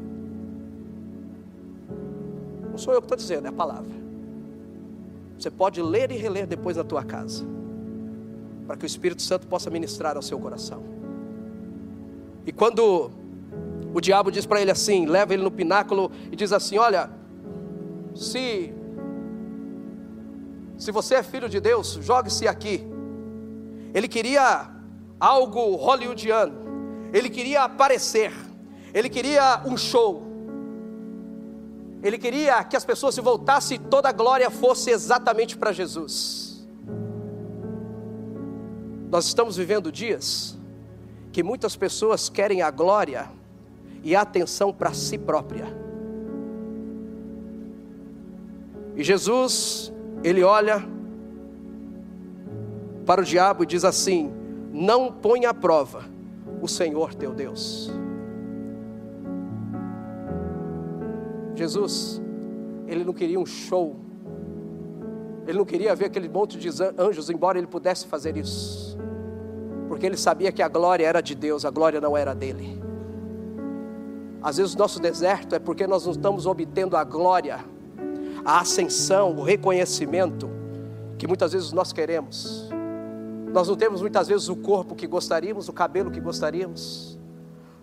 Não 2.70 2.78
sou 2.78 2.94
eu 2.94 3.00
que 3.00 3.04
estou 3.04 3.16
dizendo, 3.16 3.46
é 3.46 3.50
a 3.50 3.52
palavra. 3.52 3.94
Você 5.38 5.50
pode 5.50 5.82
ler 5.82 6.10
e 6.10 6.16
reler 6.16 6.46
depois 6.46 6.78
na 6.78 6.84
tua 6.84 7.04
casa, 7.04 7.44
para 8.66 8.76
que 8.76 8.84
o 8.84 8.86
Espírito 8.86 9.20
Santo 9.20 9.46
possa 9.46 9.68
ministrar 9.68 10.16
ao 10.16 10.22
seu 10.22 10.38
coração. 10.38 10.82
E 12.46 12.52
quando 12.52 13.10
o 13.92 14.00
diabo 14.00 14.30
diz 14.30 14.46
para 14.46 14.62
ele 14.62 14.70
assim, 14.70 15.04
leva 15.04 15.34
ele 15.34 15.42
no 15.42 15.50
pináculo 15.50 16.10
e 16.32 16.36
diz 16.36 16.52
assim: 16.52 16.78
Olha, 16.78 17.10
se 18.14 18.72
se 20.78 20.90
você 20.90 21.16
é 21.16 21.22
filho 21.22 21.48
de 21.48 21.60
Deus, 21.60 21.98
jogue-se 22.02 22.46
aqui. 22.46 22.86
Ele 23.94 24.08
queria 24.08 24.70
algo 25.18 25.76
hollywoodiano 25.76 26.65
ele 27.12 27.28
queria 27.28 27.62
aparecer, 27.64 28.32
ele 28.92 29.08
queria 29.08 29.62
um 29.64 29.76
show, 29.76 30.22
ele 32.02 32.18
queria 32.18 32.62
que 32.64 32.76
as 32.76 32.84
pessoas 32.84 33.14
se 33.14 33.20
voltassem 33.20 33.76
e 33.76 33.80
toda 33.80 34.08
a 34.08 34.12
glória 34.12 34.50
fosse 34.50 34.90
exatamente 34.90 35.56
para 35.56 35.72
Jesus. 35.72 36.66
Nós 39.10 39.26
estamos 39.26 39.56
vivendo 39.56 39.90
dias 39.90 40.58
que 41.32 41.42
muitas 41.42 41.76
pessoas 41.76 42.28
querem 42.28 42.62
a 42.62 42.70
glória 42.70 43.30
e 44.02 44.14
a 44.14 44.22
atenção 44.22 44.72
para 44.72 44.92
si 44.92 45.18
própria. 45.18 45.66
E 48.96 49.04
Jesus, 49.04 49.92
ele 50.24 50.42
olha 50.42 50.84
para 53.04 53.20
o 53.20 53.24
diabo 53.24 53.62
e 53.62 53.66
diz 53.66 53.84
assim: 53.84 54.32
Não 54.72 55.12
põe 55.12 55.44
à 55.44 55.52
prova 55.52 56.15
o 56.66 56.68
Senhor 56.68 57.14
teu 57.14 57.32
Deus. 57.32 57.90
Jesus, 61.54 62.20
ele 62.86 63.02
não 63.02 63.14
queria 63.14 63.40
um 63.40 63.46
show, 63.46 63.96
Ele 65.46 65.58
não 65.58 65.64
queria 65.64 65.94
ver 65.94 66.06
aquele 66.06 66.28
monte 66.28 66.58
de 66.58 66.68
anjos, 66.98 67.30
embora 67.30 67.56
ele 67.56 67.68
pudesse 67.68 68.06
fazer 68.06 68.36
isso. 68.36 68.98
Porque 69.88 70.04
ele 70.04 70.16
sabia 70.16 70.50
que 70.50 70.60
a 70.60 70.68
glória 70.68 71.06
era 71.06 71.20
de 71.20 71.36
Deus, 71.36 71.64
a 71.64 71.70
glória 71.70 72.00
não 72.00 72.16
era 72.16 72.34
dele. 72.34 72.82
Às 74.42 74.56
vezes 74.56 74.74
o 74.74 74.78
nosso 74.78 75.00
deserto 75.00 75.54
é 75.54 75.60
porque 75.60 75.86
nós 75.86 76.04
não 76.04 76.12
estamos 76.12 76.46
obtendo 76.46 76.96
a 76.96 77.04
glória, 77.04 77.64
a 78.44 78.60
ascensão, 78.60 79.36
o 79.36 79.42
reconhecimento 79.42 80.50
que 81.16 81.28
muitas 81.28 81.52
vezes 81.52 81.72
nós 81.72 81.92
queremos. 81.92 82.65
Nós 83.56 83.68
não 83.68 83.74
temos 83.74 84.02
muitas 84.02 84.28
vezes 84.28 84.50
o 84.50 84.54
corpo 84.54 84.94
que 84.94 85.06
gostaríamos, 85.06 85.66
o 85.66 85.72
cabelo 85.72 86.10
que 86.10 86.20
gostaríamos. 86.20 87.18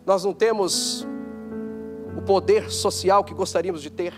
Nós 0.05 0.23
não 0.23 0.31
temos 0.31 1.03
o 2.15 2.21
poder 2.21 2.69
social 2.69 3.23
que 3.23 3.33
gostaríamos 3.33 3.81
de 3.81 3.89
ter. 3.89 4.13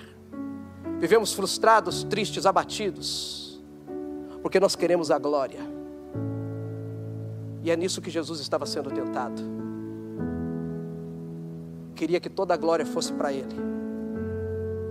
Vivemos 0.99 1.31
frustrados, 1.31 2.03
tristes, 2.03 2.45
abatidos, 2.45 3.63
porque 4.41 4.59
nós 4.59 4.75
queremos 4.75 5.09
a 5.09 5.17
glória. 5.17 5.61
E 7.63 7.71
é 7.71 7.75
nisso 7.77 8.01
que 8.01 8.09
Jesus 8.09 8.41
estava 8.41 8.65
sendo 8.65 8.91
tentado. 8.91 9.41
Queria 11.95 12.19
que 12.19 12.29
toda 12.29 12.53
a 12.53 12.57
glória 12.57 12.85
fosse 12.85 13.13
para 13.13 13.31
Ele. 13.31 13.55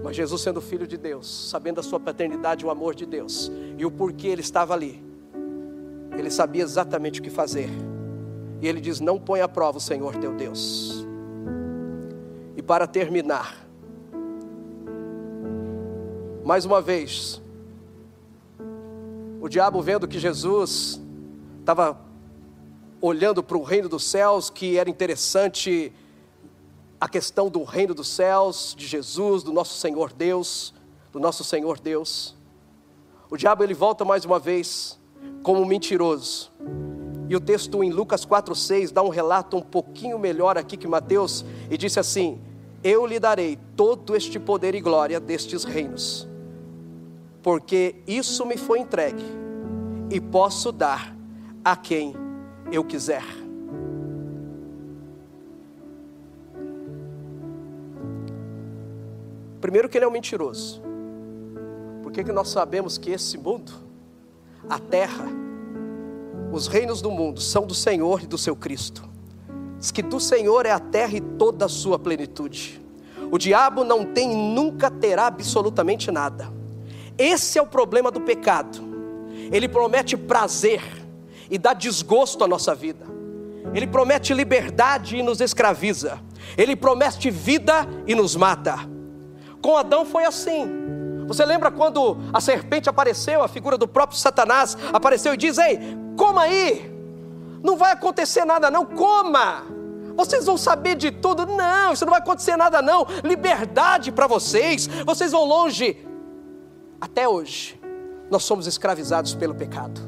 Mas 0.03 0.17
Jesus, 0.17 0.41
sendo 0.41 0.63
filho 0.63 0.87
de 0.87 0.97
Deus, 0.97 1.51
sabendo 1.51 1.81
a 1.81 1.83
sua 1.83 2.01
paternidade 2.01 2.65
o 2.65 2.71
amor 2.71 2.95
de 2.95 3.05
Deus, 3.05 3.53
e 3.77 3.85
o 3.85 3.91
porquê 3.91 4.29
ele 4.29 4.41
estava 4.41 4.73
ali, 4.73 5.04
ele 6.21 6.31
sabia 6.31 6.63
exatamente 6.63 7.21
o 7.21 7.23
que 7.23 7.31
fazer. 7.31 7.69
E 8.61 8.69
ele 8.69 8.81
diz: 8.81 9.01
Não 9.01 9.19
põe 9.19 9.41
à 9.41 9.49
prova 9.49 9.79
o 9.79 9.81
Senhor 9.81 10.17
teu 10.17 10.35
Deus. 10.35 11.07
E 12.57 12.63
para 12.63 12.87
terminar, 12.87 13.67
mais 16.45 16.65
uma 16.65 16.81
vez, 16.81 17.43
o 19.41 19.49
diabo 19.49 19.83
vendo 19.83 20.07
que 20.07 20.19
Jesus 20.19 21.01
estava 21.61 21.99
olhando 23.01 23.43
para 23.43 23.59
o 23.59 23.63
reino 23.63 23.89
dos 23.89 24.05
céus, 24.05 24.49
que 24.49 24.79
era 24.79 24.89
interessante 24.89 25.93
a 26.99 27.09
questão 27.09 27.51
do 27.51 27.63
reino 27.63 27.93
dos 27.93 28.09
céus, 28.09 28.75
de 28.77 28.87
Jesus, 28.87 29.43
do 29.43 29.53
nosso 29.53 29.79
Senhor 29.79 30.13
Deus, 30.13 30.73
do 31.13 31.21
nosso 31.21 31.45
Senhor 31.45 31.79
Deus. 31.79 32.35
O 33.29 33.37
diabo 33.37 33.63
ele 33.63 33.75
volta 33.75 34.05
mais 34.05 34.25
uma 34.25 34.39
vez 34.39 34.99
como 35.43 35.65
mentiroso. 35.65 36.53
E 37.29 37.35
o 37.35 37.41
texto 37.41 37.83
em 37.83 37.91
Lucas 37.91 38.25
4:6 38.25 38.93
dá 38.93 39.03
um 39.03 39.09
relato 39.09 39.57
um 39.57 39.63
pouquinho 39.63 40.19
melhor 40.19 40.59
aqui 40.59 40.77
que 40.77 40.87
Mateus 40.87 41.45
e 41.71 41.77
disse 41.77 41.99
assim: 41.99 42.41
Eu 42.83 43.07
lhe 43.07 43.19
darei 43.19 43.59
todo 43.77 44.15
este 44.15 44.39
poder 44.39 44.75
e 44.75 44.81
glória 44.81 45.19
destes 45.19 45.65
reinos 45.65 46.29
porque 47.45 47.97
isso 48.07 48.47
me 48.47 48.57
foi 48.57 48.79
entregue 48.79 49.23
e 50.11 50.19
posso 50.19 50.73
dar 50.73 51.15
a 51.63 51.77
quem 51.77 52.17
eu 52.73 52.83
quiser. 52.83 53.23
Primeiro, 59.61 59.91
que 59.91 59.99
ele 59.99 60.07
é 60.07 60.09
um 60.09 60.11
mentiroso. 60.11 60.83
Por 62.03 62.11
que, 62.13 62.25
que 62.25 62.33
nós 62.33 62.49
sabemos 62.49 62.97
que 62.97 63.11
esse 63.11 63.37
mundo, 63.37 63.73
a 64.69 64.79
terra, 64.79 65.27
os 66.53 66.67
reinos 66.67 67.03
do 67.03 67.11
mundo 67.11 67.41
são 67.41 67.67
do 67.67 67.75
Senhor 67.75 68.23
e 68.23 68.27
do 68.27 68.39
seu 68.39 68.55
Cristo? 68.55 69.03
Diz 69.79 69.91
que 69.91 70.03
do 70.03 70.21
Senhor 70.21 70.67
é 70.67 70.71
a 70.71 70.79
terra 70.79 71.17
e 71.17 71.21
toda 71.21 71.67
a 71.67 71.69
sua 71.69 71.99
plenitude. 71.99 72.81
O 73.31 73.39
diabo 73.39 73.85
não 73.85 74.05
tem 74.05 74.33
e 74.33 74.55
nunca 74.55 74.91
terá 74.91 75.27
absolutamente 75.27 76.11
nada. 76.11 76.53
Esse 77.19 77.59
é 77.59 77.63
o 77.63 77.67
problema 77.67 78.11
do 78.11 78.21
pecado. 78.21 78.79
Ele 79.53 79.69
promete 79.69 80.17
prazer 80.17 80.83
e 81.51 81.59
dá 81.59 81.73
desgosto 81.73 82.45
à 82.45 82.49
nossa 82.49 82.75
vida. 82.75 83.05
Ele 83.75 83.87
promete 83.87 84.33
liberdade 84.33 85.17
e 85.17 85.23
nos 85.23 85.41
escraviza. 85.41 86.21
Ele 86.57 86.77
promete 86.77 87.31
vida 87.31 87.87
e 88.07 88.15
nos 88.15 88.37
mata. 88.37 88.79
Com 89.61 89.77
Adão 89.77 90.05
foi 90.05 90.25
assim. 90.25 90.67
Você 91.27 91.45
lembra 91.45 91.71
quando 91.71 92.17
a 92.33 92.41
serpente 92.41 92.89
apareceu, 92.89 93.43
a 93.43 93.49
figura 93.49 93.79
do 93.79 93.89
próprio 93.89 94.19
Satanás 94.19 94.77
apareceu 94.93 95.35
e 95.35 95.37
diz: 95.37 95.59
Ei, 95.59 95.79
coma 96.17 96.43
aí, 96.43 96.93
não 97.63 97.77
vai 97.77 97.93
acontecer 97.93 98.45
nada, 98.45 98.71
não, 98.71 98.85
coma. 98.85 99.65
Vocês 100.17 100.47
vão 100.47 100.57
saber 100.57 100.95
de 100.95 101.11
tudo, 101.11 101.45
não, 101.45 101.93
isso 101.93 102.05
não 102.05 102.13
vai 102.13 102.21
acontecer 102.21 102.57
nada, 102.57 102.81
não. 102.81 103.07
Liberdade 103.25 104.13
para 104.13 104.27
vocês, 104.27 104.87
vocês 105.05 105.33
vão 105.33 105.45
longe 105.45 106.07
até 107.01 107.29
hoje, 107.29 107.81
nós 108.31 108.45
somos 108.45 108.67
escravizados 108.67 109.35
pelo 109.35 109.55
pecado. 109.55 110.01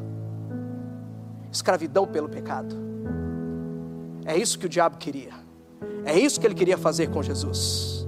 Escravidão 1.50 2.06
pelo 2.06 2.28
pecado. 2.28 2.76
É 4.24 4.36
isso 4.36 4.58
que 4.58 4.66
o 4.66 4.68
diabo 4.68 4.96
queria. 4.96 5.32
É 6.04 6.18
isso 6.18 6.40
que 6.40 6.46
ele 6.46 6.54
queria 6.54 6.78
fazer 6.78 7.08
com 7.10 7.22
Jesus. 7.22 8.06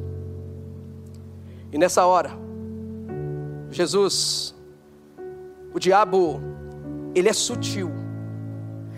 E 1.72 1.78
nessa 1.78 2.06
hora, 2.06 2.30
Jesus, 3.70 4.54
o 5.74 5.78
diabo, 5.78 6.40
ele 7.14 7.28
é 7.28 7.32
sutil. 7.32 7.90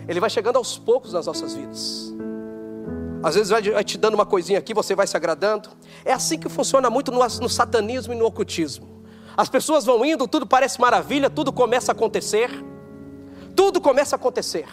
Ele 0.07 0.19
vai 0.19 0.29
chegando 0.29 0.57
aos 0.57 0.77
poucos 0.77 1.13
nas 1.13 1.25
nossas 1.25 1.53
vidas. 1.53 2.13
Às 3.23 3.35
vezes 3.35 3.49
vai 3.49 3.83
te 3.83 3.97
dando 3.97 4.15
uma 4.15 4.25
coisinha 4.25 4.57
aqui, 4.57 4.73
você 4.73 4.95
vai 4.95 5.05
se 5.05 5.15
agradando. 5.15 5.69
É 6.03 6.11
assim 6.11 6.39
que 6.39 6.49
funciona 6.49 6.89
muito 6.89 7.11
no, 7.11 7.49
satanismo 7.49 8.13
e 8.13 8.15
no 8.15 8.25
ocultismo. 8.25 9.03
As 9.37 9.47
pessoas 9.47 9.85
vão 9.85 10.03
indo, 10.03 10.27
tudo 10.27 10.45
parece 10.45 10.81
maravilha, 10.81 11.29
tudo 11.29 11.53
começa 11.53 11.91
a 11.91 11.93
acontecer. 11.93 12.49
Tudo 13.55 13.79
começa 13.79 14.15
a 14.15 14.17
acontecer. 14.17 14.65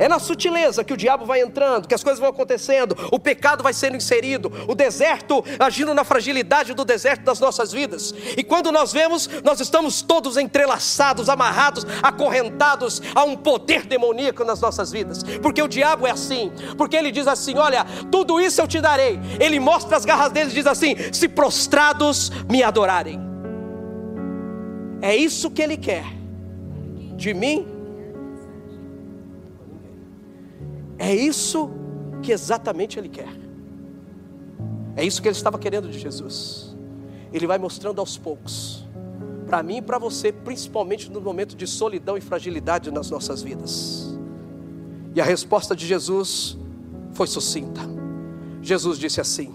É 0.00 0.08
na 0.08 0.18
sutileza 0.18 0.82
que 0.82 0.94
o 0.94 0.96
diabo 0.96 1.26
vai 1.26 1.42
entrando, 1.42 1.86
que 1.86 1.94
as 1.94 2.02
coisas 2.02 2.18
vão 2.18 2.30
acontecendo, 2.30 2.96
o 3.12 3.18
pecado 3.18 3.62
vai 3.62 3.74
sendo 3.74 3.98
inserido, 3.98 4.50
o 4.66 4.74
deserto 4.74 5.44
agindo 5.58 5.92
na 5.92 6.04
fragilidade 6.04 6.72
do 6.72 6.86
deserto 6.86 7.22
das 7.22 7.38
nossas 7.38 7.70
vidas. 7.70 8.14
E 8.34 8.42
quando 8.42 8.72
nós 8.72 8.94
vemos, 8.94 9.28
nós 9.44 9.60
estamos 9.60 10.00
todos 10.00 10.38
entrelaçados, 10.38 11.28
amarrados, 11.28 11.86
acorrentados 12.02 13.02
a 13.14 13.24
um 13.24 13.36
poder 13.36 13.84
demoníaco 13.84 14.42
nas 14.42 14.58
nossas 14.58 14.90
vidas. 14.90 15.22
Porque 15.42 15.62
o 15.62 15.68
diabo 15.68 16.06
é 16.06 16.10
assim, 16.10 16.50
porque 16.78 16.96
ele 16.96 17.12
diz 17.12 17.28
assim: 17.28 17.58
Olha, 17.58 17.84
tudo 18.10 18.40
isso 18.40 18.58
eu 18.58 18.66
te 18.66 18.80
darei. 18.80 19.20
Ele 19.38 19.60
mostra 19.60 19.98
as 19.98 20.06
garras 20.06 20.32
dele 20.32 20.50
e 20.50 20.54
diz 20.54 20.66
assim: 20.66 20.96
Se 21.12 21.28
prostrados 21.28 22.32
me 22.48 22.62
adorarem. 22.62 23.20
É 25.02 25.14
isso 25.14 25.50
que 25.50 25.62
Ele 25.62 25.76
quer 25.76 26.04
de 27.16 27.34
mim. 27.34 27.79
É 31.00 31.14
isso 31.14 31.70
que 32.22 32.30
exatamente 32.30 32.98
Ele 32.98 33.08
quer. 33.08 33.34
É 34.94 35.02
isso 35.02 35.22
que 35.22 35.26
Ele 35.26 35.34
estava 35.34 35.58
querendo 35.58 35.88
de 35.88 35.98
Jesus. 35.98 36.76
Ele 37.32 37.46
vai 37.46 37.58
mostrando 37.58 38.00
aos 38.00 38.18
poucos, 38.18 38.86
para 39.46 39.62
mim 39.62 39.78
e 39.78 39.82
para 39.82 39.98
você, 39.98 40.30
principalmente 40.30 41.10
no 41.10 41.20
momento 41.20 41.56
de 41.56 41.66
solidão 41.66 42.16
e 42.16 42.20
fragilidade 42.20 42.90
nas 42.90 43.10
nossas 43.10 43.42
vidas. 43.42 44.16
E 45.14 45.20
a 45.20 45.24
resposta 45.24 45.74
de 45.74 45.86
Jesus 45.86 46.58
foi 47.14 47.26
sucinta. 47.26 47.80
Jesus 48.60 48.98
disse 48.98 49.20
assim: 49.20 49.54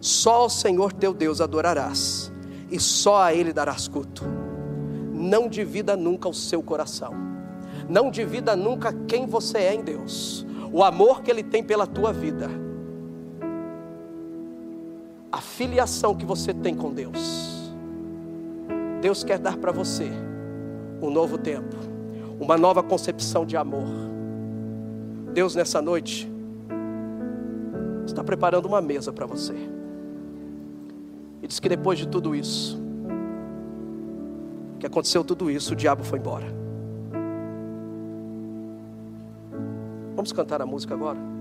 Só 0.00 0.42
ao 0.42 0.50
Senhor 0.50 0.92
teu 0.92 1.12
Deus 1.12 1.40
adorarás, 1.40 2.32
e 2.70 2.78
só 2.78 3.22
a 3.24 3.34
Ele 3.34 3.52
darás 3.52 3.88
culto 3.88 4.24
não 5.18 5.48
divida 5.48 5.96
nunca 5.96 6.28
o 6.28 6.34
seu 6.34 6.62
coração. 6.62 7.12
Não 7.88 8.10
divida 8.10 8.54
nunca 8.54 8.92
quem 9.06 9.26
você 9.26 9.58
é 9.58 9.74
em 9.74 9.82
Deus. 9.82 10.46
O 10.72 10.82
amor 10.82 11.22
que 11.22 11.30
Ele 11.30 11.42
tem 11.42 11.62
pela 11.62 11.86
tua 11.86 12.12
vida. 12.12 12.48
A 15.30 15.40
filiação 15.40 16.14
que 16.14 16.24
você 16.24 16.52
tem 16.52 16.74
com 16.74 16.92
Deus. 16.92 17.70
Deus 19.00 19.22
quer 19.22 19.38
dar 19.38 19.56
para 19.56 19.70
você 19.70 20.10
um 21.00 21.10
novo 21.10 21.38
tempo, 21.38 21.76
uma 22.40 22.56
nova 22.56 22.82
concepção 22.82 23.46
de 23.46 23.56
amor. 23.56 23.86
Deus 25.32 25.54
nessa 25.54 25.80
noite 25.80 26.28
está 28.04 28.24
preparando 28.24 28.66
uma 28.66 28.80
mesa 28.80 29.12
para 29.12 29.26
você. 29.26 29.54
E 31.42 31.46
diz 31.46 31.60
que 31.60 31.68
depois 31.68 31.98
de 31.98 32.08
tudo 32.08 32.34
isso, 32.34 32.80
que 34.80 34.86
aconteceu 34.86 35.22
tudo 35.22 35.50
isso, 35.50 35.72
o 35.72 35.76
diabo 35.76 36.02
foi 36.02 36.18
embora. 36.18 36.57
Vamos 40.18 40.32
cantar 40.32 40.60
a 40.60 40.66
música 40.66 40.94
agora? 40.94 41.37